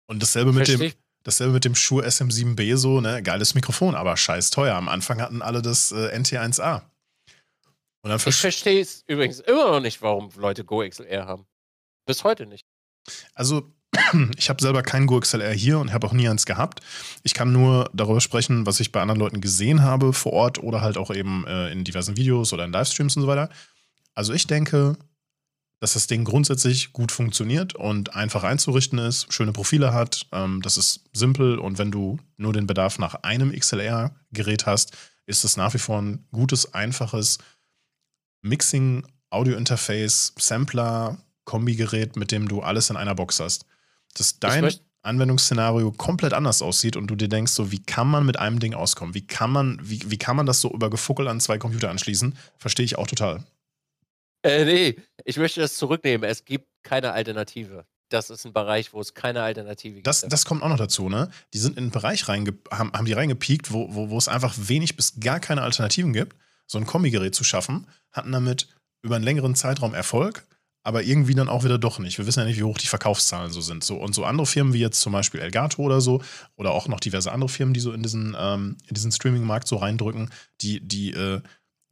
[0.06, 0.92] und dasselbe mit dem
[1.24, 3.22] dasselbe mit dem Shure SM7B so, ne?
[3.22, 4.74] Geiles Mikrofon, aber scheiß teuer.
[4.76, 6.82] Am Anfang hatten alle das äh, NT1A.
[8.04, 11.46] Ich verstehe es übrigens immer noch nicht, warum Leute GoXLR haben.
[12.06, 12.66] Bis heute nicht.
[13.34, 13.72] Also,
[14.36, 16.80] ich habe selber kein GoXLR hier und habe auch nie eins gehabt.
[17.22, 20.80] Ich kann nur darüber sprechen, was ich bei anderen Leuten gesehen habe vor Ort oder
[20.80, 23.50] halt auch eben äh, in diversen Videos oder in Livestreams und so weiter.
[24.14, 24.96] Also ich denke,
[25.80, 30.26] dass das Ding grundsätzlich gut funktioniert und einfach einzurichten ist, schöne Profile hat.
[30.32, 34.96] Ähm, das ist simpel und wenn du nur den Bedarf nach einem XLR-Gerät hast,
[35.26, 37.38] ist es nach wie vor ein gutes, einfaches
[38.42, 43.66] Mixing, Audio-Interface, Sampler, Kombigerät, mit dem du alles in einer Box hast.
[44.14, 44.70] Dass dein
[45.02, 48.74] Anwendungsszenario komplett anders aussieht und du dir denkst, so, wie kann man mit einem Ding
[48.74, 49.14] auskommen?
[49.14, 52.36] Wie kann man, wie, wie kann man das so über Gefuckel an zwei Computer anschließen?
[52.58, 53.42] Verstehe ich auch total.
[54.44, 56.28] Äh, nee, ich möchte das zurücknehmen.
[56.28, 57.86] Es gibt keine Alternative.
[58.08, 60.06] Das ist ein Bereich, wo es keine Alternative gibt.
[60.06, 61.30] Das, das kommt auch noch dazu, ne?
[61.54, 64.54] Die sind in einen Bereich reinge haben, haben die reingepiekt, wo, wo, wo es einfach
[64.56, 66.36] wenig bis gar keine Alternativen gibt,
[66.72, 68.68] so ein Kombigerät zu schaffen, hatten damit
[69.02, 70.46] über einen längeren Zeitraum Erfolg,
[70.84, 72.18] aber irgendwie dann auch wieder doch nicht.
[72.18, 73.84] Wir wissen ja nicht, wie hoch die Verkaufszahlen so sind.
[73.84, 76.22] So, und so andere Firmen wie jetzt zum Beispiel Elgato oder so,
[76.56, 80.30] oder auch noch diverse andere Firmen, die so in diesen, ähm, diesen Streaming-Markt so reindrücken,
[80.60, 81.42] die, die äh,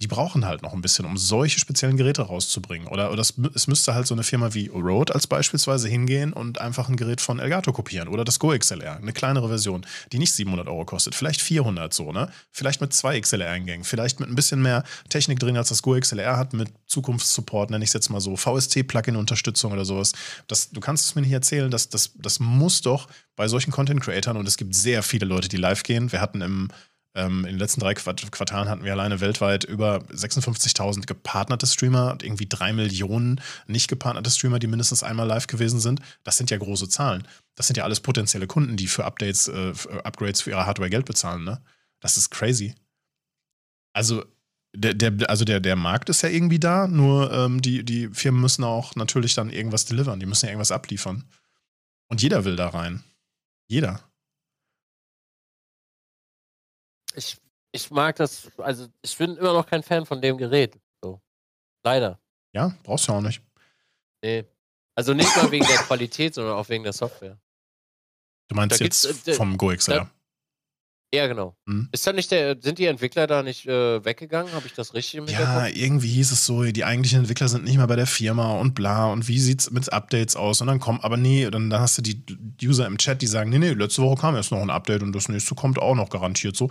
[0.01, 2.89] die brauchen halt noch ein bisschen, um solche speziellen Geräte rauszubringen.
[2.89, 6.59] Oder, oder es, es, müsste halt so eine Firma wie Rode als beispielsweise hingehen und
[6.59, 8.09] einfach ein Gerät von Elgato kopieren.
[8.09, 11.15] Oder das Go XLR, eine kleinere Version, die nicht 700 Euro kostet.
[11.15, 12.31] Vielleicht 400 so, ne?
[12.51, 13.85] Vielleicht mit zwei XLR-Eingängen.
[13.85, 17.85] Vielleicht mit ein bisschen mehr Technik drin, als das Go XLR hat, mit Zukunftssupport, nenne
[17.85, 18.37] ich es jetzt mal so.
[18.37, 20.13] VST-Plugin-Unterstützung oder sowas.
[20.47, 23.07] Das, du kannst es mir nicht erzählen, dass das, das muss doch
[23.37, 26.11] bei solchen Content-Creatern, und es gibt sehr viele Leute, die live gehen.
[26.11, 26.69] Wir hatten im
[27.13, 32.47] in den letzten drei Quartalen hatten wir alleine weltweit über 56.000 gepartnerte Streamer und irgendwie
[32.47, 36.01] drei Millionen nicht gepartnerte Streamer, die mindestens einmal live gewesen sind.
[36.23, 37.27] Das sind ja große Zahlen.
[37.57, 40.89] Das sind ja alles potenzielle Kunden, die für Updates, äh, für Upgrades für ihre Hardware
[40.89, 41.43] Geld bezahlen.
[41.43, 41.61] Ne?
[41.99, 42.77] Das ist crazy.
[43.93, 44.25] Also
[44.73, 48.41] der, der, also der, der Markt ist ja irgendwie da, nur ähm, die, die Firmen
[48.41, 51.25] müssen auch natürlich dann irgendwas delivern, die müssen ja irgendwas abliefern.
[52.09, 53.03] Und jeder will da rein.
[53.67, 54.01] Jeder.
[57.15, 57.37] Ich,
[57.73, 60.79] ich mag das, also ich bin immer noch kein Fan von dem Gerät.
[61.03, 61.21] So.
[61.85, 62.21] Leider.
[62.53, 63.43] Ja, brauchst du auch nicht.
[64.23, 64.45] Nee.
[64.95, 67.39] Also nicht mal wegen der Qualität, sondern auch wegen der Software.
[68.49, 70.11] Du meinst da jetzt äh, vom GoXLR?
[71.13, 71.57] Ja, genau.
[71.67, 71.89] Hm.
[71.91, 74.53] Ist da nicht der, sind die Entwickler da nicht äh, weggegangen?
[74.53, 77.79] Habe ich das richtig im Ja, irgendwie hieß es so, die eigentlichen Entwickler sind nicht
[77.79, 80.61] mehr bei der Firma und bla und wie sieht es mit Updates aus?
[80.61, 82.23] Und dann kommt, aber nee, dann, dann hast du die
[82.63, 85.13] User im Chat, die sagen, nee, nee, letzte Woche kam jetzt noch ein Update und
[85.13, 86.71] das nächste kommt auch noch garantiert so.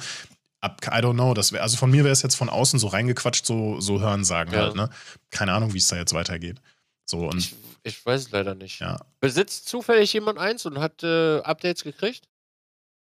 [0.61, 2.87] Ab, I don't know, das wär, also von mir wäre es jetzt von außen so
[2.87, 4.59] reingequatscht, so, so hören sagen ja.
[4.59, 4.89] halt, ne?
[5.31, 6.61] Keine Ahnung, wie es da jetzt weitergeht.
[7.05, 8.79] So, und ich, ich weiß es leider nicht.
[8.79, 8.99] Ja.
[9.21, 12.27] Besitzt zufällig jemand eins und hat äh, Updates gekriegt?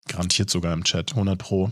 [0.08, 1.72] Garantiert sogar im Chat, 100 Pro.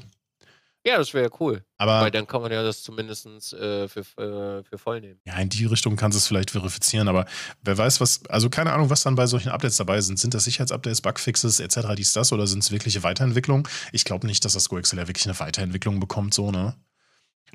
[0.85, 1.65] Ja, das wäre ja cool.
[1.77, 5.19] Aber Weil dann kann man ja das zumindest äh, für, äh, für voll nehmen.
[5.25, 7.25] Ja, in die Richtung kannst du es vielleicht verifizieren, aber
[7.63, 10.19] wer weiß, was, also keine Ahnung, was dann bei solchen Updates dabei sind.
[10.19, 13.67] Sind das Sicherheitsupdates, Bugfixes etc., dies, das, oder sind es wirkliche Weiterentwicklungen?
[13.93, 16.75] Ich glaube nicht, dass das GoXLR wirklich eine Weiterentwicklung bekommt, so, ne?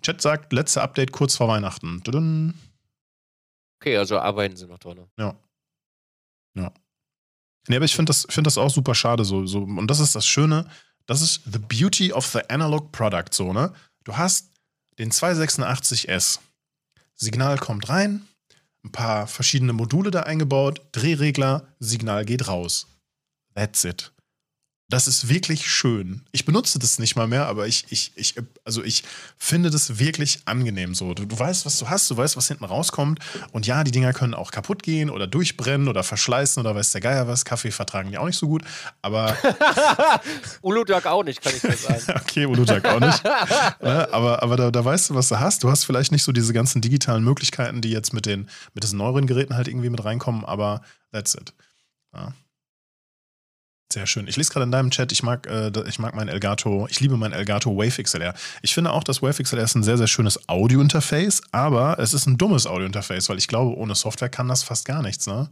[0.03, 2.03] Chat sagt, letzte Update kurz vor Weihnachten.
[2.03, 2.55] Tudun.
[3.81, 5.07] Okay, also arbeiten sie noch dran.
[5.19, 5.37] Ja.
[6.55, 6.73] Ja.
[7.69, 9.63] Nee, aber ich finde das, find das auch super schade so, so.
[9.63, 10.69] Und das ist das Schöne,
[11.07, 13.73] das ist the beauty of the analog product, so, ne?
[14.05, 14.51] Du hast
[14.99, 16.39] den 286S.
[17.15, 18.27] Signal kommt rein,
[18.85, 22.87] ein paar verschiedene Module da eingebaut, Drehregler, Signal geht raus.
[23.55, 24.13] That's it.
[24.91, 26.23] Das ist wirklich schön.
[26.33, 28.35] Ich benutze das nicht mal mehr, aber ich, ich, ich,
[28.65, 29.05] also ich
[29.39, 31.15] finde das wirklich angenehm so.
[31.15, 33.21] Du, du weißt, was du hast, du weißt, was hinten rauskommt.
[33.53, 37.01] Und ja, die Dinger können auch kaputt gehen oder durchbrennen oder verschleißen oder weiß der
[37.01, 37.45] Geier was.
[37.45, 38.65] Kaffee vertragen die auch nicht so gut.
[39.01, 39.37] Aber.
[40.63, 42.03] Uludag auch nicht, kann ich dir sagen.
[42.21, 43.25] okay, Uludag auch nicht.
[43.25, 45.63] ja, aber aber da, da weißt du, was du hast.
[45.63, 48.99] Du hast vielleicht nicht so diese ganzen digitalen Möglichkeiten, die jetzt mit, den, mit diesen
[48.99, 51.55] neueren Geräten halt irgendwie mit reinkommen, aber that's it.
[52.13, 52.33] Ja.
[53.93, 54.29] Sehr schön.
[54.29, 57.17] Ich lese gerade in deinem Chat, ich mag, äh, ich mag mein Elgato, ich liebe
[57.17, 58.35] mein Elgato Wave XLR.
[58.63, 62.27] Ich finde auch, das Wave XLR ist ein sehr, sehr schönes Audio-Interface, aber es ist
[62.27, 65.51] ein dummes Audio-Interface, weil ich glaube, ohne Software kann das fast gar nichts, ne?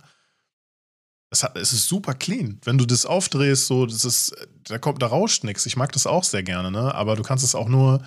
[1.31, 2.61] Es, hat, es ist super clean.
[2.65, 4.35] Wenn du das aufdrehst, so, das ist,
[4.69, 5.67] da kommt, da rauscht nichts.
[5.67, 6.95] Ich mag das auch sehr gerne, ne?
[6.95, 8.03] Aber du kannst es auch nur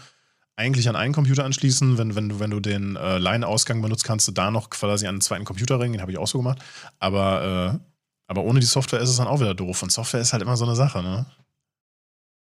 [0.55, 1.97] eigentlich an einen Computer anschließen.
[1.97, 5.15] Wenn, wenn, du, wenn du den äh, Line-Ausgang benutzt, kannst du da noch quasi an
[5.15, 5.93] einen zweiten Computer ringen.
[5.93, 6.59] Den habe ich auch so gemacht.
[6.99, 7.90] Aber, äh,
[8.31, 9.83] aber ohne die Software ist es dann auch wieder doof.
[9.83, 11.25] Und Software ist halt immer so eine Sache, ne?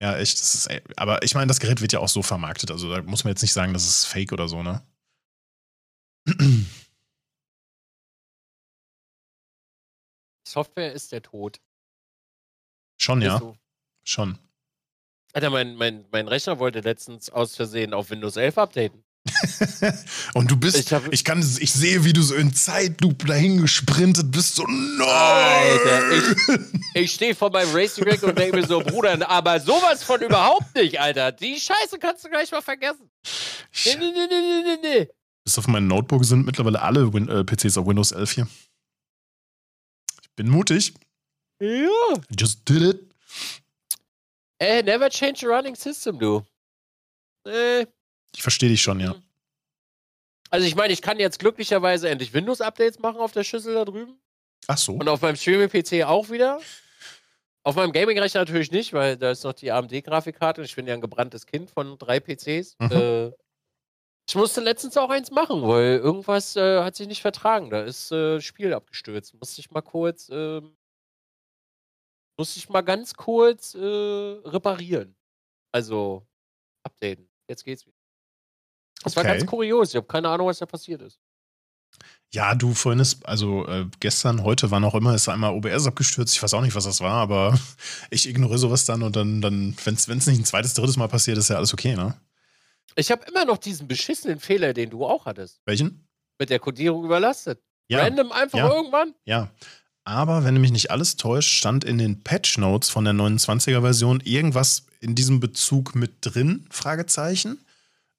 [0.02, 0.40] Ja, echt.
[0.40, 2.72] Das ist, aber ich meine, das Gerät wird ja auch so vermarktet.
[2.72, 4.82] Also da muss man jetzt nicht sagen, das ist fake oder so, ne?
[10.48, 11.60] Software ist der Tod.
[12.98, 13.42] Schon, ja.
[14.06, 14.40] Schon.
[15.34, 19.04] Alter, mein, mein, mein Rechner wollte letztens aus Versehen auf Windows 11 updaten.
[20.34, 23.62] und du bist, ich, hab, ich, kann, ich sehe, wie du so in Zeitlupe dahin
[23.62, 25.06] gesprintet bist, so no!
[25.06, 26.60] Alter, ich,
[26.94, 30.76] ich stehe vor meinem Racing Rack und denke mir so, Bruder, aber sowas von überhaupt
[30.76, 31.32] nicht, Alter.
[31.32, 33.10] Die Scheiße kannst du gleich mal vergessen.
[33.86, 35.10] Nee, nee, nee, nee, nee, nee.
[35.46, 38.48] Bis auf meinem Notebook sind mittlerweile alle Win äh, PCs auf Windows 11 hier.
[40.22, 40.94] Ich bin mutig.
[41.60, 41.90] Ja.
[42.38, 43.14] Just did it.
[44.60, 46.44] Ey, never change a running system, du.
[47.46, 47.86] Äh.
[48.36, 49.14] Ich verstehe dich schon, ja.
[49.14, 49.24] Hm.
[50.50, 54.20] Also ich meine, ich kann jetzt glücklicherweise endlich Windows-Updates machen auf der Schüssel da drüben.
[54.68, 54.94] Ach so.
[54.94, 56.60] Und auf meinem Streaming-PC auch wieder.
[57.64, 60.62] Auf meinem Gaming-Rechner natürlich nicht, weil da ist noch die AMD-Grafikkarte.
[60.62, 62.76] Ich bin ja ein gebranntes Kind von drei PCs.
[62.80, 62.92] Mhm.
[62.92, 63.32] Äh,
[64.28, 67.70] ich musste letztens auch eins machen, weil irgendwas äh, hat sich nicht vertragen.
[67.70, 69.34] Da ist äh, Spiel abgestürzt.
[69.34, 70.76] Musste ich mal kurz ähm,
[72.38, 75.16] muss ich mal ganz kurz äh, reparieren.
[75.72, 76.26] Also
[76.84, 77.30] updaten.
[77.48, 78.03] Jetzt geht's wieder.
[79.04, 79.28] Das okay.
[79.28, 79.90] war ganz kurios.
[79.90, 81.20] Ich habe keine Ahnung, was da passiert ist.
[82.34, 86.34] Ja, du, vorhin ist, also äh, gestern, heute, wann auch immer, ist einmal OBS abgestürzt.
[86.36, 87.60] Ich weiß auch nicht, was das war, aber
[88.10, 91.38] ich ignoriere sowas dann und dann, dann wenn es nicht ein zweites, drittes Mal passiert,
[91.38, 92.16] ist ja alles okay, ne?
[92.96, 95.62] Ich habe immer noch diesen beschissenen Fehler, den du auch hattest.
[95.66, 96.08] Welchen?
[96.40, 97.60] Mit der Codierung überlastet.
[97.88, 98.00] Ja.
[98.00, 98.72] Random einfach ja.
[98.72, 99.14] irgendwann?
[99.26, 99.50] Ja.
[100.04, 104.20] Aber wenn mich nicht alles täuscht, stand in den Patch Notes von der 29er Version
[104.22, 106.66] irgendwas in diesem Bezug mit drin?
[106.70, 107.64] Fragezeichen.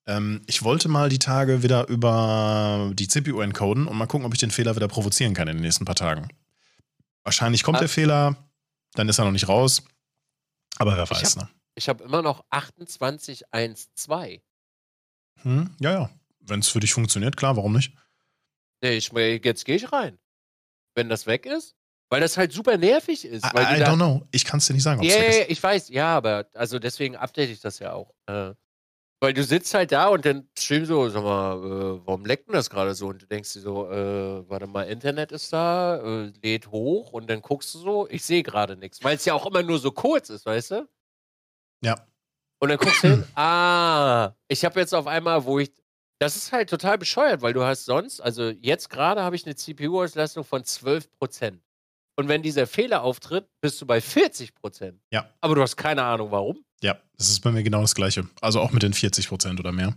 [0.07, 4.35] Ähm, ich wollte mal die Tage wieder über die CPU encoden und mal gucken, ob
[4.35, 6.29] ich den Fehler wieder provozieren kann in den nächsten paar Tagen.
[7.23, 7.81] Wahrscheinlich kommt ah.
[7.81, 8.37] der Fehler,
[8.93, 9.83] dann ist er noch nicht raus.
[10.79, 11.49] Aber wer weiß, ich hab, ne?
[11.77, 14.43] Ich habe immer noch 28.1.2.
[15.43, 16.11] Hm, ja, ja.
[16.41, 17.95] Wenn es für dich funktioniert, klar, warum nicht?
[18.83, 20.19] Nee, ich, jetzt gehe ich rein
[20.95, 21.75] wenn das weg ist?
[22.11, 23.45] Weil das halt super nervig ist.
[23.45, 24.27] I, I don't know.
[24.31, 25.51] Ich kann es dir nicht sagen, ob yeah, weg ist.
[25.51, 28.15] Ich weiß, ja, aber also deswegen update ich das ja auch.
[28.27, 28.53] Äh,
[29.25, 32.53] weil du sitzt halt da und dann streamst so, sag mal, äh, warum leckt denn
[32.53, 33.09] das gerade so?
[33.09, 37.31] Und du denkst dir so, äh, warte mal, Internet ist da, äh, lädt hoch und
[37.31, 39.03] dann guckst du so, ich sehe gerade nichts.
[39.03, 40.89] Weil es ja auch immer nur so kurz ist, weißt du?
[41.83, 42.07] Ja.
[42.59, 45.73] Und dann guckst du hin, ah, ich habe jetzt auf einmal, wo ich
[46.19, 49.57] das ist halt total bescheuert, weil du hast sonst, also jetzt gerade habe ich eine
[49.57, 51.59] CPU-Auslastung von 12%.
[52.17, 54.95] Und wenn dieser Fehler auftritt, bist du bei 40%.
[55.11, 55.29] Ja.
[55.41, 56.65] Aber du hast keine Ahnung, warum.
[56.83, 58.29] Ja, das ist bei mir genau das Gleiche.
[58.41, 59.97] Also auch mit den 40% oder mehr.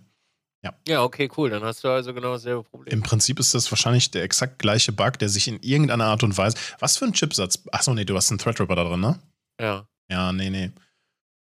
[0.63, 0.73] Ja.
[0.87, 1.49] Ja, okay, cool.
[1.49, 2.91] Dann hast du also genau dasselbe Problem.
[2.91, 6.37] Im Prinzip ist das wahrscheinlich der exakt gleiche Bug, der sich in irgendeiner Art und
[6.37, 6.57] Weise.
[6.79, 7.63] Was für ein Chipsatz?
[7.71, 9.19] Achso, nee, du hast einen Threadripper da drin, ne?
[9.61, 9.87] Ja.
[10.09, 10.71] Ja, nee, nee.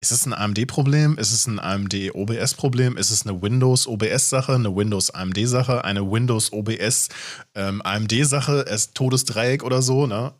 [0.02, 1.16] Ist es ein AMD-Problem?
[1.16, 2.96] Ist es ein AMD-OBS-Problem?
[2.96, 10.32] Ist es eine Windows-OBS-Sache, eine Windows-AMD-Sache, eine Windows-OBS-AMD-Sache, ähm, es Todesdreieck oder so, ne?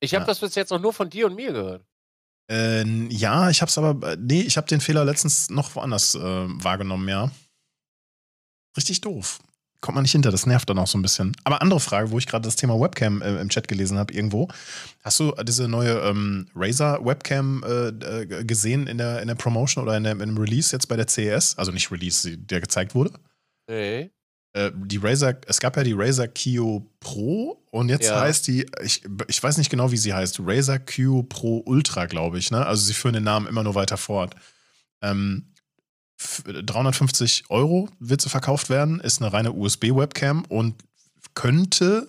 [0.00, 0.26] Ich habe ja.
[0.26, 1.84] das bis jetzt noch nur von dir und mir gehört.
[2.50, 6.20] Äh, ja, ich habe es aber, nee, ich habe den Fehler letztens noch woanders äh,
[6.20, 7.30] wahrgenommen, ja.
[8.76, 9.40] Richtig doof
[9.80, 10.30] kommt man nicht hinter.
[10.30, 11.36] Das nervt dann auch so ein bisschen.
[11.44, 14.48] Aber andere Frage, wo ich gerade das Thema Webcam äh, im Chat gelesen habe, irgendwo.
[15.02, 19.84] Hast du diese neue ähm, Razer Webcam äh, äh, gesehen in der, in der Promotion
[19.84, 21.56] oder in, der, in dem Release jetzt bei der CES?
[21.58, 23.12] Also nicht Release, der gezeigt wurde?
[23.68, 24.10] Nee.
[24.52, 28.20] Äh, die Razer, es gab ja die Razer Kio Pro und jetzt ja.
[28.20, 32.38] heißt die, ich, ich weiß nicht genau, wie sie heißt, Razer Q Pro Ultra, glaube
[32.38, 32.50] ich.
[32.50, 32.64] Ne?
[32.64, 34.34] Also sie führen den Namen immer nur weiter fort.
[35.02, 35.44] Ähm,
[36.18, 40.74] 350 Euro wird sie verkauft werden, ist eine reine USB-Webcam und
[41.34, 42.08] könnte,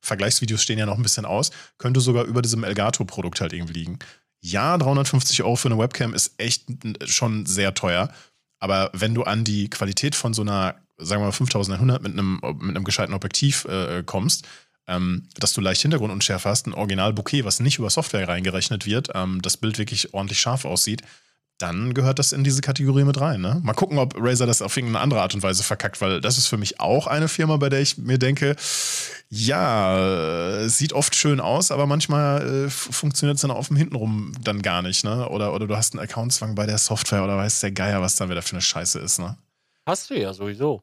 [0.00, 3.98] Vergleichsvideos stehen ja noch ein bisschen aus, könnte sogar über diesem Elgato-Produkt halt irgendwie liegen.
[4.40, 6.64] Ja, 350 Euro für eine Webcam ist echt
[7.04, 8.12] schon sehr teuer,
[8.58, 12.40] aber wenn du an die Qualität von so einer, sagen wir mal 5100 mit einem,
[12.60, 14.46] mit einem gescheiten Objektiv äh, kommst,
[14.86, 19.40] ähm, dass du leicht Hintergrundunschärfe hast, ein Original-Bouquet, was nicht über Software reingerechnet wird, ähm,
[19.42, 21.02] das Bild wirklich ordentlich scharf aussieht,
[21.58, 23.40] dann gehört das in diese Kategorie mit rein.
[23.40, 23.60] Ne?
[23.62, 26.48] Mal gucken, ob Razer das auf irgendeine andere Art und Weise verkackt, weil das ist
[26.48, 28.56] für mich auch eine Firma, bei der ich mir denke,
[29.28, 34.60] ja, sieht oft schön aus, aber manchmal äh, funktioniert es dann auf dem Hintenrum dann
[34.60, 35.04] gar nicht.
[35.04, 35.28] Ne?
[35.28, 38.28] Oder, oder du hast einen Accountzwang bei der Software oder weiß der Geier, was dann
[38.28, 39.20] wieder für eine Scheiße ist.
[39.20, 39.36] Ne?
[39.86, 40.82] Hast du ja sowieso.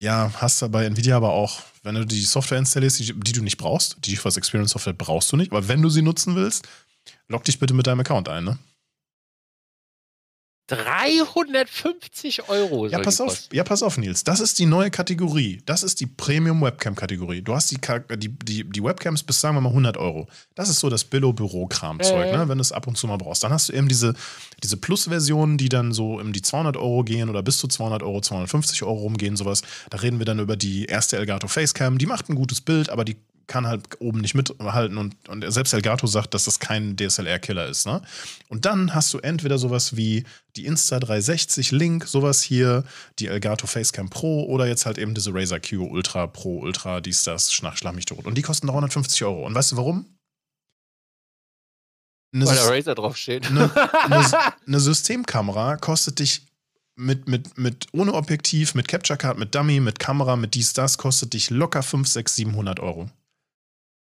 [0.00, 3.42] Ja, hast du bei Nvidia aber auch, wenn du die Software installierst, die, die du
[3.42, 6.68] nicht brauchst, die GeForce Experience Software brauchst du nicht, aber wenn du sie nutzen willst,
[7.26, 8.58] log dich bitte mit deinem Account ein, ne?
[10.68, 12.86] 350 Euro.
[12.88, 14.22] Ja, pass auf, ja, pass auf, Nils.
[14.22, 15.62] Das ist die neue Kategorie.
[15.64, 17.40] Das ist die Premium-Webcam-Kategorie.
[17.40, 17.78] Du hast die,
[18.16, 20.28] die, die, die Webcams bis, sagen wir mal, 100 Euro.
[20.54, 22.36] Das ist so das Billo-Büro-Kram-Zeug, äh.
[22.36, 22.48] ne?
[22.48, 23.42] wenn du es ab und zu mal brauchst.
[23.42, 24.14] Dann hast du eben diese,
[24.62, 28.20] diese Plus-Versionen, die dann so um die 200 Euro gehen oder bis zu 200 Euro,
[28.20, 29.62] 250 Euro rumgehen, sowas.
[29.88, 31.96] Da reden wir dann über die erste Elgato Facecam.
[31.96, 33.16] Die macht ein gutes Bild, aber die
[33.48, 37.86] kann halt oben nicht mithalten und, und selbst Elgato sagt, dass das kein DSLR-Killer ist.
[37.86, 38.02] Ne?
[38.48, 42.84] Und dann hast du entweder sowas wie die Insta360 Link, sowas hier,
[43.18, 47.24] die Elgato Facecam Pro oder jetzt halt eben diese Razer Q Ultra Pro Ultra, dies,
[47.24, 48.26] das, schlag, schlag mich tot.
[48.26, 49.46] Und die kosten 350 Euro.
[49.46, 50.06] Und weißt du warum?
[52.34, 53.46] Eine Weil da Razer draufsteht.
[53.46, 53.70] Eine,
[54.04, 54.26] eine,
[54.66, 56.42] eine Systemkamera kostet dich
[56.96, 60.98] mit, mit, mit ohne Objektiv, mit Capture Card, mit Dummy, mit Kamera, mit dies, das,
[60.98, 63.08] kostet dich locker 5, 6, 700 Euro.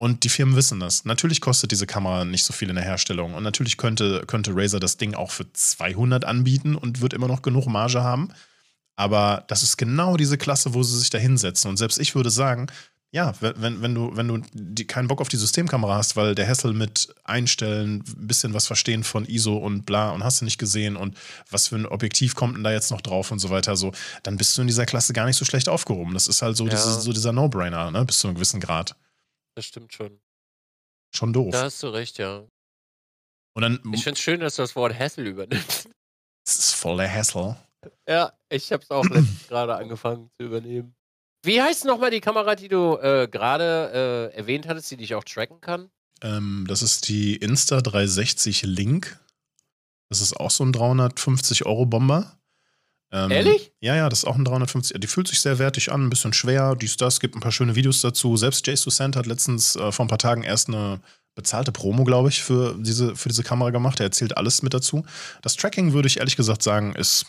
[0.04, 1.06] Und die Firmen wissen das.
[1.06, 3.36] Natürlich kostet diese Kamera nicht so viel in der Herstellung.
[3.36, 7.42] Und natürlich könnte, könnte Razer das Ding auch für 200 anbieten und wird immer noch
[7.42, 8.28] genug Marge haben.
[8.98, 11.70] Aber das ist genau diese Klasse, wo sie sich da hinsetzen.
[11.70, 12.68] Und selbst ich würde sagen,
[13.12, 16.50] ja, wenn, wenn du, wenn du die, keinen Bock auf die Systemkamera hast, weil der
[16.50, 20.58] Hassel mit Einstellen, ein bisschen was verstehen von ISO und bla und hast du nicht
[20.58, 21.18] gesehen und
[21.50, 23.94] was für ein Objektiv kommt denn da jetzt noch drauf und so weiter, so,
[24.24, 26.14] dann bist du in dieser Klasse gar nicht so schlecht aufgehoben.
[26.14, 26.72] Das ist halt so, ja.
[26.72, 28.98] diese, so dieser No-Brainer, ne, bis zu einem gewissen Grad.
[29.56, 30.20] Das stimmt schon.
[31.16, 31.52] Schon doof.
[31.52, 32.48] Da hast du recht, ja.
[33.56, 35.90] Und dann, ich finde es schön, dass du das Wort Hassel übernimmst.
[36.46, 37.56] Das ist voll der Hassel.
[38.06, 39.06] Ja, ich habe es auch
[39.48, 40.94] gerade angefangen zu übernehmen.
[41.46, 45.24] Wie heißt nochmal die Kamera, die du äh, gerade äh, erwähnt hattest, die dich auch
[45.24, 45.90] tracken kann?
[46.22, 49.20] Ähm, das ist die Insta360 Link.
[50.10, 52.38] Das ist auch so ein 350-Euro-Bomber.
[53.14, 53.72] Ähm, Ehrlich?
[53.80, 55.00] Ja, ja, das ist auch ein 350.
[55.00, 57.76] Die fühlt sich sehr wertig an, ein bisschen schwer, dies, das, gibt ein paar schöne
[57.76, 58.36] Videos dazu.
[58.36, 61.00] Selbst Jay Susant hat letztens äh, vor ein paar Tagen erst eine
[61.36, 64.00] bezahlte Promo, glaube ich, für diese, für diese Kamera gemacht.
[64.00, 65.06] Er erzählt alles mit dazu.
[65.44, 67.26] Das Tracking, würde ich ehrlich gesagt sagen, ist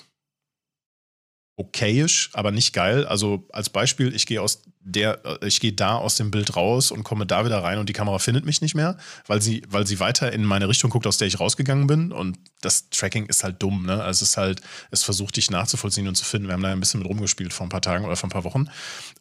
[1.57, 3.07] okayisch, aber nicht geil.
[3.07, 6.91] Also als Beispiel, ich gehe aus der, äh, ich gehe da aus dem Bild raus
[6.91, 8.97] und komme da wieder rein und die Kamera findet mich nicht mehr,
[9.27, 12.13] weil sie, weil sie weiter in meine Richtung guckt, aus der ich rausgegangen bin.
[12.13, 14.03] Und das Tracking ist halt dumm, ne?
[14.03, 16.49] Also es ist halt, es versucht dich nachzuvollziehen und zu finden.
[16.49, 18.45] Wir haben da ein bisschen mit rumgespielt vor ein paar Tagen oder vor ein paar
[18.45, 18.69] Wochen.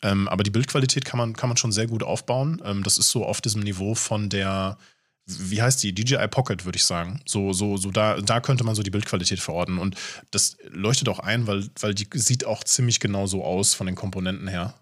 [0.02, 2.61] Ähm, aber die Bildqualität kann man, kann man schon sehr gut aufbauen.
[2.65, 4.77] Ähm, das ist so auf diesem Niveau von der
[5.26, 5.94] wie heißt die?
[5.94, 7.22] DJI Pocket, würde ich sagen.
[7.26, 9.77] So, so, so da, da könnte man so die Bildqualität verorten.
[9.77, 9.95] Und
[10.31, 13.95] das leuchtet auch ein, weil, weil die sieht auch ziemlich genau so aus von den
[13.95, 14.73] Komponenten her.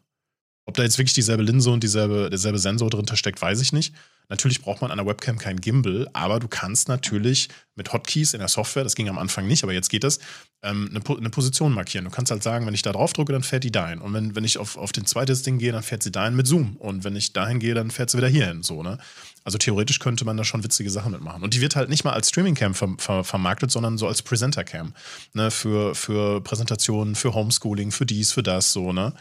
[0.71, 3.93] Ob da jetzt wirklich dieselbe Linse und dieselbe, derselbe Sensor drin steckt, weiß ich nicht.
[4.29, 8.39] Natürlich braucht man an der Webcam kein Gimbal, aber du kannst natürlich mit Hotkeys in
[8.39, 10.19] der Software, das ging am Anfang nicht, aber jetzt geht das,
[10.63, 12.05] ähm, eine, Position markieren.
[12.05, 13.99] Du kannst halt sagen, wenn ich da drauf drücke, dann fährt die dahin.
[13.99, 16.47] Und wenn, wenn ich auf, auf den zweites Ding gehe, dann fährt sie dahin mit
[16.47, 16.77] Zoom.
[16.77, 18.63] Und wenn ich dahin gehe, dann fährt sie wieder hierhin.
[18.63, 18.97] So, ne?
[19.43, 21.43] Also theoretisch könnte man da schon witzige Sachen mitmachen.
[21.43, 24.93] Und die wird halt nicht mal als Streaming-Cam ver ver vermarktet, sondern so als Presenter-Cam.
[25.33, 25.51] Ne?
[25.51, 29.13] Für, für Präsentationen, für Homeschooling, für dies, für das, so, ne?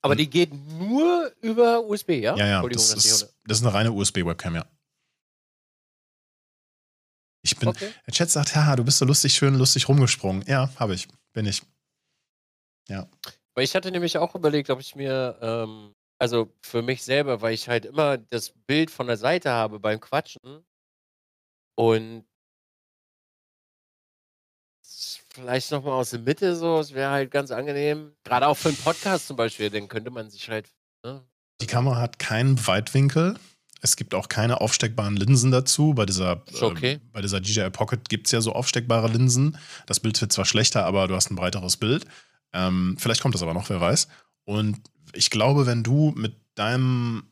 [0.00, 2.36] Aber die geht nur über USB, ja?
[2.36, 2.68] Ja, ja.
[2.68, 4.66] Das ist, das ist eine reine USB-Webcam, ja.
[7.42, 7.90] Ich bin, okay.
[8.06, 10.44] der Chat sagt, haha, du bist so lustig, schön lustig rumgesprungen.
[10.46, 11.08] Ja, habe ich.
[11.32, 11.62] Bin ich.
[12.88, 13.08] Ja.
[13.54, 17.54] Weil ich hatte nämlich auch überlegt, ob ich mir, ähm, also für mich selber, weil
[17.54, 20.64] ich halt immer das Bild von der Seite habe beim Quatschen
[21.76, 22.27] und
[25.38, 28.12] vielleicht nochmal aus der Mitte so, es wäre halt ganz angenehm.
[28.24, 30.68] Gerade auch für einen Podcast zum Beispiel, dann könnte man sich halt.
[31.04, 31.22] Ne?
[31.60, 33.36] Die Kamera hat keinen Weitwinkel.
[33.80, 35.94] Es gibt auch keine aufsteckbaren Linsen dazu.
[35.94, 36.94] Bei dieser, okay.
[36.94, 39.56] äh, bei dieser DJI Pocket gibt es ja so aufsteckbare Linsen.
[39.86, 42.04] Das Bild wird zwar schlechter, aber du hast ein breiteres Bild.
[42.52, 44.08] Ähm, vielleicht kommt das aber noch, wer weiß.
[44.44, 44.80] Und
[45.12, 47.30] ich glaube, wenn du mit deinem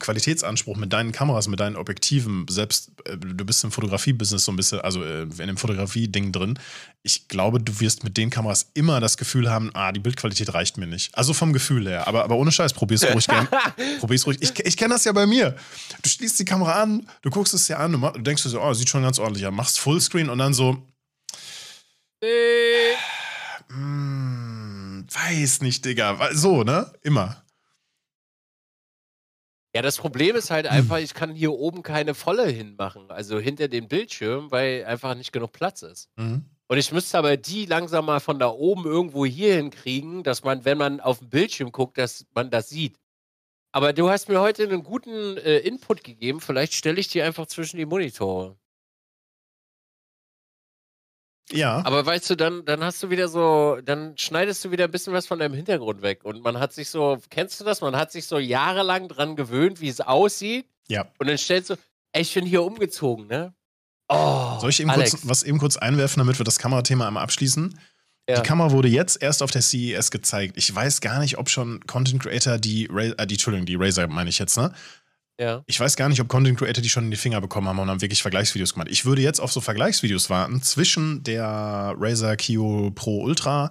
[0.00, 4.56] Qualitätsanspruch mit deinen Kameras, mit deinen Objektiven, selbst äh, du bist im Fotografie-Business so ein
[4.56, 6.58] bisschen, also äh, in dem Fotografie-Ding drin.
[7.02, 10.78] Ich glaube, du wirst mit den Kameras immer das Gefühl haben, ah, die Bildqualität reicht
[10.78, 11.16] mir nicht.
[11.16, 12.08] Also vom Gefühl her.
[12.08, 13.46] Aber, aber ohne Scheiß, probier's ruhig gern.
[14.00, 14.38] probier's ruhig.
[14.40, 15.54] Ich, ich kenne das ja bei mir.
[16.02, 18.48] Du schließt die Kamera an, du guckst es dir an, du, mach, du denkst dir
[18.48, 19.52] so, oh, sieht schon ganz ordentlich aus.
[19.52, 20.82] Machst Fullscreen und dann so.
[22.22, 22.96] Äh.
[23.68, 26.30] Hm, weiß nicht, Digga.
[26.32, 26.90] So, ne?
[27.02, 27.42] Immer.
[29.74, 33.68] Ja, das Problem ist halt einfach, ich kann hier oben keine Volle hinmachen, also hinter
[33.68, 36.08] den Bildschirm, weil einfach nicht genug Platz ist.
[36.16, 36.44] Mhm.
[36.66, 40.64] Und ich müsste aber die langsam mal von da oben irgendwo hier hinkriegen, dass man,
[40.64, 42.96] wenn man auf den Bildschirm guckt, dass man das sieht.
[43.72, 47.46] Aber du hast mir heute einen guten äh, Input gegeben, vielleicht stelle ich die einfach
[47.46, 48.56] zwischen die Monitore.
[51.52, 51.84] Ja.
[51.84, 55.12] Aber weißt du, dann, dann hast du wieder so, dann schneidest du wieder ein bisschen
[55.12, 56.24] was von deinem Hintergrund weg.
[56.24, 57.80] Und man hat sich so, kennst du das?
[57.80, 60.66] Man hat sich so jahrelang dran gewöhnt, wie es aussieht.
[60.88, 61.06] Ja.
[61.18, 61.74] Und dann stellst du,
[62.12, 63.52] ey, ich bin hier umgezogen, ne?
[64.08, 65.12] Oh, Soll ich eben Alex.
[65.12, 67.78] kurz, was eben kurz einwerfen, damit wir das Kamerathema einmal abschließen?
[68.28, 68.40] Ja.
[68.40, 70.56] Die Kamera wurde jetzt erst auf der CES gezeigt.
[70.56, 74.06] Ich weiß gar nicht, ob schon Content Creator die, Ra äh, die Entschuldigung, die Razer
[74.08, 74.72] meine ich jetzt, ne?
[75.40, 75.64] Ja.
[75.66, 77.88] Ich weiß gar nicht, ob Content Creator die schon in die Finger bekommen haben und
[77.88, 78.88] haben wirklich Vergleichsvideos gemacht.
[78.90, 83.70] Ich würde jetzt auf so Vergleichsvideos warten zwischen der Razer Kio Pro Ultra,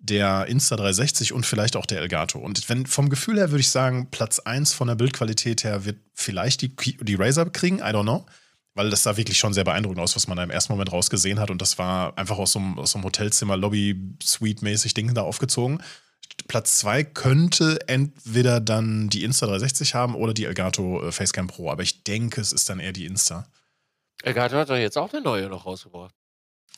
[0.00, 2.38] der Insta360 und vielleicht auch der Elgato.
[2.38, 5.98] Und wenn vom Gefühl her würde ich sagen, Platz 1 von der Bildqualität her wird
[6.14, 8.24] vielleicht die, die Razer kriegen, I don't know.
[8.74, 11.38] Weil das sah wirklich schon sehr beeindruckend aus, was man da im ersten Moment rausgesehen
[11.38, 11.50] hat.
[11.50, 15.82] Und das war einfach aus so einem, aus so einem Hotelzimmer, Lobby-Suite-mäßig Ding da aufgezogen.
[16.48, 21.70] Platz 2 könnte entweder dann die Insta360 haben oder die Elgato äh, Facecam Pro.
[21.70, 23.46] Aber ich denke, es ist dann eher die Insta.
[24.22, 26.14] Elgato hat doch jetzt auch eine neue noch rausgebracht.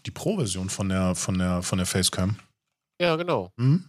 [0.06, 2.36] Die Pro-Version von der, von, der, von der Facecam.
[3.01, 3.52] Ja, genau.
[3.59, 3.89] Hm?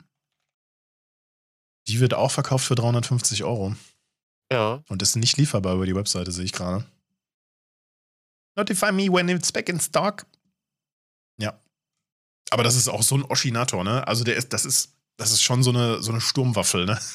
[1.88, 3.76] Die wird auch verkauft für 350 Euro.
[4.52, 4.84] Ja.
[4.88, 6.86] Und ist nicht lieferbar über die Webseite, sehe ich gerade.
[8.56, 10.26] Notify me when it's back in stock.
[11.38, 11.60] Ja.
[12.50, 14.08] Aber das ist auch so ein Oshinator, ne?
[14.08, 17.00] Also der ist, das ist, das ist schon so eine, so eine Sturmwaffel, ne?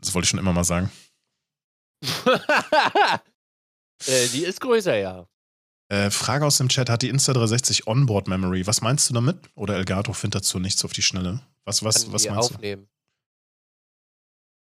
[0.00, 0.92] Das wollte ich schon immer mal sagen.
[4.06, 5.26] äh, die ist größer, ja.
[5.88, 8.64] Äh, Frage aus dem Chat: Hat die Insta360 Onboard Memory?
[8.68, 9.38] Was meinst du damit?
[9.56, 11.40] Oder Elgato findet dazu nichts auf die Schnelle?
[11.64, 12.86] Was, was, Kann was die meinst aufnehmen.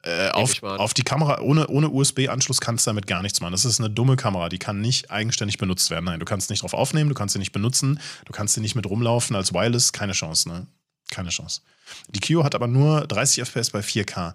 [0.03, 0.11] du?
[0.11, 3.53] Äh, auf, auf die Kamera, ohne, ohne USB-Anschluss kannst du damit gar nichts machen.
[3.53, 6.05] Das ist eine dumme Kamera, die kann nicht eigenständig benutzt werden.
[6.05, 8.75] Nein, du kannst nicht drauf aufnehmen, du kannst sie nicht benutzen, du kannst sie nicht
[8.75, 10.67] mit rumlaufen als Wireless, keine Chance, ne?
[11.15, 11.61] Keine Chance.
[12.09, 14.35] Die Kio hat aber nur 30 FPS bei 4K.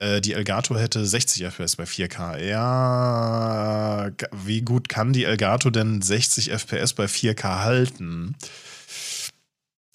[0.00, 2.44] Äh, die Elgato hätte 60 FPS bei 4K.
[2.44, 8.34] Ja, wie gut kann die Elgato denn 60 FPS bei 4K halten?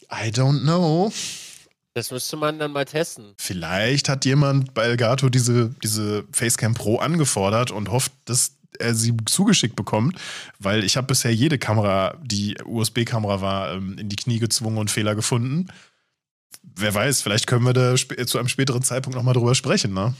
[0.09, 1.11] I don't know.
[1.93, 3.33] Das müsste man dann mal testen.
[3.37, 9.15] Vielleicht hat jemand bei Elgato diese, diese Facecam Pro angefordert und hofft, dass er sie
[9.25, 10.17] zugeschickt bekommt,
[10.59, 14.89] weil ich habe bisher jede Kamera, die USB-Kamera war, ähm, in die Knie gezwungen und
[14.89, 15.67] Fehler gefunden.
[16.63, 20.13] Wer weiß, vielleicht können wir da zu einem späteren Zeitpunkt nochmal drüber sprechen, ne?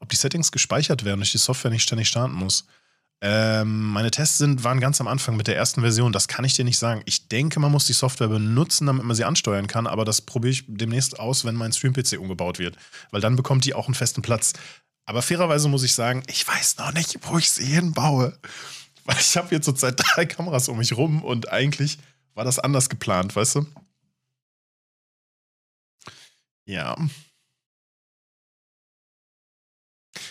[0.00, 2.66] Ob die Settings gespeichert werden ich die Software nicht ständig starten muss.
[3.24, 6.12] Ähm, meine Tests sind, waren ganz am Anfang mit der ersten Version.
[6.12, 7.02] Das kann ich dir nicht sagen.
[7.04, 9.86] Ich denke, man muss die Software benutzen, damit man sie ansteuern kann.
[9.86, 12.76] Aber das probiere ich demnächst aus, wenn mein Stream-PC umgebaut wird.
[13.12, 14.54] Weil dann bekommt die auch einen festen Platz.
[15.04, 18.36] Aber fairerweise muss ich sagen, ich weiß noch nicht, wo ich sie hinbaue.
[19.04, 21.98] Weil ich habe jetzt zurzeit drei Kameras um mich rum und eigentlich
[22.34, 23.66] war das anders geplant, weißt du?
[26.64, 26.96] Ja.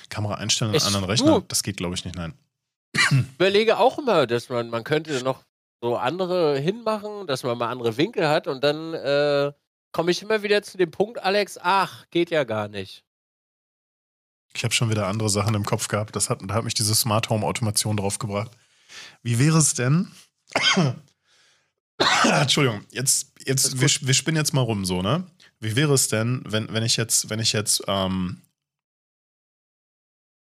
[0.09, 2.33] Kamera einstellen an anderen Rechner, du- das geht, glaube ich, nicht, nein.
[2.93, 5.43] Ich überlege auch immer, dass man, man könnte noch
[5.81, 9.51] so andere hinmachen, dass man mal andere Winkel hat und dann äh,
[9.93, 13.03] komme ich immer wieder zu dem Punkt, Alex, ach, geht ja gar nicht.
[14.53, 16.13] Ich habe schon wieder andere Sachen im Kopf gehabt.
[16.15, 18.51] Das hat, da hat mich diese Smart Home Automation draufgebracht.
[19.23, 20.11] Wie wäre es denn?
[22.23, 24.07] Entschuldigung, jetzt, jetzt wir, gut.
[24.07, 25.25] wir spinnen jetzt mal rum so, ne?
[25.61, 28.41] Wie wäre es denn, wenn, wenn ich jetzt, wenn ich jetzt, ähm,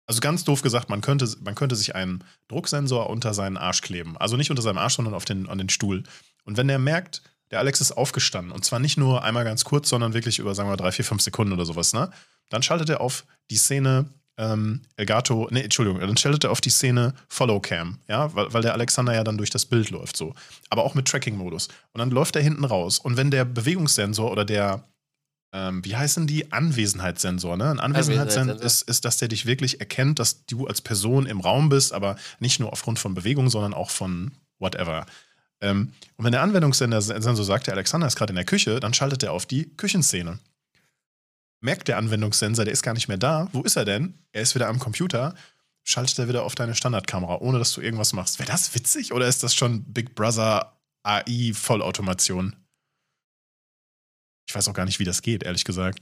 [0.06, 4.18] also ganz doof gesagt, man könnte, man könnte sich einen Drucksensor unter seinen Arsch kleben.
[4.18, 6.04] Also nicht unter seinem Arsch, sondern auf den, an den Stuhl.
[6.44, 9.90] Und wenn der merkt, der Alex ist aufgestanden, und zwar nicht nur einmal ganz kurz,
[9.90, 12.12] sondern wirklich über, sagen wir, drei, vier, fünf Sekunden oder sowas, ne?
[12.50, 16.70] Dann schaltet er auf die Szene ähm, Elgato, nee, Entschuldigung, dann schaltet er auf die
[16.70, 20.36] Szene Follow Cam, ja, weil, weil der Alexander ja dann durch das Bild läuft, so.
[20.70, 21.70] Aber auch mit Tracking-Modus.
[21.94, 23.00] Und dann läuft er hinten raus.
[23.00, 24.84] Und wenn der Bewegungssensor oder der,
[25.56, 26.52] ähm, wie heißen die?
[26.52, 27.72] Anwesenheitssensor, ne?
[27.72, 31.70] Ein Anwesenheitssensor ist, ist, dass der dich wirklich erkennt, dass du als Person im Raum
[31.70, 35.06] bist, aber nicht nur aufgrund von Bewegung, sondern auch von whatever.
[35.62, 39.24] Ähm, und wenn der Anwendungssensor sagt, der Alexander ist gerade in der Küche, dann schaltet
[39.24, 40.40] er auf die Küchenszene
[41.66, 43.50] merkt der Anwendungssensor, der ist gar nicht mehr da.
[43.52, 44.14] Wo ist er denn?
[44.32, 45.36] Er ist wieder am Computer.
[45.84, 48.40] Schaltet er wieder auf deine Standardkamera, ohne dass du irgendwas machst.
[48.40, 52.56] Wäre das witzig oder ist das schon Big Brother AI Vollautomation?
[54.48, 56.02] Ich weiß auch gar nicht, wie das geht, ehrlich gesagt.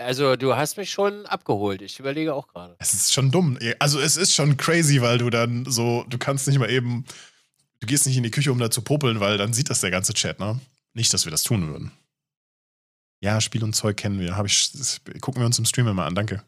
[0.00, 1.82] Also, du hast mich schon abgeholt.
[1.82, 2.76] Ich überlege auch gerade.
[2.78, 3.58] Es ist schon dumm.
[3.80, 7.04] Also es ist schon crazy, weil du dann so, du kannst nicht mal eben,
[7.80, 9.90] du gehst nicht in die Küche, um da zu popeln, weil dann sieht das der
[9.90, 10.60] ganze Chat, ne?
[10.94, 11.90] Nicht, dass wir das tun würden.
[13.20, 14.36] Ja, Spiel und Zeug kennen wir.
[14.36, 14.70] Hab ich,
[15.20, 16.44] gucken wir uns im Stream immer an, danke.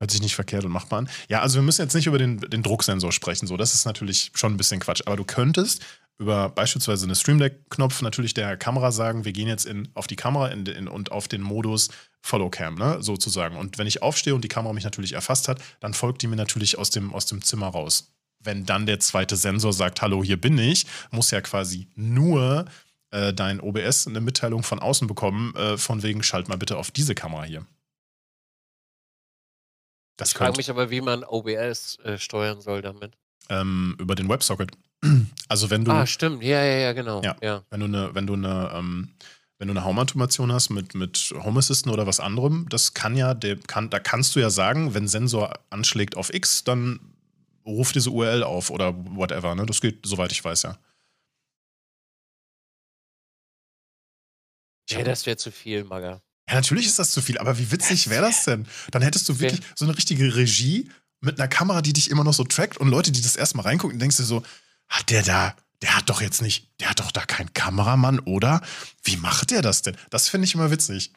[0.00, 1.10] Hört sich nicht verkehrt und machbar an.
[1.28, 3.56] Ja, also wir müssen jetzt nicht über den, den Drucksensor sprechen, so.
[3.56, 5.02] Das ist natürlich schon ein bisschen Quatsch.
[5.06, 5.84] Aber du könntest
[6.22, 10.16] über beispielsweise eine Stream Deck-Knopf natürlich der Kamera sagen, wir gehen jetzt in, auf die
[10.16, 11.90] Kamera in, in, und auf den Modus
[12.22, 13.56] Follow Cam, ne, sozusagen.
[13.56, 16.36] Und wenn ich aufstehe und die Kamera mich natürlich erfasst hat, dann folgt die mir
[16.36, 18.12] natürlich aus dem, aus dem Zimmer raus.
[18.38, 22.66] Wenn dann der zweite Sensor sagt, hallo, hier bin ich, muss ja quasi nur
[23.10, 26.90] äh, dein OBS eine Mitteilung von außen bekommen, äh, von wegen, schalt mal bitte auf
[26.90, 27.66] diese Kamera hier.
[30.16, 33.16] Das Ich frage mich aber, wie man OBS äh, steuern soll damit.
[33.48, 34.70] ähm, über den Websocket.
[35.48, 36.42] Also wenn du, Ah, stimmt.
[36.42, 37.22] Ja, ja, ja, genau.
[37.22, 37.36] Ja.
[37.42, 37.62] ja.
[37.70, 39.08] wenn du eine, wenn du eine, ähm,
[39.58, 43.34] wenn du eine Home-Automation hast mit, mit Home Assistant oder was anderem, das kann ja,
[43.34, 47.00] der kann, da kannst du ja sagen, wenn Sensor anschlägt auf X, dann
[47.66, 49.54] ruf diese URL auf oder whatever.
[49.54, 49.66] Ne?
[49.66, 50.78] Das geht, soweit ich weiß, ja.
[54.92, 56.20] Hab- das wäre zu viel, Maga.
[56.48, 58.66] Ja, natürlich ist das zu viel, aber wie witzig wäre das denn?
[58.90, 62.34] Dann hättest du wirklich so eine richtige Regie mit einer Kamera, die dich immer noch
[62.34, 64.42] so trackt und Leute, die das erstmal reingucken, denkst du so,
[64.92, 68.60] hat der da, der hat doch jetzt nicht, der hat doch da keinen Kameramann, oder?
[69.02, 69.96] Wie macht der das denn?
[70.10, 71.12] Das finde ich immer witzig.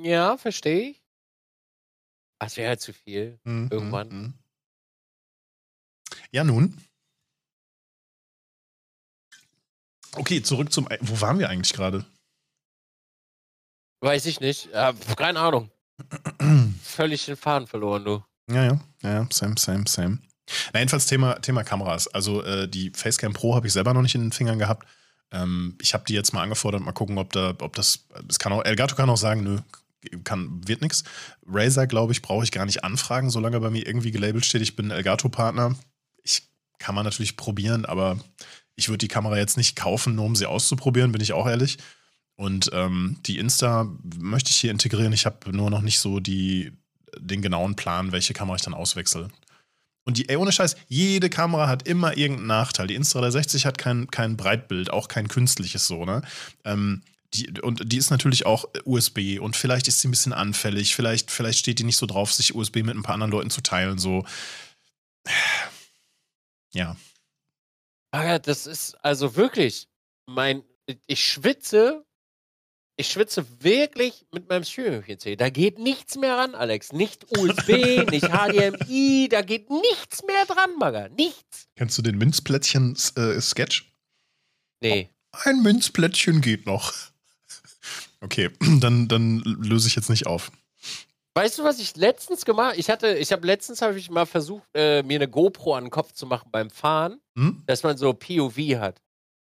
[0.00, 1.02] Ja, verstehe ich.
[2.38, 3.38] Das wäre halt zu viel.
[3.44, 4.08] Mhm, Irgendwann.
[4.08, 4.34] mhm.
[6.30, 6.80] Ja, nun.
[10.14, 10.86] Okay, zurück zum.
[11.00, 12.04] Wo waren wir eigentlich gerade?
[14.00, 14.66] Weiß ich nicht.
[14.72, 15.70] Äh, keine Ahnung.
[16.82, 18.24] Völlig den Faden verloren, du.
[18.50, 20.18] Ja, ja, ja, same, same, same.
[20.72, 22.06] Na, jedenfalls Thema, Thema Kameras.
[22.08, 24.86] Also äh, die Facecam Pro habe ich selber noch nicht in den Fingern gehabt.
[25.32, 28.52] Ähm, ich habe die jetzt mal angefordert, mal gucken, ob da, ob das, das kann
[28.52, 29.58] auch, Elgato kann auch sagen, nö,
[30.22, 31.02] kann, wird nix.
[31.46, 34.76] Razer, glaube ich, brauche ich gar nicht anfragen, solange bei mir irgendwie gelabelt steht, ich
[34.76, 35.74] bin Elgato-Partner.
[36.22, 36.48] Ich
[36.78, 38.18] kann man natürlich probieren, aber
[38.76, 41.78] ich würde die Kamera jetzt nicht kaufen, nur um sie auszuprobieren, bin ich auch ehrlich.
[42.36, 43.90] Und ähm, die Insta
[44.20, 45.12] möchte ich hier integrieren.
[45.14, 46.72] Ich habe nur noch nicht so die,
[47.18, 49.28] den genauen Plan, welche Kamera ich dann auswechsle.
[50.04, 52.86] Und die, ey, ohne Scheiß, jede Kamera hat immer irgendeinen Nachteil.
[52.86, 56.22] Die Insta360 hat kein, kein Breitbild, auch kein künstliches so, ne?
[56.64, 57.02] Ähm,
[57.34, 61.32] die, und die ist natürlich auch USB und vielleicht ist sie ein bisschen anfällig, vielleicht,
[61.32, 63.98] vielleicht steht die nicht so drauf, sich USB mit ein paar anderen Leuten zu teilen,
[63.98, 64.24] so.
[66.72, 66.96] Ja.
[68.12, 69.88] Ah, das ist also wirklich
[70.26, 70.62] mein.
[71.06, 72.05] Ich schwitze.
[72.98, 75.36] Ich schwitze wirklich mit meinem Streaming-PC.
[75.36, 76.92] Da geht nichts mehr ran, Alex.
[76.92, 77.68] Nicht USB,
[78.10, 81.08] nicht HDMI, da geht nichts mehr dran, Maga.
[81.10, 81.68] Nichts.
[81.76, 83.92] Kennst du den Minzplättchen-Sketch?
[84.80, 85.10] Nee.
[85.32, 86.94] Ein Minzplättchen geht noch.
[88.22, 88.50] Okay,
[88.80, 90.50] dann, dann löse ich jetzt nicht auf.
[91.34, 94.66] Weißt du, was ich letztens gemacht Ich hatte, ich habe letztens habe ich mal versucht,
[94.72, 97.62] äh, mir eine GoPro an den Kopf zu machen beim Fahren, Hm?
[97.66, 99.02] dass man so POV hat.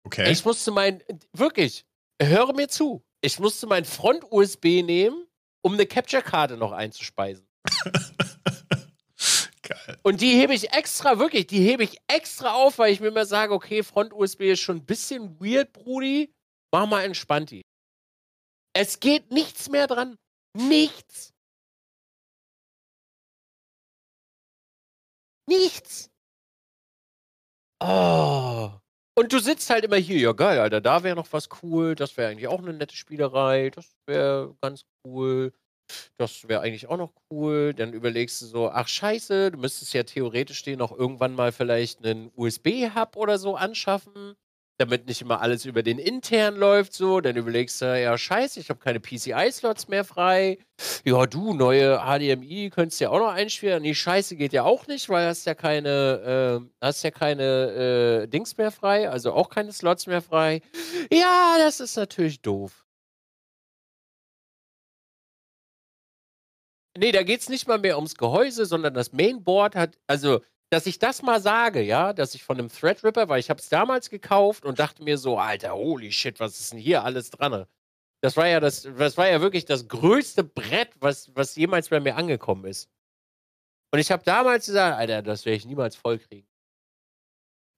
[0.04, 0.32] Okay.
[0.32, 1.02] Ich musste mein,
[1.34, 1.86] wirklich,
[2.22, 3.04] höre mir zu.
[3.22, 5.28] Ich musste mein Front-USB nehmen,
[5.62, 7.48] um eine Capture-Karte noch einzuspeisen.
[9.62, 10.00] Geil.
[10.02, 13.26] Und die hebe ich extra, wirklich, die hebe ich extra auf, weil ich mir immer
[13.26, 16.34] sage, okay, Front-USB ist schon ein bisschen weird, Brudi.
[16.74, 17.62] Mach mal entspannt die.
[18.74, 20.16] Es geht nichts mehr dran.
[20.58, 21.32] Nichts.
[25.48, 26.10] Nichts.
[27.80, 28.81] Oh.
[29.18, 32.16] Und du sitzt halt immer hier, ja geil, Alter, da wäre noch was cool, das
[32.16, 35.54] wäre eigentlich auch eine nette Spielerei, das wäre ganz cool,
[36.18, 37.74] das wäre eigentlich auch noch cool.
[37.74, 42.06] Dann überlegst du so, ach scheiße, du müsstest ja theoretisch den noch irgendwann mal vielleicht
[42.06, 44.36] einen USB-Hub oder so anschaffen,
[44.82, 47.22] damit nicht immer alles über den intern läuft so.
[47.22, 50.58] Dann überlegst du, ja scheiße, ich habe keine PCI-Slots mehr frei.
[51.06, 53.84] Ja du, neue HDMI könntest du ja auch noch einspielen.
[53.84, 58.28] Nee, scheiße geht ja auch nicht, weil hast ja keine, äh, hast ja keine äh,
[58.28, 60.62] Dings mehr frei, also auch keine Slots mehr frei.
[61.12, 62.86] Ja, das ist natürlich doof.
[66.98, 70.42] Nee, da geht's nicht mal mehr ums Gehäuse, sondern das Mainboard hat, also,
[70.72, 73.68] dass ich das mal sage, ja, dass ich von einem Threadripper, weil ich habe es
[73.68, 77.66] damals gekauft und dachte mir so, Alter, holy shit, was ist denn hier alles dran?
[78.22, 82.00] Das war ja das, das war ja wirklich das größte Brett, was, was jemals bei
[82.00, 82.90] mir angekommen ist.
[83.94, 86.48] Und ich habe damals gesagt, Alter, das werde ich niemals vollkriegen.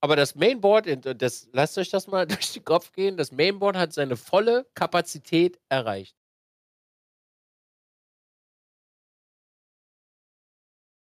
[0.02, 3.94] Aber das Mainboard, das, lasst euch das mal durch den Kopf gehen, das Mainboard hat
[3.94, 6.16] seine volle Kapazität erreicht.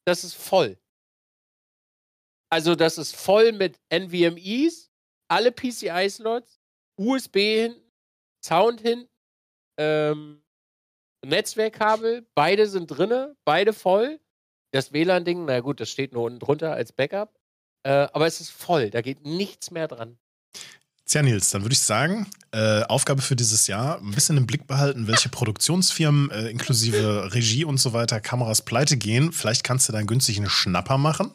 [0.05, 0.77] Das ist voll.
[2.49, 4.89] Also, das ist voll mit NVMEs,
[5.27, 6.59] alle PCI-Slots,
[6.97, 7.81] USB hinten,
[8.43, 9.09] Sound hinten,
[9.77, 10.41] ähm,
[11.25, 14.19] Netzwerkkabel, beide sind drinne, beide voll.
[14.71, 17.37] Das WLAN-Ding, na gut, das steht nur unten drunter als Backup.
[17.83, 20.17] Äh, aber es ist voll, da geht nichts mehr dran.
[21.05, 24.67] Tja, Nils, dann würde ich sagen, äh, Aufgabe für dieses Jahr, ein bisschen im Blick
[24.67, 29.31] behalten, welche Produktionsfirmen äh, inklusive Regie und so weiter Kameras pleite gehen.
[29.31, 31.33] Vielleicht kannst du dann günstig einen Schnapper machen.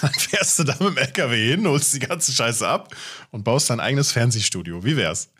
[0.00, 2.94] Dann fährst du da mit dem LKW hin, holst die ganze Scheiße ab
[3.30, 4.84] und baust dein eigenes Fernsehstudio.
[4.84, 5.30] Wie wär's?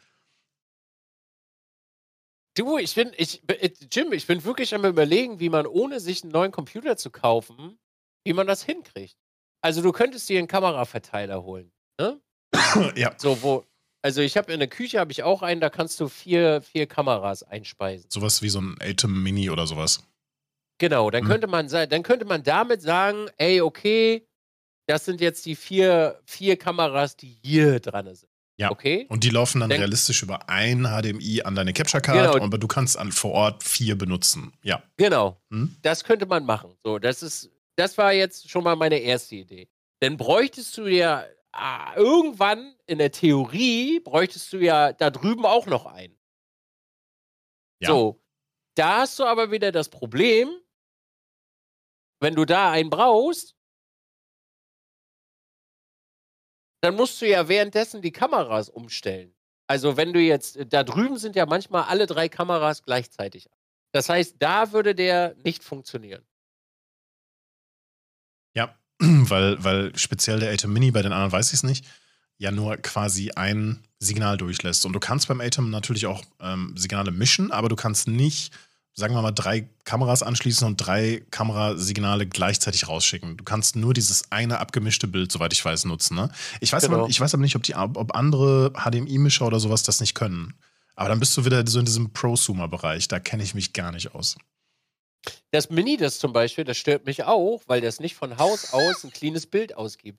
[2.56, 6.22] Du, ich bin, ich, äh, Jim, ich bin wirklich am überlegen, wie man ohne sich
[6.22, 7.78] einen neuen Computer zu kaufen,
[8.24, 9.16] wie man das hinkriegt.
[9.62, 11.70] Also du könntest dir einen Kameraverteiler holen,
[12.00, 12.20] ne?
[12.96, 13.12] ja.
[13.18, 13.64] So, wo,
[14.02, 16.86] Also ich habe in der Küche habe ich auch einen, da kannst du vier, vier
[16.86, 18.08] Kameras einspeisen.
[18.10, 20.02] Sowas wie so ein Atem Mini oder sowas.
[20.78, 21.28] Genau, dann Mhm.
[21.28, 24.25] könnte man dann könnte man damit sagen, ey, okay,
[24.86, 28.30] das sind jetzt die vier, vier Kameras, die hier dran sind.
[28.58, 28.70] Ja.
[28.70, 29.06] Okay?
[29.10, 32.44] Und die laufen dann Denk- realistisch über ein HDMI an deine Capture Card, Genau.
[32.44, 34.52] aber du kannst an, vor Ort vier benutzen.
[34.62, 34.82] Ja.
[34.96, 35.38] Genau.
[35.50, 35.76] Hm?
[35.82, 36.74] Das könnte man machen.
[36.82, 39.68] So, das ist, das war jetzt schon mal meine erste Idee.
[40.00, 45.66] Dann bräuchtest du ja ah, irgendwann in der Theorie bräuchtest du ja da drüben auch
[45.66, 46.16] noch einen.
[47.80, 47.88] Ja.
[47.90, 48.22] So,
[48.74, 50.50] da hast du aber wieder das Problem,
[52.20, 53.55] wenn du da einen brauchst,
[56.80, 59.34] dann musst du ja währenddessen die Kameras umstellen.
[59.66, 63.48] Also wenn du jetzt, da drüben sind ja manchmal alle drei Kameras gleichzeitig.
[63.92, 66.24] Das heißt, da würde der nicht funktionieren.
[68.54, 71.84] Ja, weil, weil speziell der Atem Mini, bei den anderen weiß ich es nicht,
[72.38, 74.84] ja nur quasi ein Signal durchlässt.
[74.84, 78.52] Und du kannst beim Atem natürlich auch ähm, Signale mischen, aber du kannst nicht,
[78.98, 83.36] sagen wir mal, drei Kameras anschließen und drei Kamerasignale gleichzeitig rausschicken.
[83.36, 86.16] Du kannst nur dieses eine abgemischte Bild, soweit ich weiß, nutzen.
[86.16, 86.30] Ne?
[86.60, 87.00] Ich, weiß Genau.
[87.00, 90.54] aber, ich weiß aber nicht, ob, die, ob andere HDMI-Mischer oder sowas das nicht können.
[90.94, 93.06] Aber dann bist du wieder so in diesem Prosumer-Bereich.
[93.08, 94.36] Da kenne ich mich gar nicht aus.
[95.50, 99.04] Das Mini, das zum Beispiel, das stört mich auch, weil das nicht von Haus aus
[99.04, 100.18] ein cleanes Bild ausgibt.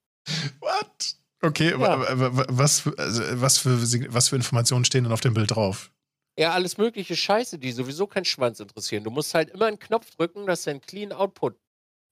[0.59, 1.15] What?
[1.41, 1.79] Okay, Ja.
[1.79, 3.81] wa- wa- wa- was, also, was, für,
[4.13, 5.91] was für Informationen stehen denn auf dem Bild drauf?
[6.39, 9.03] Ja, alles mögliche Scheiße, die sowieso keinen Schwanz interessieren.
[9.03, 11.57] Du musst halt immer einen Knopf drücken, dass der einen clean Output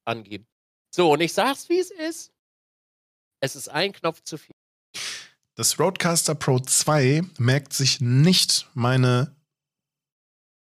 [0.04, 0.48] angibt.
[0.94, 2.32] So, und ich sag's, wie es ist.
[3.40, 4.56] Es ist ein Knopf zu viel.
[5.56, 9.36] Das Roadcaster Pro 2 merkt sich nicht meine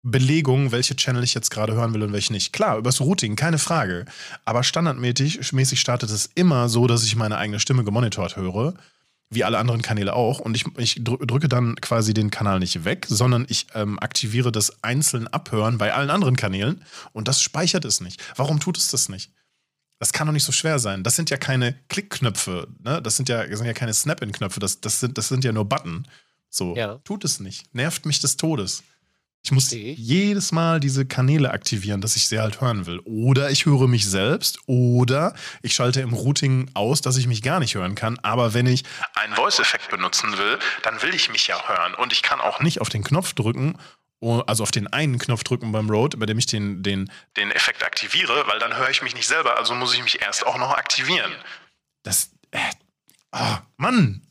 [0.02, 2.52] Belegung, welche Channel ich jetzt gerade hören will und welche nicht.
[2.52, 4.04] Klar, übers Routing, keine Frage.
[4.44, 8.74] Aber standardmäßig mäßig startet es immer so, dass ich meine eigene Stimme gemonitort höre,
[9.30, 10.38] wie alle anderen Kanäle auch.
[10.38, 14.50] Und ich, ich drü- drücke dann quasi den Kanal nicht weg, sondern ich ähm, aktiviere
[14.52, 16.82] das einzeln Abhören bei allen anderen Kanälen
[17.12, 18.22] und das speichert es nicht.
[18.36, 19.30] Warum tut es das nicht?
[19.98, 21.02] Das kann doch nicht so schwer sein.
[21.02, 23.02] Das sind ja keine Klickknöpfe, ne?
[23.02, 25.64] Das sind ja, das sind ja keine Snap-in-Knöpfe, das, das, sind, das sind ja nur
[25.68, 26.06] Button.
[26.48, 26.94] So, Ja.
[27.04, 27.74] tut es nicht.
[27.74, 28.82] Nervt mich des Todes.
[29.44, 29.96] Ich muss ich.
[29.98, 32.98] jedes Mal diese Kanäle aktivieren, dass ich sie halt hören will.
[33.04, 37.58] Oder ich höre mich selbst oder ich schalte im Routing aus, dass ich mich gar
[37.60, 38.18] nicht hören kann.
[38.20, 38.82] Aber wenn ich
[39.14, 41.94] einen Voice-Effekt benutzen will, dann will ich mich ja hören.
[41.94, 43.78] Und ich kann auch nicht auf den Knopf drücken,
[44.20, 47.50] o- also auf den einen Knopf drücken beim Road, bei dem ich den, den, den
[47.52, 49.56] Effekt aktiviere, weil dann höre ich mich nicht selber.
[49.56, 51.32] Also muss ich mich erst auch noch aktivieren.
[52.02, 52.30] Das.
[52.50, 52.58] Äh,
[53.32, 54.26] ah, Mann!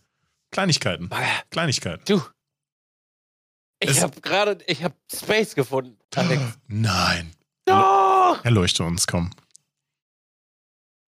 [0.51, 1.09] Kleinigkeiten.
[1.49, 2.03] Kleinigkeiten.
[2.07, 2.21] Du.
[3.79, 6.41] Ich habe gerade, ich habe Space gefunden, Alex.
[6.67, 7.31] Nein.
[7.65, 8.39] Doch!
[8.43, 9.31] Erleuchte uns, komm.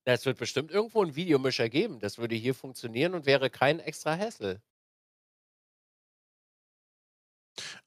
[0.05, 1.99] Es wird bestimmt irgendwo einen Videomischer geben.
[1.99, 4.59] Das würde hier funktionieren und wäre kein extra Hassel.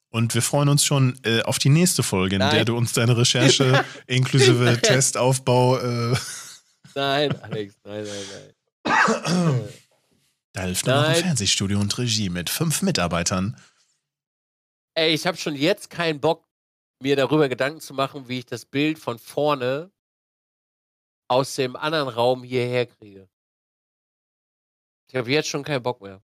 [0.09, 2.53] Und wir freuen uns schon äh, auf die nächste Folge, in Nein.
[2.53, 4.79] der du uns deine Recherche inklusive.
[4.81, 5.77] Testaufbau.
[5.79, 6.15] Äh,
[6.95, 8.25] Nein, Alex, nein, nein,
[8.85, 9.59] nein.
[10.53, 11.15] da hilft nur noch ein.
[11.15, 13.57] Fernsehstudio und Regie mit fünf Mitarbeitern.
[14.95, 16.47] Ey, ich habe schon jetzt keinen Bock,
[17.01, 19.91] mir darüber Gedanken zu machen, wie ich das Bild von vorne
[21.27, 23.27] aus dem anderen Raum hierher kriege.
[25.09, 26.23] Ich habe jetzt schon keinen Bock mehr.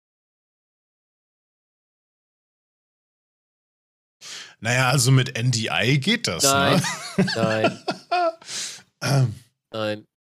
[4.59, 6.82] Naja, also mit NDI geht das, Nein,
[7.16, 7.27] ne?
[7.35, 7.85] nein,
[9.73, 10.07] nein.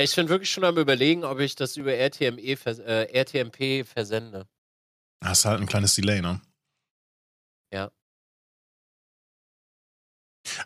[0.00, 4.46] Ich bin wirklich schon am überlegen, ob ich das über RTME äh, RTMP versende.
[5.24, 6.40] Hast halt ein kleines Delay, ne?
[7.72, 7.90] Ja.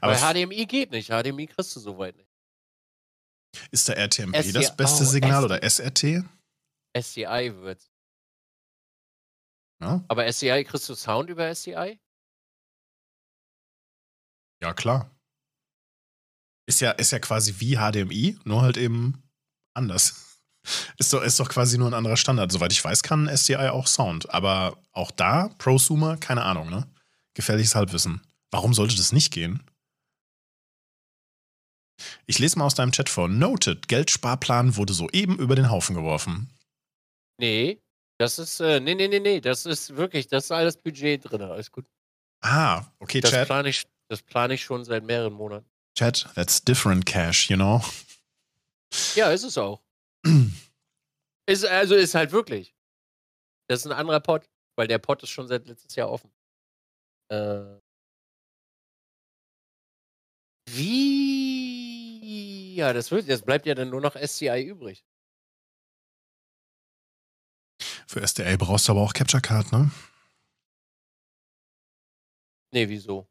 [0.00, 1.08] Aber Weil HDMI geht nicht.
[1.08, 2.30] HDMI kriegst du soweit nicht.
[3.70, 6.24] ist der RTMP SDI das beste oh, Signal oder SRT?
[6.94, 7.90] SDI wird's.
[9.82, 11.98] Ja, Aber SDI, kriegst du Sound über SDI?
[14.62, 15.10] ja klar.
[16.68, 19.22] Ist ja, ist ja quasi wie HDMI, nur halt eben
[19.74, 20.38] anders.
[20.96, 22.52] Ist doch, ist doch quasi nur ein anderer Standard.
[22.52, 24.32] Soweit ich weiß, kann SDI auch Sound.
[24.32, 26.86] Aber auch da, Prosumer, keine Ahnung, ne?
[27.34, 28.22] Gefährliches Halbwissen.
[28.50, 29.62] Warum sollte das nicht gehen?
[32.26, 33.28] Ich lese mal aus deinem Chat vor.
[33.28, 36.50] Noted, Geldsparplan wurde soeben über den Haufen geworfen.
[37.38, 37.80] Nee.
[38.18, 39.40] Das ist, äh, nee, nee, nee, nee.
[39.40, 41.42] Das ist wirklich, das ist alles Budget drin.
[41.42, 41.86] Alles gut.
[42.42, 43.46] Ah, okay, Das Chat.
[43.46, 45.66] plane ich, das plane ich schon seit mehreren Monaten.
[45.96, 47.82] Chat, that's different cash, you know?
[49.14, 49.80] Ja, ist es auch.
[51.46, 52.72] Ist, also ist halt wirklich.
[53.68, 56.30] Das ist ein anderer Pod, weil der Pod ist schon seit letztes Jahr offen.
[57.32, 57.80] Äh,
[60.68, 62.74] wie?
[62.76, 65.06] Ja, das wird, jetzt bleibt ja dann nur noch SCI übrig.
[68.06, 69.90] Für SDA brauchst du aber auch Capture Card, ne?
[72.74, 73.26] Nee, wieso?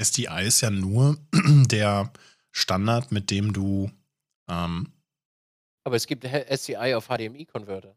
[0.00, 2.12] SDI ist ja nur der
[2.52, 3.90] Standard, mit dem du.
[4.48, 4.92] Ähm,
[5.84, 7.96] Aber es gibt SDI auf HDMI-Converter.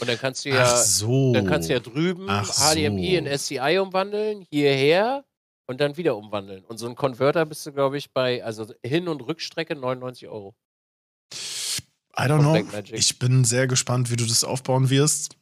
[0.00, 1.32] Und dann kannst du ja, so.
[1.32, 3.16] dann kannst du ja drüben Ach HDMI so.
[3.16, 5.24] in SDI umwandeln, hierher
[5.66, 6.64] und dann wieder umwandeln.
[6.64, 10.54] Und so ein Converter bist du, glaube ich, bei, also Hin- und Rückstrecke 99 Euro.
[12.18, 12.80] I don't know.
[12.92, 15.36] Ich bin sehr gespannt, wie du das aufbauen wirst.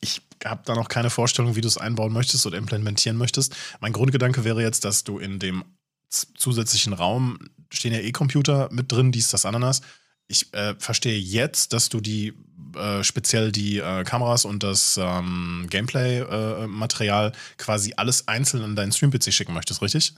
[0.00, 3.54] Ich habe da noch keine Vorstellung, wie du es einbauen möchtest oder implementieren möchtest.
[3.80, 5.64] Mein Grundgedanke wäre jetzt, dass du in dem
[6.08, 7.38] zusätzlichen Raum
[7.70, 9.80] stehen ja E-Computer mit drin, dies, das, Ananas.
[10.26, 12.34] Ich äh, verstehe jetzt, dass du die
[12.76, 19.32] äh, speziell die äh, Kameras und das ähm, Gameplay-Material quasi alles einzeln an deinen Stream-PC
[19.32, 20.14] schicken möchtest, richtig?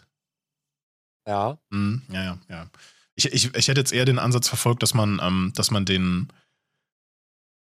[1.26, 1.58] Ja.
[1.70, 2.70] Mhm, ja, ja, ja.
[3.14, 6.28] Ich, ich, ich hätte jetzt eher den Ansatz verfolgt, dass man, ähm, dass man den,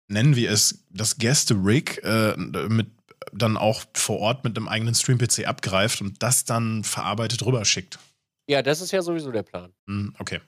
[0.08, 2.88] nennen wir es, das Gäste-Rig äh, mit
[3.32, 7.98] dann auch vor Ort mit einem eigenen Stream-PC abgreift und das dann verarbeitet rüberschickt.
[8.48, 9.72] Ja, das ist ja sowieso der Plan.
[9.86, 10.40] Mhm, okay.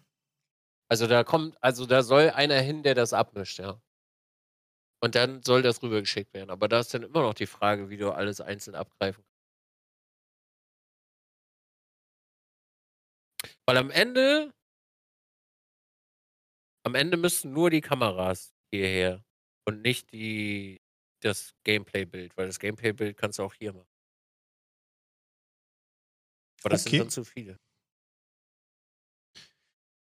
[0.88, 3.80] Also da kommt, also da soll einer hin, der das abmischt, ja.
[5.02, 6.50] Und dann soll das rübergeschickt werden.
[6.50, 9.42] Aber da ist dann immer noch die Frage, wie du alles einzeln abgreifen kannst.
[13.66, 14.52] Weil am Ende,
[16.84, 19.24] am Ende müssen nur die Kameras hierher
[19.66, 20.80] und nicht die,
[21.20, 23.88] das Gameplay-Bild, weil das Gameplay-Bild kannst du auch hier machen.
[26.62, 26.90] Aber das Okay.
[26.90, 27.56] sind dann zu viele.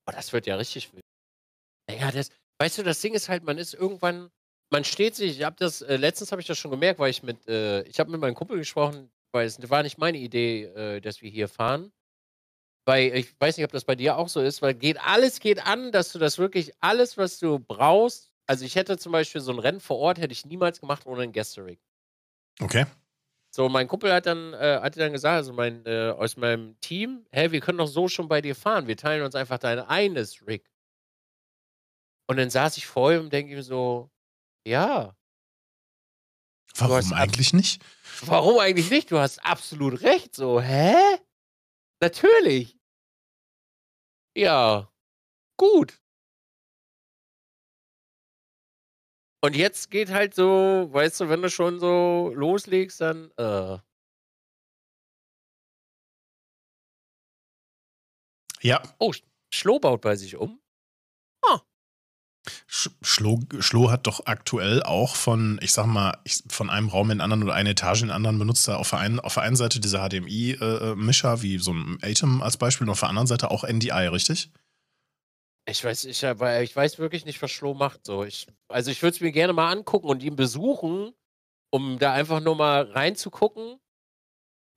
[0.08, 1.04] Oh, das wird ja richtig wild.
[1.88, 2.30] Naja, das,
[2.60, 4.30] weißt du, das Ding ist halt, man ist irgendwann,
[4.70, 7.22] man steht sich, ich habe das, äh, letztens habe ich das schon gemerkt, weil ich
[7.22, 11.00] mit, äh, ich habe mit meinem Kumpel gesprochen, weil es war nicht meine Idee, äh,
[11.00, 11.92] dass wir hier fahren.
[12.84, 15.64] Weil ich weiß nicht, ob das bei dir auch so ist, weil geht alles geht
[15.66, 18.32] an, dass du das wirklich alles, was du brauchst.
[18.46, 21.22] Also ich hätte zum Beispiel so ein Rennen vor Ort, hätte ich niemals gemacht ohne
[21.22, 21.80] ein Gästerig.
[22.60, 22.86] Okay.
[23.50, 27.26] So, mein Kumpel hat dann, äh, hatte dann gesagt, also mein, äh, aus meinem Team,
[27.30, 28.86] hä, wir können doch so schon bei dir fahren.
[28.86, 30.70] Wir teilen uns einfach dein eines Rig.
[32.28, 34.10] Und dann saß ich vor ihm und denke ihm so,
[34.66, 35.16] ja,
[36.78, 37.82] Warum eigentlich nicht?
[38.22, 39.10] warum eigentlich nicht?
[39.10, 40.34] Du hast absolut recht.
[40.34, 40.94] So, hä?
[42.02, 42.76] Natürlich.
[44.36, 44.92] Ja,
[45.58, 45.98] gut.
[49.42, 53.78] Und jetzt geht halt so, weißt du, wenn du schon so loslegst, dann, äh,
[58.62, 59.12] Ja, oh,
[59.50, 60.60] Schloh baut bei sich um.
[61.44, 61.62] Sch-
[62.66, 67.18] Schlo, Schlo hat doch aktuell auch von, ich sag mal, ich, von einem Raum in
[67.18, 69.42] den anderen oder eine Etage in den anderen benutzt er auf der einen, auf der
[69.42, 73.50] einen Seite diese HDMI-Mischer, wie so ein Atem als Beispiel, und auf der anderen Seite
[73.50, 74.50] auch NDI, richtig?
[75.68, 78.06] Ich weiß, ich, ich weiß wirklich nicht, was Schloh macht.
[78.06, 78.24] So.
[78.24, 81.12] Ich, also ich würde es mir gerne mal angucken und ihn besuchen,
[81.72, 83.80] um da einfach nur mal reinzugucken.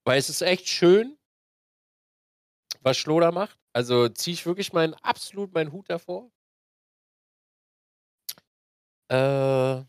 [0.06, 1.16] Weil es ist echt schön,
[2.82, 3.60] was Schloh da macht.
[3.74, 6.32] Also ziehe ich wirklich meinen, absolut meinen Hut davor.
[9.10, 9.84] Äh,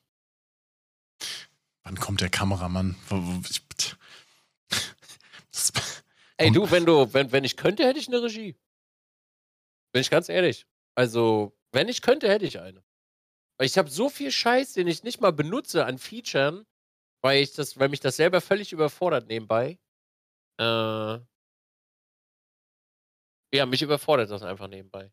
[1.82, 2.96] Wann kommt der Kameramann?
[5.50, 5.72] Das,
[6.36, 8.56] ey, du, wenn du, wenn, wenn ich könnte, hätte ich eine Regie.
[9.92, 10.66] Bin ich ganz ehrlich.
[10.94, 12.84] Also, wenn ich könnte, hätte ich eine.
[13.58, 16.64] Weil ich habe so viel Scheiß, den ich nicht mal benutze an Featuren,
[17.22, 19.78] weil ich das, weil mich das selber völlig überfordert nebenbei.
[20.58, 21.18] Äh,
[23.52, 25.12] ja, mich überfordert das einfach nebenbei.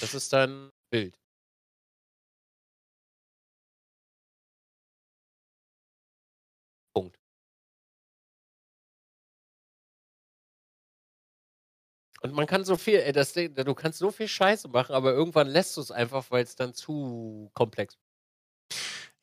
[0.00, 1.16] Das ist dann wild.
[6.94, 7.18] Punkt.
[12.22, 15.46] Und man kann so viel, ey, das, du kannst so viel Scheiße machen, aber irgendwann
[15.48, 17.96] lässt du es einfach, weil es dann zu komplex.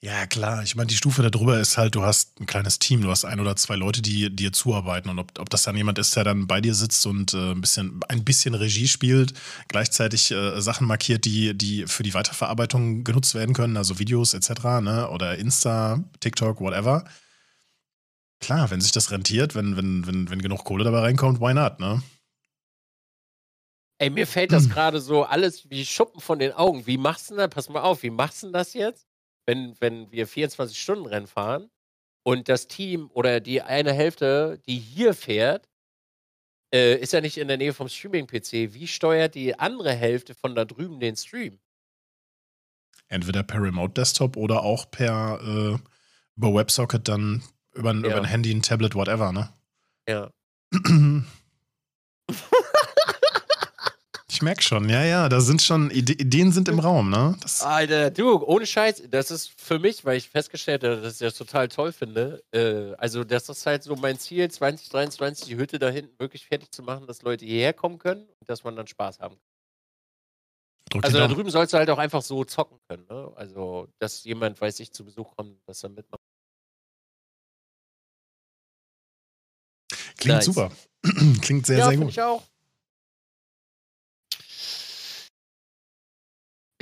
[0.05, 0.61] Ja, klar.
[0.61, 3.39] Ich meine, die Stufe darüber ist halt, du hast ein kleines Team, du hast ein
[3.39, 5.09] oder zwei Leute, die dir zuarbeiten.
[5.09, 7.61] Und ob, ob das dann jemand ist, der dann bei dir sitzt und äh, ein,
[7.61, 9.33] bisschen, ein bisschen Regie spielt,
[9.67, 14.79] gleichzeitig äh, Sachen markiert, die, die für die Weiterverarbeitung genutzt werden können, also Videos etc.,
[14.79, 15.09] ne?
[15.09, 17.03] oder Insta, TikTok, whatever.
[18.41, 21.79] Klar, wenn sich das rentiert, wenn, wenn, wenn, wenn genug Kohle dabei reinkommt, why not,
[21.79, 22.03] ne?
[23.97, 24.57] Ey, mir fällt Hm.
[24.57, 26.85] das gerade so alles wie Schuppen von den Augen.
[26.85, 27.49] Wie machst du denn das?
[27.49, 29.07] Pass mal auf, wie machst du denn das jetzt,
[29.45, 31.69] wenn, wenn wir 24-Stunden-Rennen fahren
[32.23, 35.67] und das Team oder die eine Hälfte, die hier fährt,
[36.73, 38.73] äh, ist ja nicht in der Nähe vom Streaming-PC.
[38.73, 41.59] Wie steuert die andere Hälfte von da drüben den Stream?
[43.07, 45.77] Entweder per Remote Desktop oder auch per äh,
[46.35, 47.43] über WebSocket dann
[47.73, 48.07] über, ein- Ja.
[48.11, 49.53] über ein Handy, ein Tablet, whatever, ne?
[50.09, 50.31] Ja.
[54.35, 57.37] Ich merke schon, ja, ja, da sind schon, Ide Ideen sind im Raum, ne?
[57.41, 61.19] Das Alter, du, ohne Scheiß, das ist für mich, weil ich festgestellt habe, dass ich
[61.19, 62.43] das total toll finde.
[62.51, 66.69] Äh, also, das ist halt so mein Ziel, 2023 die Hütte da hinten wirklich fertig
[66.73, 69.37] zu machen, dass Leute hierher kommen können und dass man dann Spaß haben
[70.91, 71.03] kann.
[71.05, 73.31] also, da drüben sollst du halt auch einfach so zocken können, ne?
[73.37, 76.19] Also, dass jemand, weiß ich, zu Besuch kommt, dass er mitmacht.
[80.17, 80.45] Klingt nice.
[80.45, 80.71] super.
[81.41, 82.09] Klingt sehr, ja, sehr gut.
[82.09, 82.43] Ich auch.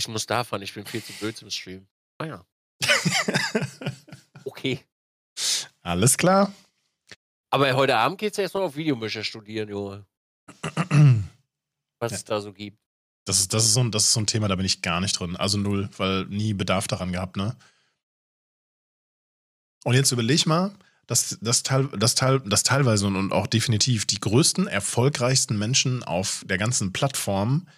[0.04, 1.88] Ich muss davon, ich bin viel zu blöd zum Stream.
[2.18, 2.46] Ah ja.
[4.44, 4.84] okay.
[5.82, 6.52] Alles klar.
[7.50, 10.06] Aber heute Abend geht es erstmal auf Videomischer studieren, Junge.
[12.00, 12.18] Was ja.
[12.18, 12.78] es da so gibt.
[13.24, 15.00] Das ist, das, ist so ein, das ist so ein Thema, da bin ich gar
[15.00, 15.38] nicht drin.
[15.38, 17.56] Also null, weil nie Bedarf daran gehabt, ne?
[19.86, 20.76] Und jetzt überleg mal,
[21.08, 26.44] dass, dass, teil, dass, teil, dass teilweise und auch definitiv die größten, erfolgreichsten Menschen auf
[26.46, 27.70] der ganzen Plattform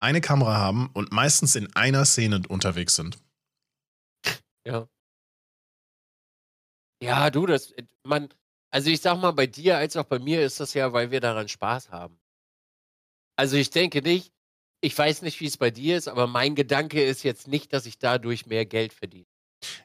[0.00, 3.18] eine Kamera haben und meistens in einer Szene unterwegs sind.
[4.66, 4.88] Ja.
[7.02, 8.28] Ja, du, das, äh, man,
[8.70, 11.20] also ich sag mal, bei dir als auch bei mir ist das ja, weil wir
[11.20, 12.18] daran Spaß haben.
[13.36, 14.32] Also ich denke nicht,
[14.80, 17.86] ich weiß nicht, wie es bei dir ist, aber mein Gedanke ist jetzt nicht, dass
[17.86, 19.26] ich dadurch mehr Geld verdiene.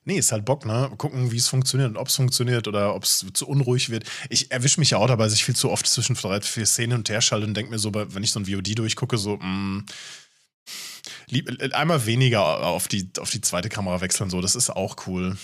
[0.06, 0.92] Nee, ist halt Bock, ne?
[0.98, 4.06] Gucken, wie es funktioniert und ob es funktioniert oder ob es zu unruhig wird.
[4.30, 6.98] Ich erwische mich ja auch dabei, dass ich viel zu oft zwischen drei, vier Szenen
[7.00, 9.46] und her schalte und denke mir so, wenn ich so ein VOD durchgucke, so, mh,
[9.46, 9.86] mm,
[11.72, 15.38] einmal weniger auf die, auf die zweite Kamera wechseln, so, das ist auch cool.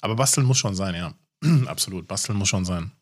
[0.00, 1.14] Aber basteln muss schon sein, ja.
[1.66, 2.92] Absolut, basteln muss schon sein.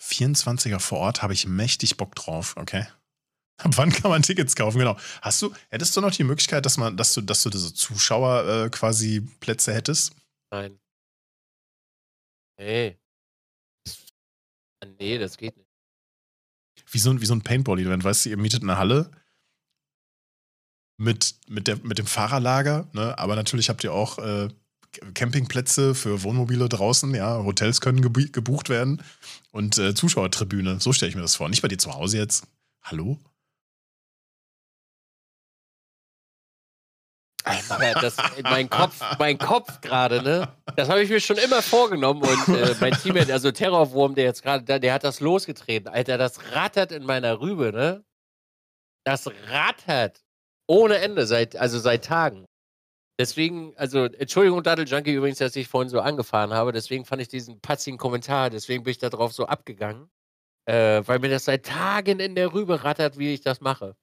[0.00, 2.86] 24er vor Ort habe ich mächtig Bock drauf, okay?
[3.62, 4.78] Ab wann kann man Tickets kaufen?
[4.78, 4.96] Genau.
[5.22, 8.48] Hast du, hättest du noch die Möglichkeit, dass man, dass du, dass du diese Zuschauer
[8.48, 10.12] äh, quasi Plätze hättest?
[10.50, 10.78] Nein.
[12.58, 12.98] Nee.
[14.98, 15.68] Nee, das geht nicht.
[16.90, 19.10] Wie so ein, wie so ein Paintball-Event, weißt du, ihr mietet eine Halle
[20.96, 23.16] mit, mit, der, mit dem Fahrerlager, ne?
[23.18, 24.48] aber natürlich habt ihr auch äh,
[25.14, 29.02] Campingplätze für Wohnmobile draußen, ja, Hotels können gebucht werden
[29.52, 31.48] und äh, Zuschauertribüne, so stelle ich mir das vor.
[31.48, 32.46] Nicht bei dir zu Hause jetzt.
[32.82, 33.18] Hallo?
[37.44, 40.48] Alter, das, mein Kopf, mein Kopf gerade, ne?
[40.76, 44.42] Das habe ich mir schon immer vorgenommen und äh, mein Teammate, also Terrorwurm, der jetzt
[44.42, 45.88] gerade da, der hat das losgetreten.
[45.88, 48.04] Alter, das rattert in meiner Rübe, ne?
[49.04, 50.22] Das rattert
[50.66, 52.46] ohne Ende, seit, also seit Tagen.
[53.18, 56.72] Deswegen, also, Entschuldigung, Daddle Junkie übrigens, dass ich vorhin so angefahren habe.
[56.72, 60.08] Deswegen fand ich diesen patzigen Kommentar, deswegen bin ich da drauf so abgegangen.
[60.66, 63.96] Äh, weil mir das seit Tagen in der Rübe rattert, wie ich das mache.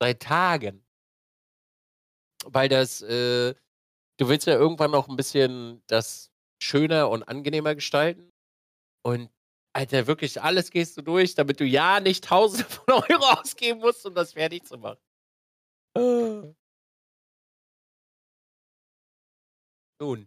[0.00, 0.84] Seit Tagen
[2.46, 3.54] weil das, äh,
[4.18, 6.30] du willst ja irgendwann noch ein bisschen das
[6.62, 8.30] schöner und angenehmer gestalten.
[9.04, 9.30] Und
[9.74, 14.06] Alter, wirklich alles gehst du durch, damit du ja nicht Tausende von Euro ausgeben musst,
[14.06, 14.98] um das fertig zu machen.
[20.00, 20.26] Nun.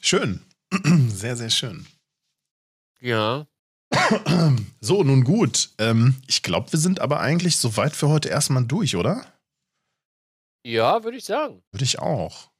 [0.00, 0.44] Schön.
[1.08, 1.86] Sehr, sehr schön.
[3.00, 3.46] Ja.
[4.80, 5.70] So, nun gut.
[5.78, 9.24] Ähm, ich glaube, wir sind aber eigentlich soweit für heute erstmal durch, oder?
[10.66, 11.62] Ja, würde ich sagen.
[11.72, 12.51] Würde ich auch.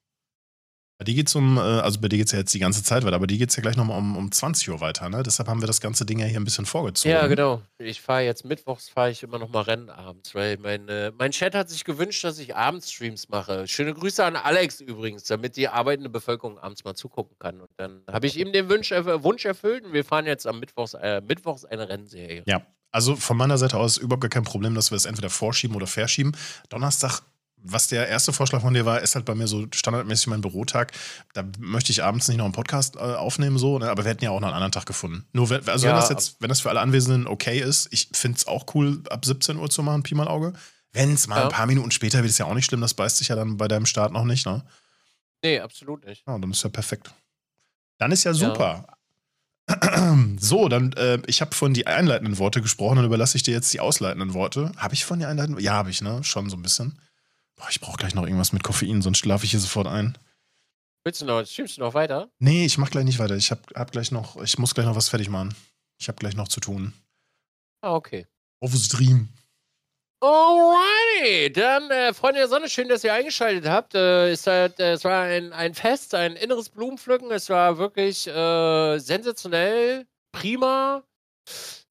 [1.02, 3.04] Bei dir geht's um, äh, also bei dir geht es ja jetzt die ganze Zeit
[3.04, 5.24] weiter, aber dir geht es ja gleich nochmal um, um 20 Uhr weiter, ne?
[5.24, 7.12] Deshalb haben wir das ganze Ding ja hier ein bisschen vorgezogen.
[7.12, 7.60] Ja, genau.
[7.78, 11.56] Ich fahre jetzt mittwochs, fahre ich immer nochmal Rennen abends, weil mein, äh, mein Chat
[11.56, 13.66] hat sich gewünscht, dass ich abends Streams mache.
[13.66, 17.60] Schöne Grüße an Alex übrigens, damit die arbeitende Bevölkerung abends mal zugucken kann.
[17.60, 20.60] Und dann habe ich ihm den Wunsch, äh, Wunsch erfüllt und wir fahren jetzt am
[20.60, 22.44] Mittwochs, äh, Mittwochs eine Rennserie.
[22.46, 25.74] Ja, also von meiner Seite aus überhaupt gar kein Problem, dass wir es entweder vorschieben
[25.74, 26.30] oder verschieben.
[26.68, 27.22] Donnerstag
[27.64, 30.92] was der erste Vorschlag von dir war, ist halt bei mir so standardmäßig mein Bürotag.
[31.34, 33.90] Da möchte ich abends nicht noch einen Podcast äh, aufnehmen, so, ne?
[33.90, 35.26] aber wir hätten ja auch noch einen anderen Tag gefunden.
[35.32, 38.08] Nur, wenn, also ja, wenn das jetzt, wenn das für alle Anwesenden okay ist, ich
[38.12, 40.52] finde es auch cool, ab 17 Uhr zu machen, Pi mal Auge.
[40.92, 41.44] Wenn es mal ja.
[41.44, 43.56] ein paar Minuten später wird, ist ja auch nicht schlimm, das beißt sich ja dann
[43.56, 44.64] bei deinem Start noch nicht, ne?
[45.42, 46.22] Nee, absolut nicht.
[46.26, 47.12] Ja, dann ist ja perfekt.
[47.98, 48.86] Dann ist ja super.
[48.86, 48.96] Ja.
[50.38, 53.72] So, dann, äh, ich habe von die einleitenden Worte gesprochen, dann überlasse ich dir jetzt
[53.72, 54.72] die ausleitenden Worte.
[54.76, 55.62] Habe ich von die einleitenden?
[55.62, 56.22] Ja, habe ich, ne?
[56.24, 56.98] Schon so ein bisschen.
[57.62, 60.18] Boah, ich brauche gleich noch irgendwas mit Koffein, sonst schlafe ich hier sofort ein.
[61.04, 62.28] Willst du noch, streamst du noch weiter?
[62.40, 63.36] Nee, ich mach gleich nicht weiter.
[63.36, 65.54] Ich hab, hab gleich noch, ich muss gleich noch was fertig machen.
[66.00, 66.92] Ich habe gleich noch zu tun.
[67.80, 68.26] Ah, okay.
[68.60, 69.28] Auf Stream.
[70.20, 73.94] Alrighty, dann, äh, Freunde der Sonne, schön, dass ihr eingeschaltet habt.
[73.94, 77.30] Äh, es, hat, äh, es war ein, ein Fest, ein inneres Blumenpflücken.
[77.30, 81.04] Es war wirklich äh, sensationell, prima,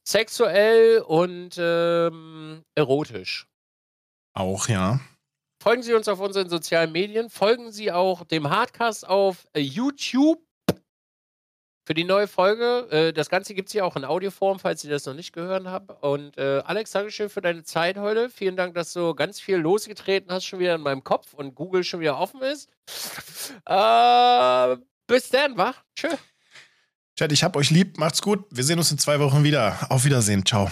[0.05, 3.47] sexuell und ähm, erotisch.
[4.33, 4.99] Auch, ja.
[5.61, 7.29] Folgen Sie uns auf unseren sozialen Medien.
[7.29, 10.39] Folgen Sie auch dem Hardcast auf äh, YouTube.
[11.85, 12.87] für die neue Folge.
[12.89, 15.67] Äh, das Ganze gibt es ja auch in Audioform, falls ihr das noch nicht gehört
[15.67, 16.01] habt.
[16.03, 18.31] Und äh, Alex, Dankeschön für deine Zeit heute.
[18.31, 21.83] Vielen Dank, dass du ganz viel losgetreten hast, schon wieder in meinem Kopf und Google
[21.83, 22.67] schon wieder offen ist.
[23.65, 25.75] Äh, bis dann, wa?
[25.95, 26.07] Tschö.
[27.17, 27.97] Chat, ich hab euch lieb.
[27.97, 28.45] Macht's gut.
[28.49, 29.77] Wir sehen uns in zwei Wochen wieder.
[29.89, 30.43] Auf Wiedersehen.
[30.45, 30.71] Ciao.